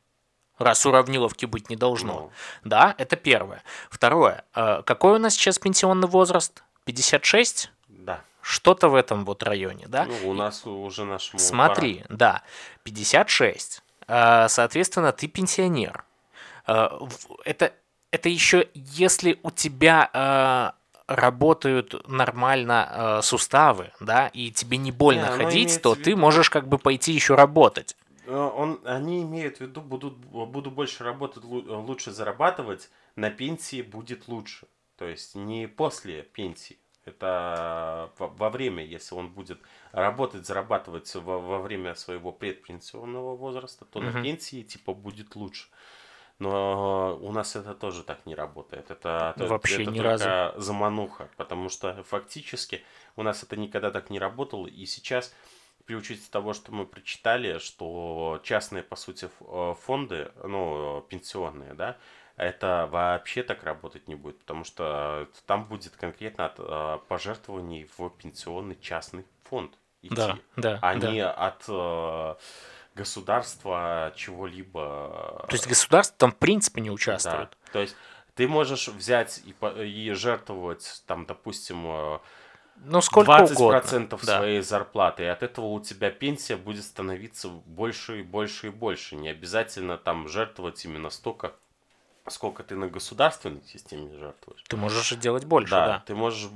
Раз 0.58 0.86
уравниловки 0.86 1.46
быть 1.46 1.70
не 1.70 1.76
должно. 1.76 2.14
Ну. 2.14 2.32
Да, 2.64 2.96
это 2.98 3.16
первое. 3.18 3.62
Второе. 3.90 4.46
э, 4.56 4.84
какой 4.86 5.16
у 5.16 5.20
нас 5.20 5.34
сейчас 5.34 5.60
пенсионный 5.60 6.08
возраст? 6.08 6.64
56? 6.86 7.72
Что-то 8.48 8.90
в 8.90 8.94
этом 8.94 9.26
вот 9.26 9.42
районе, 9.42 9.86
да? 9.88 10.06
Ну, 10.06 10.30
у 10.30 10.34
нас 10.34 10.68
уже 10.68 11.04
нашему 11.04 11.40
Смотри, 11.40 12.04
да, 12.10 12.44
56. 12.84 13.82
Э, 14.08 14.48
Соответственно, 14.50 15.12
ты 15.12 15.28
пенсионер. 15.28 16.04
Э, 16.68 16.90
Это, 17.44 17.74
это 18.12 18.30
еще 18.30 18.68
если 18.76 19.40
у 19.42 19.50
тебя 19.50 20.12
э, 20.14 20.72
работают 21.12 22.08
нормально 22.08 22.88
э, 22.92 23.22
суставы, 23.24 23.92
да, 24.00 24.28
и 24.28 24.52
тебе 24.52 24.78
не 24.78 24.92
больно 24.92 25.36
Не, 25.36 25.44
ходить, 25.44 25.82
то 25.82 25.96
ты 25.96 26.12
виду- 26.12 26.18
можешь 26.22 26.52
как 26.52 26.68
бы 26.68 26.78
пойти 26.78 27.14
еще 27.14 27.34
работать. 27.34 27.98
Он, 28.28 28.80
они 28.86 29.24
имеют 29.24 29.58
в 29.58 29.62
виду, 29.62 29.82
будут, 29.82 30.14
буду 30.18 30.70
больше 30.70 31.04
работать, 31.04 31.44
лу- 31.44 31.66
лучше 31.84 32.12
зарабатывать, 32.12 32.92
на 33.16 33.32
пенсии 33.32 33.82
будет 33.82 34.28
лучше. 34.28 34.68
То 34.98 35.06
есть 35.08 35.34
не 35.34 35.68
после 35.68 36.22
пенсии. 36.22 36.78
Это 37.06 38.12
во, 38.18 38.28
во 38.28 38.50
время, 38.50 38.84
если 38.84 39.16
он 39.16 39.30
будет 39.32 39.60
работать, 39.92 40.46
зарабатывать 40.46 41.14
во, 41.16 41.40
во 41.40 41.60
время 41.60 41.96
своего 41.96 42.32
предпенсионного 42.32 43.36
возраста, 43.36 43.86
то 43.86 44.02
на 44.02 44.12
Мгм. 44.12 44.22
пенсии 44.22 44.64
типа 44.64 44.94
будет 44.94 45.36
лучше. 45.36 45.68
Но 46.40 47.18
у 47.22 47.32
нас 47.32 47.56
это 47.56 47.74
тоже 47.74 48.04
так 48.04 48.26
не 48.26 48.36
работает. 48.36 48.92
Это, 48.92 49.36
Вообще 49.40 49.84
это 49.84 49.92
ни 49.92 50.00
только 50.00 50.54
замануха, 50.58 51.30
потому 51.38 51.70
что 51.70 52.04
фактически 52.04 52.84
у 53.16 53.24
нас 53.24 53.44
это 53.44 53.56
никогда 53.56 53.90
так 53.92 54.10
не 54.10 54.20
работало, 54.20 54.68
и 54.68 54.86
сейчас 54.86 55.34
при 55.86 55.96
учете 55.96 56.24
того, 56.30 56.54
что 56.54 56.74
мы 56.74 56.86
прочитали, 56.86 57.60
что 57.60 58.42
частные, 58.44 58.84
по 58.84 58.96
сути, 58.96 59.30
э, 59.40 59.76
фонды, 59.80 60.32
ну, 60.44 61.06
пенсионные, 61.10 61.74
да, 61.74 61.98
это 62.38 62.88
вообще 62.92 63.44
так 63.44 63.64
работать 63.64 64.08
не 64.08 64.16
будет, 64.16 64.40
потому 64.40 64.64
что 64.64 65.28
там 65.46 65.66
будет 65.66 65.96
конкретно 65.96 66.46
от 66.46 66.56
э, 66.60 67.00
пожертвований 67.08 67.90
в 67.98 68.10
пенсионный 68.10 68.78
частный 68.82 69.26
фонд 69.50 69.72
идти, 70.02 70.16
Да, 70.16 70.38
да, 70.58 70.80
а 70.82 70.96
да. 70.96 71.12
не 71.12 71.24
от 71.26 71.64
э, 71.68 72.36
государства 72.96 74.12
чего-либо. 74.16 75.46
То 75.48 75.54
есть 75.56 75.68
государство 75.68 76.18
там 76.18 76.32
в 76.32 76.38
принципе 76.38 76.82
не 76.82 76.90
Да, 76.90 76.94
участвует. 76.94 77.58
то 77.72 77.80
есть 77.80 77.96
ты 78.36 78.48
можешь 78.48 78.88
взять 78.90 79.42
и, 79.46 79.56
и 79.86 80.12
жертвовать, 80.12 81.04
там, 81.08 81.26
допустим, 81.26 81.86
э, 81.88 82.20
Ну, 82.84 83.00
сколько 83.02 83.32
20% 83.32 83.54
угодно. 83.54 84.08
Да. 84.24 84.38
своей 84.40 84.62
зарплаты, 84.62 85.24
и 85.24 85.28
от 85.28 85.42
этого 85.44 85.68
у 85.68 85.80
тебя 85.80 86.12
пенсия 86.12 86.58
будет 86.58 86.84
становиться 86.84 87.48
больше 87.48 88.20
и 88.20 88.24
больше 88.24 88.68
и 88.68 88.70
больше. 88.72 89.16
Не 89.16 89.30
обязательно 89.30 89.98
там 89.98 90.28
жертвовать 90.28 90.84
именно 90.84 91.10
столько, 91.10 91.54
сколько 92.28 92.64
ты 92.64 92.76
на 92.76 92.88
государственной 92.88 93.62
системе 93.64 94.16
жертвуешь. 94.18 94.64
Ты 94.68 94.78
можешь 94.78 95.12
делать 95.18 95.46
больше, 95.46 95.72
Да, 95.72 95.88
да. 95.88 96.04
ты 96.06 96.16
можешь, 96.16 96.46
э, 96.46 96.48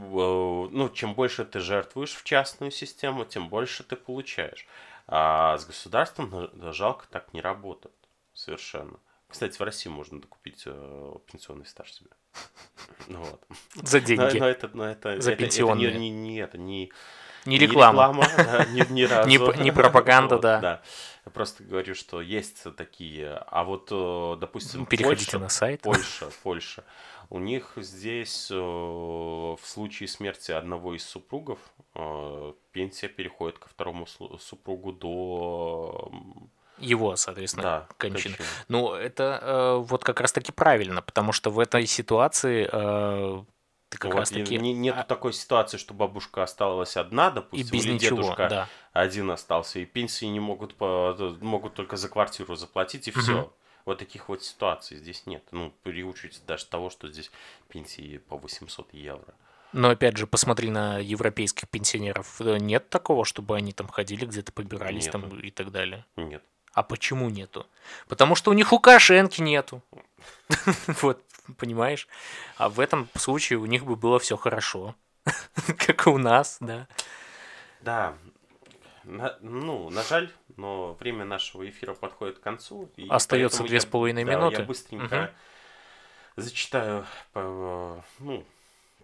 ну, 0.72 0.90
чем 0.94 1.14
больше 1.14 1.46
ты 1.46 1.60
жертвуешь 1.60 2.14
в 2.16 2.24
частную 2.24 2.72
систему, 2.72 3.26
тем 3.26 3.50
больше 3.50 3.84
ты 3.84 3.96
получаешь. 3.96 4.66
А 5.08 5.58
с 5.58 5.66
государством 5.66 6.50
жалко 6.74 7.06
так 7.10 7.34
не 7.34 7.42
работает 7.42 7.96
совершенно. 8.34 9.00
Кстати, 9.28 9.58
в 9.58 9.62
России 9.62 9.90
можно 9.90 10.20
докупить 10.22 10.64
э, 10.66 11.14
пенсионный 11.32 11.66
стаж 11.66 11.92
себе. 11.92 12.10
Ну 13.08 13.20
вот. 13.24 13.42
За 13.76 14.00
Но, 14.00 14.06
деньги. 14.06 14.38
но 14.40 14.48
это, 14.48 14.70
но 14.74 14.86
это, 14.90 15.10
За 15.22 15.32
это- 15.32 15.32
это 15.32 15.36
пенсионные. 15.44 15.92
не, 15.94 16.10
не, 16.10 16.30
не 16.34 16.38
это, 16.40 16.58
не, 16.58 16.92
Не 17.46 17.58
реклама. 17.58 18.12
да, 18.38 18.66
ни, 18.66 18.84
ни 18.92 19.04
разу. 19.04 19.28
Не 19.30 19.38
п- 19.40 19.56
не 19.58 19.72
пропаганда, 19.72 20.36
Вот, 20.36 20.42
да. 20.42 20.60
Я 20.62 20.82
просто 21.30 21.64
говорю, 21.64 21.96
что 21.96 22.22
есть 22.22 22.64
такие. 22.76 23.44
А 23.48 23.64
вот, 23.64 23.90
э, 23.92 24.38
допустим, 24.40 24.86
Переходите 24.86 25.26
Польша, 25.26 25.40
на 25.40 25.50
сайт. 25.50 25.82
Польша, 25.82 26.30
Польша. 26.44 26.84
У 27.30 27.40
них 27.40 27.74
здесь 27.76 28.50
э, 28.50 28.56
в 28.56 29.60
случае 29.64 30.08
смерти 30.08 30.52
одного 30.52 30.96
из 30.96 31.04
супругов 31.06 31.60
э, 31.94 32.54
пенсия 32.72 33.08
переходит 33.08 33.60
ко 33.60 33.70
второму 33.70 34.08
супругу 34.40 34.92
до 34.92 36.12
Его, 36.80 37.16
соответственно, 37.16 37.64
да, 37.64 37.88
кончины. 37.98 38.36
кончины. 38.36 38.48
Ну, 38.68 38.94
это 38.94 39.40
э, 39.42 39.76
вот 39.78 40.04
как 40.04 40.22
раз-таки 40.22 40.52
правильно, 40.52 41.04
потому 41.04 41.32
что 41.32 41.52
в 41.52 41.60
этой 41.60 41.86
ситуации 41.86 42.68
э, 42.72 43.44
ты 43.90 43.98
как 43.98 44.14
Вот, 44.14 44.20
раз-таки... 44.20 44.56
и 44.56 44.58
не- 44.60 44.74
нету 44.74 45.00
а, 45.00 45.04
такой 45.04 45.34
ситуации, 45.34 45.78
что 45.78 45.94
бабушка 45.94 46.44
осталась 46.44 46.96
одна, 46.96 47.30
и 47.30 47.34
допустим, 47.34 47.70
без 47.72 47.86
или 47.86 47.94
ничего, 47.94 48.22
дедушка 48.22 48.48
да. 48.50 48.70
один 48.94 49.32
остался, 49.32 49.80
и 49.80 49.86
пенсии 49.86 50.26
не 50.26 50.40
могут, 50.40 50.76
по- 50.76 51.16
могут 51.42 51.74
только 51.74 51.98
за 51.98 52.10
квартиру 52.10 52.56
заплатить, 52.56 53.08
и 53.08 53.12
все. 53.12 53.52
Вот 53.86 53.98
таких 53.98 54.30
вот 54.30 54.44
ситуаций 54.44 54.98
здесь 54.98 55.26
нет. 55.26 55.44
Ну, 55.52 55.74
при 55.84 56.04
учете 56.04 56.40
даже 56.46 56.66
того, 56.66 56.92
что 56.92 57.10
здесь 57.10 57.32
пенсии 57.70 58.20
по 58.20 58.38
800 58.38 58.94
евро. 58.94 59.34
Но 59.72 59.90
опять 59.90 60.18
же, 60.18 60.28
посмотри 60.28 60.70
на 60.70 61.00
европейских 61.00 61.68
пенсионеров. 61.70 62.40
Э, 62.42 62.58
Нет 62.58 62.90
такого, 62.90 63.24
чтобы 63.26 63.56
они 63.56 63.72
там 63.72 63.88
ходили, 63.88 64.26
где-то 64.26 64.52
побирались 64.52 65.06
Нету. 65.06 65.20
там 65.22 65.40
и 65.40 65.52
так 65.52 65.72
далее. 65.72 66.06
Нет. 66.18 66.44
А 66.74 66.84
почему 66.84 67.30
нету? 67.30 67.66
Потому 68.08 68.36
что 68.36 68.52
у 68.52 68.54
них 68.54 68.72
Лукашенки 68.72 69.42
нету. 69.42 69.82
Вот, 71.02 71.24
понимаешь? 71.58 72.08
А 72.58 72.70
в 72.70 72.80
этом 72.80 73.10
случае 73.16 73.60
у 73.60 73.66
них 73.66 73.86
бы 73.86 73.96
было 73.96 74.20
все 74.20 74.38
хорошо. 74.38 74.96
Как 75.78 76.08
и 76.08 76.10
у 76.10 76.18
нас, 76.18 76.58
да. 76.60 76.88
Да. 77.82 78.18
На- 79.04 79.38
ну, 79.42 79.90
на 79.90 80.04
жаль, 80.04 80.32
но 80.56 80.94
время 80.94 81.26
нашего 81.26 81.68
эфира 81.68 81.94
подходит 81.94 82.40
к 82.40 82.42
концу. 82.42 82.92
и 82.96 83.08
Остается 83.10 83.64
две 83.64 83.80
с 83.80 83.86
половиной 83.86 84.24
да, 84.26 84.32
минуты. 84.36 84.62
Я 84.62 84.68
быстренько 84.68 85.34
зачитаю 86.36 87.06
по, 87.34 88.04
ну, 88.20 88.46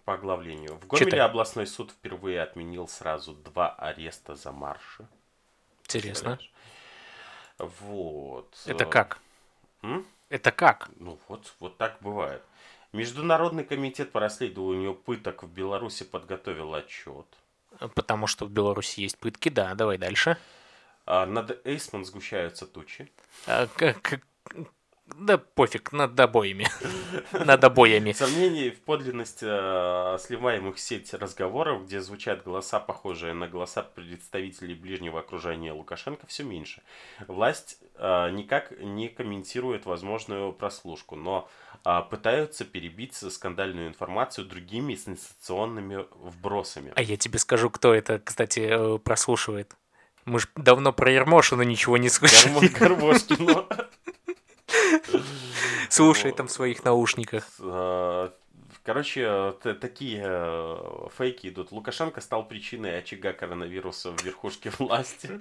по 0.04 0.14
оглавлению. 0.14 0.76
В 0.76 0.86
Гомеле 0.86 1.06
Читай. 1.10 1.20
областной 1.20 1.66
суд 1.66 1.90
впервые 1.90 2.42
отменил 2.42 2.88
сразу 2.88 3.34
два 3.34 3.70
ареста 3.70 4.34
за 4.34 4.52
марши. 4.52 5.08
Интересно. 5.84 6.36
Представляешь? 6.36 6.52
Вот. 7.58 8.54
Это 8.66 8.84
как? 8.84 9.18
м? 9.82 10.06
Это 10.28 10.50
как? 10.52 10.90
Ну 10.98 11.18
вот, 11.28 11.54
вот 11.60 11.76
так 11.78 11.98
бывает. 12.00 12.42
Международный 12.92 13.64
комитет 13.64 14.12
по 14.12 14.20
расследованию 14.20 14.94
пыток 14.94 15.42
в 15.42 15.48
Беларуси 15.48 16.04
подготовил 16.04 16.74
отчет. 16.74 17.26
Потому 17.94 18.26
что 18.26 18.46
в 18.46 18.50
Беларуси 18.50 19.00
есть 19.00 19.18
пытки, 19.18 19.48
да, 19.50 19.74
давай 19.74 19.98
дальше. 19.98 20.38
А 21.04 21.26
над 21.26 21.64
Эйсман 21.66 22.04
сгущаются 22.04 22.66
тучи. 22.66 23.12
А, 23.46 23.66
к- 23.66 23.94
к- 24.00 24.20
Да 25.14 25.38
пофиг, 25.38 25.92
над 25.92 26.18
обоями. 26.18 26.66
Над 27.32 27.62
обоями. 27.62 28.12
Сомнений 28.12 28.70
в 28.70 28.80
подлинности 28.80 29.46
э, 29.48 30.18
сливаемых 30.18 30.76
в 30.76 30.80
сеть 30.80 31.14
разговоров, 31.14 31.84
где 31.86 32.00
звучат 32.00 32.42
голоса, 32.42 32.80
похожие 32.80 33.32
на 33.32 33.46
голоса 33.46 33.82
представителей 33.82 34.74
ближнего 34.74 35.20
окружения 35.20 35.72
Лукашенко, 35.72 36.26
все 36.26 36.42
меньше. 36.42 36.82
Власть 37.28 37.78
э, 37.94 38.30
никак 38.30 38.72
не 38.80 39.08
комментирует 39.08 39.86
возможную 39.86 40.52
прослушку, 40.52 41.14
но 41.14 41.48
э, 41.84 42.00
пытаются 42.10 42.64
перебить 42.64 43.14
скандальную 43.14 43.88
информацию 43.88 44.44
другими 44.46 44.96
сенсационными 44.96 46.04
вбросами. 46.16 46.92
А 46.96 47.02
я 47.02 47.16
тебе 47.16 47.38
скажу, 47.38 47.70
кто 47.70 47.94
это, 47.94 48.18
кстати, 48.18 48.60
э, 48.68 48.98
прослушивает. 48.98 49.76
Мы 50.24 50.40
ж 50.40 50.48
давно 50.56 50.92
про 50.92 51.12
Ермошина 51.12 51.62
ничего 51.62 51.96
не 51.96 52.08
слышали. 52.08 52.52
Гармо- 52.54 52.78
Гармошкину. 52.78 53.66
Слушай 55.88 56.32
там 56.32 56.48
в 56.48 56.52
своих 56.52 56.84
наушниках. 56.84 57.48
Э, 58.86 58.92
Короче, 58.96 59.52
т- 59.62 59.74
такие 59.74 60.22
э, 60.24 61.08
фейки 61.16 61.48
идут. 61.48 61.72
Лукашенко 61.72 62.20
стал 62.20 62.46
причиной 62.46 62.98
очага 62.98 63.32
коронавируса 63.32 64.12
в 64.12 64.22
верхушке 64.24 64.70
власти. 64.78 65.40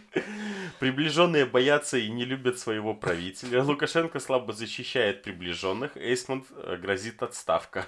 Приближенные 0.80 1.46
боятся 1.46 1.98
и 1.98 2.10
не 2.10 2.26
любят 2.26 2.58
своего 2.60 2.94
правителя. 2.96 3.64
Лукашенко 3.64 4.20
слабо 4.20 4.54
защищает 4.54 5.22
приближенных. 5.22 5.96
Эйсмонт 5.96 6.46
э, 6.52 6.78
грозит 6.78 7.22
отставка. 7.24 7.86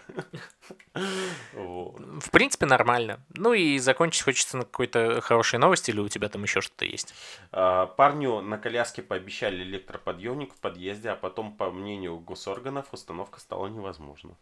В 1.53 2.29
принципе, 2.31 2.65
нормально. 2.65 3.19
Ну 3.35 3.53
и 3.53 3.79
закончить 3.79 4.23
хочется 4.23 4.57
на 4.57 4.63
какой-то 4.63 5.21
хорошей 5.21 5.59
новости, 5.59 5.91
или 5.91 5.99
у 5.99 6.07
тебя 6.07 6.29
там 6.29 6.43
еще 6.43 6.61
что-то 6.61 6.85
есть? 6.85 7.13
А, 7.51 7.85
Парню 7.87 8.41
на 8.41 8.57
коляске 8.57 9.01
пообещали 9.01 9.63
электроподъемник 9.63 10.53
в 10.53 10.57
подъезде, 10.57 11.09
а 11.09 11.15
потом, 11.15 11.55
по 11.55 11.71
мнению 11.71 12.19
госорганов, 12.19 12.93
установка 12.93 13.39
стала 13.39 13.67
невозможна. 13.67 14.35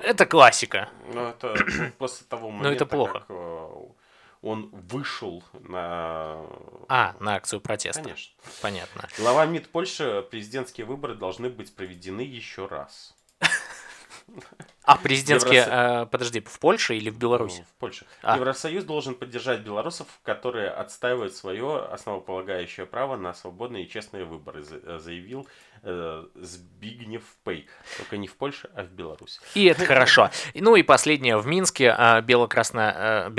Это 0.00 0.26
классика. 0.26 0.88
Ну, 1.12 1.28
это 1.28 1.54
после 1.98 2.26
того 2.26 2.50
момента, 2.50 2.70
это 2.70 2.86
плохо. 2.86 3.20
как 3.20 3.24
э, 3.28 3.68
он 4.42 4.70
вышел 4.72 5.42
на... 5.52 6.44
А, 6.88 7.14
на 7.20 7.36
акцию 7.36 7.60
протеста. 7.60 8.02
Конечно. 8.02 8.34
Понятно. 8.60 9.08
Глава 9.18 9.46
МИД 9.46 9.70
Польши, 9.70 10.26
президентские 10.30 10.86
выборы 10.86 11.14
должны 11.14 11.48
быть 11.48 11.74
проведены 11.74 12.22
еще 12.22 12.66
раз. 12.66 13.14
А 14.84 14.96
президентские, 14.96 15.62
Евросо- 15.62 16.02
э, 16.02 16.06
подожди, 16.06 16.40
в 16.40 16.58
Польше 16.58 16.96
или 16.96 17.08
в 17.10 17.16
Беларуси? 17.16 17.60
Ну, 17.60 17.64
В 17.64 17.74
Польше. 17.78 18.04
А. 18.22 18.34
Евросоюз 18.36 18.82
должен 18.84 19.14
поддержать 19.14 19.60
белорусов, 19.60 20.08
которые 20.24 20.70
отстаивают 20.70 21.36
свое 21.36 21.84
основополагающее 21.84 22.84
право 22.86 23.16
на 23.16 23.32
свободные 23.32 23.84
и 23.84 23.88
честные 23.88 24.24
выборы, 24.24 24.64
э, 24.68 24.98
заявил 24.98 25.46
э, 25.82 26.24
Збигнев 26.34 27.22
Пей. 27.44 27.68
Только 27.96 28.16
не 28.16 28.26
в 28.26 28.36
Польше, 28.36 28.70
а 28.74 28.82
в 28.82 28.90
Беларуси. 28.90 29.40
И 29.54 29.66
это 29.66 29.86
хорошо. 29.86 30.30
Ну 30.54 30.74
и 30.76 30.82
последнее. 30.82 31.38
В 31.38 31.46
Минске 31.46 31.94
а, 31.96 32.20
бело-красно, 32.20 33.26
э, 33.26 33.30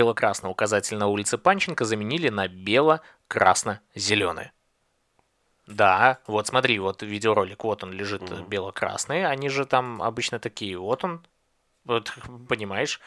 на 0.98 1.08
улице 1.08 1.38
Панченко 1.38 1.84
заменили 1.86 2.30
на 2.30 2.48
бело-красно-зеленый. 2.48 4.52
Да, 5.68 6.20
вот 6.28 6.48
смотри, 6.48 6.78
вот 6.80 7.04
видеоролик, 7.04 7.64
вот 7.64 7.84
он 7.84 7.94
лежит 7.94 8.30
Мгм. 8.30 8.46
бело-красный, 8.46 9.26
они 9.26 9.50
же 9.50 9.66
там 9.66 10.02
обычно 10.02 10.40
такие, 10.40 10.78
вот 10.78 11.04
он, 11.04 11.26
вот 11.86 12.14
понимаешь, 12.50 13.00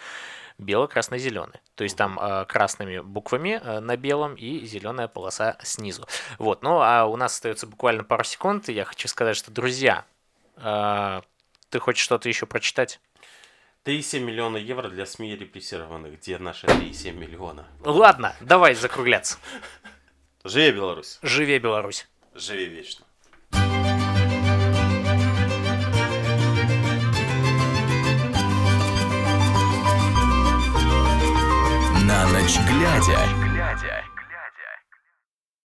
бело-красно-зеленый. 0.58 1.60
То 1.74 1.84
есть 1.84 1.96
там 1.96 2.18
э, 2.18 2.46
красными 2.46 3.00
буквами 3.00 3.60
э, 3.62 3.80
на 3.80 3.96
белом 3.96 4.34
и 4.36 4.64
зеленая 4.64 5.06
полоса 5.06 5.58
снизу. 5.62 6.06
Вот, 6.38 6.62
ну 6.62 6.80
а 6.80 7.04
у 7.04 7.16
нас 7.16 7.34
остается 7.34 7.66
буквально 7.66 8.04
пару 8.04 8.24
секунд, 8.24 8.68
и 8.68 8.72
я 8.72 8.84
хочу 8.84 9.06
сказать, 9.08 9.36
что, 9.36 9.50
друзья, 9.50 10.06
э, 10.56 11.20
ты 11.68 11.78
хочешь 11.78 12.02
что-то 12.04 12.28
еще 12.28 12.46
прочитать? 12.46 13.00
3,7 13.84 14.20
миллиона 14.20 14.56
евро 14.56 14.88
для 14.88 15.06
СМИ 15.06 15.36
репрессированных. 15.36 16.14
Где 16.14 16.38
наши 16.38 16.66
3,7 16.66 17.12
миллиона? 17.12 17.66
Ладно, 17.84 18.34
давай 18.40 18.74
закругляться. 18.74 19.38
Живи 20.42 20.72
Беларусь! 20.72 21.18
Живи 21.22 21.58
Беларусь 21.58 22.08
живи 22.38 22.66
вечно. 22.66 23.04
На 32.06 32.26
ночь 32.28 32.58
глядя. 32.68 34.15